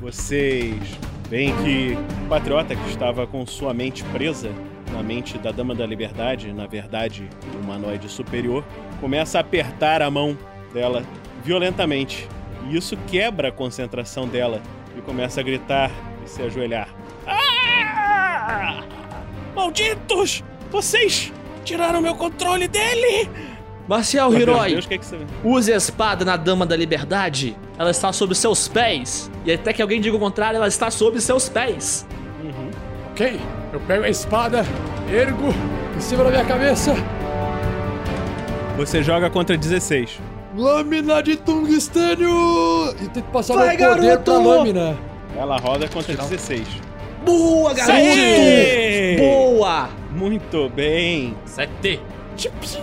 [0.00, 0.74] Vocês
[1.28, 4.50] veem que o Patriota, que estava com sua mente presa
[4.92, 8.64] na mente da Dama da Liberdade, na verdade, o humanoide superior,
[9.00, 10.36] começa a apertar a mão
[10.72, 11.02] dela
[11.42, 12.28] violentamente.
[12.68, 14.60] E isso quebra a concentração dela
[14.96, 15.90] e começa a gritar
[16.24, 16.88] e se ajoelhar.
[17.26, 18.82] Ah!
[19.54, 20.42] Malditos!
[20.70, 21.32] Vocês
[21.64, 23.30] tiraram meu controle dele!
[23.88, 25.18] Marcial Meu Hiroi, Deus, o que, é que você.
[25.44, 27.56] use a espada na Dama da Liberdade.
[27.78, 29.30] Ela está sob seus pés.
[29.44, 32.04] E até que alguém diga o contrário, ela está sob seus pés.
[32.42, 32.70] Uhum.
[33.12, 33.40] Ok,
[33.72, 34.64] eu pego a espada,
[35.08, 35.54] ergo
[35.96, 36.94] em cima da minha cabeça.
[38.76, 40.20] Você joga contra 16.
[40.56, 42.94] Lâmina de tungstênio!
[43.02, 44.22] E tento passar Vai, meu poder garoto!
[44.24, 44.96] pra lâmina.
[45.36, 46.66] Ela roda contra 16.
[47.24, 47.92] Boa, garoto!
[47.92, 49.16] Aê!
[49.18, 49.88] Boa!
[50.12, 51.36] Muito bem.
[51.44, 52.00] Sete.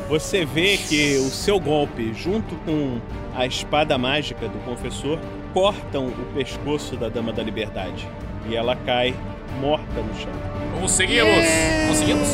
[0.10, 3.00] Você vê que o seu golpe, junto com
[3.36, 5.20] a espada mágica do confessor,
[5.54, 8.08] cortam o pescoço da Dama da Liberdade.
[8.50, 9.16] E ela cai
[9.62, 10.32] morta no chão.
[10.80, 11.46] Conseguimos!
[11.88, 12.28] Conseguimos?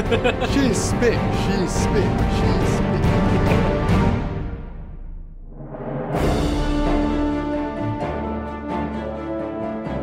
[0.54, 2.59] XP, XP, XP.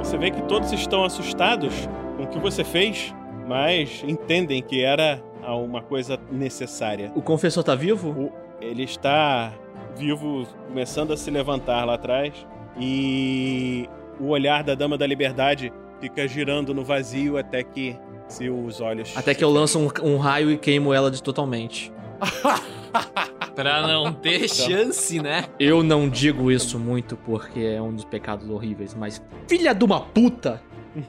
[0.07, 1.73] Você vê que todos estão assustados
[2.15, 3.13] com o que você fez,
[3.45, 7.11] mas entendem que era uma coisa necessária.
[7.13, 8.09] O confessor tá vivo?
[8.09, 8.31] O-
[8.61, 9.51] ele está
[9.97, 12.33] vivo, começando a se levantar lá atrás,
[12.79, 17.97] e o olhar da Dama da Liberdade fica girando no vazio até que
[18.29, 19.11] seus olhos.
[19.15, 21.91] Até que eu lanço um, um raio e queimo ela de totalmente.
[23.57, 25.45] Pra não ter chance, né?
[25.59, 29.99] Eu não digo isso muito porque é um dos pecados horríveis, mas filha de uma
[29.99, 30.61] puta!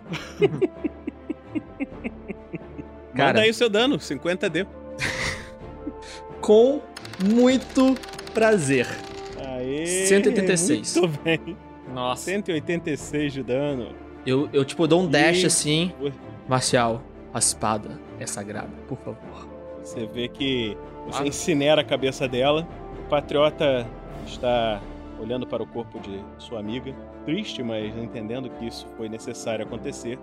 [3.13, 4.67] Manda Cara, aí o seu dano, 50D.
[6.41, 6.81] com
[7.23, 7.95] muito
[8.33, 8.87] prazer.
[9.45, 10.97] Aê, 186.
[10.97, 11.57] Muito bem.
[11.93, 12.25] Nossa.
[12.25, 13.89] 186 de dano.
[14.25, 15.93] Eu, eu tipo, dou um dash E- assim.
[16.49, 17.03] Marcial,
[17.35, 19.49] a espada é sagrada, por favor.
[19.83, 20.77] Você vê que
[21.11, 21.27] você Ah.
[21.27, 22.67] incinera a cabeça dela.
[23.05, 23.87] O patriota
[24.27, 24.81] está
[25.21, 26.95] olhando para o corpo de sua amiga,
[27.25, 30.19] triste, mas entendendo que isso foi necessário acontecer.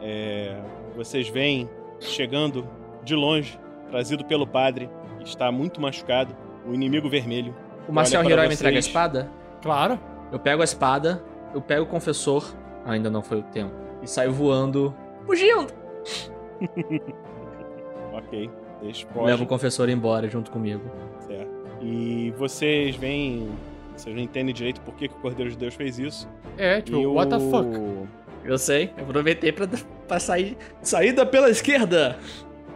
[0.00, 0.56] É,
[0.96, 1.68] vocês veem
[2.00, 2.66] chegando
[3.04, 3.58] de longe,
[3.90, 4.88] trazido pelo padre,
[5.18, 6.34] que está muito machucado,
[6.66, 7.54] o inimigo vermelho.
[7.88, 9.30] O para Hiroi me entrega a espada?
[9.60, 9.98] Claro.
[10.32, 11.22] Eu pego a espada,
[11.54, 12.44] eu pego o confessor,
[12.86, 14.94] ainda não foi o tempo, e saio voando,
[15.26, 15.72] fugindo.
[18.14, 18.50] Ok,
[18.82, 20.82] deixa Levo o confessor embora junto comigo.
[21.26, 21.50] Certo.
[21.80, 23.48] E vocês veem.
[23.96, 26.28] Vocês não entendem direito por que, que o Cordeiro de Deus fez isso.
[26.56, 28.08] É, tipo, E what the o- fuck?
[28.44, 29.68] Eu sei, eu aproveitei pra,
[30.08, 30.56] pra sair.
[30.80, 32.18] Saída pela esquerda!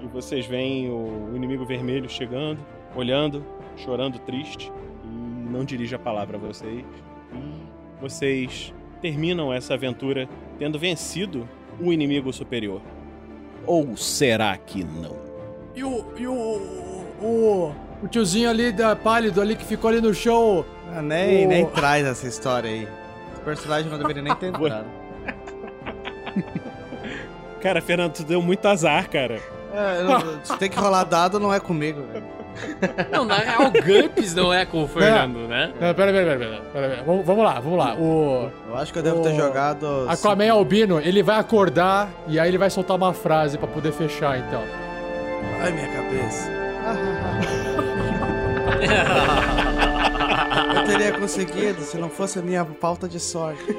[0.01, 2.61] E vocês veem o inimigo vermelho chegando,
[2.95, 3.45] olhando,
[3.77, 4.71] chorando triste.
[5.05, 6.85] E não dirige a palavra a vocês.
[7.33, 10.29] E vocês terminam essa aventura
[10.59, 11.49] tendo vencido
[11.81, 12.81] o inimigo superior.
[13.67, 15.26] Ou será que não?
[15.77, 16.05] E o.
[16.17, 16.35] E o.
[17.23, 17.73] O.
[18.03, 20.65] O tiozinho ali da pálido ali que ficou ali no chão.
[20.95, 22.89] Ah, nem, O- nem traz essa história aí.
[23.33, 24.87] Esse personagem não deveria nem ter entrado.
[27.61, 29.41] Cara, Fernando, tu deu muito azar, cara.
[29.75, 32.37] É, não- se tem que rolar dado, não é comigo, velho.
[33.13, 35.75] Não, na real, o Gumps não é com o Fernando, né?
[35.79, 37.03] Pera, pera, pera, pera, pera.
[37.05, 37.95] Vamos, lá, vamos lá.
[37.97, 38.51] O.
[38.71, 40.07] Eu acho que eu devo ter jogado.
[40.09, 44.39] Aquaman Albino, ele vai acordar e aí ele vai soltar uma frase pra poder fechar,
[44.39, 44.63] então.
[45.61, 46.47] Ai, minha cabeça.
[50.77, 53.65] Eu teria conseguido se não fosse a minha falta de sorte.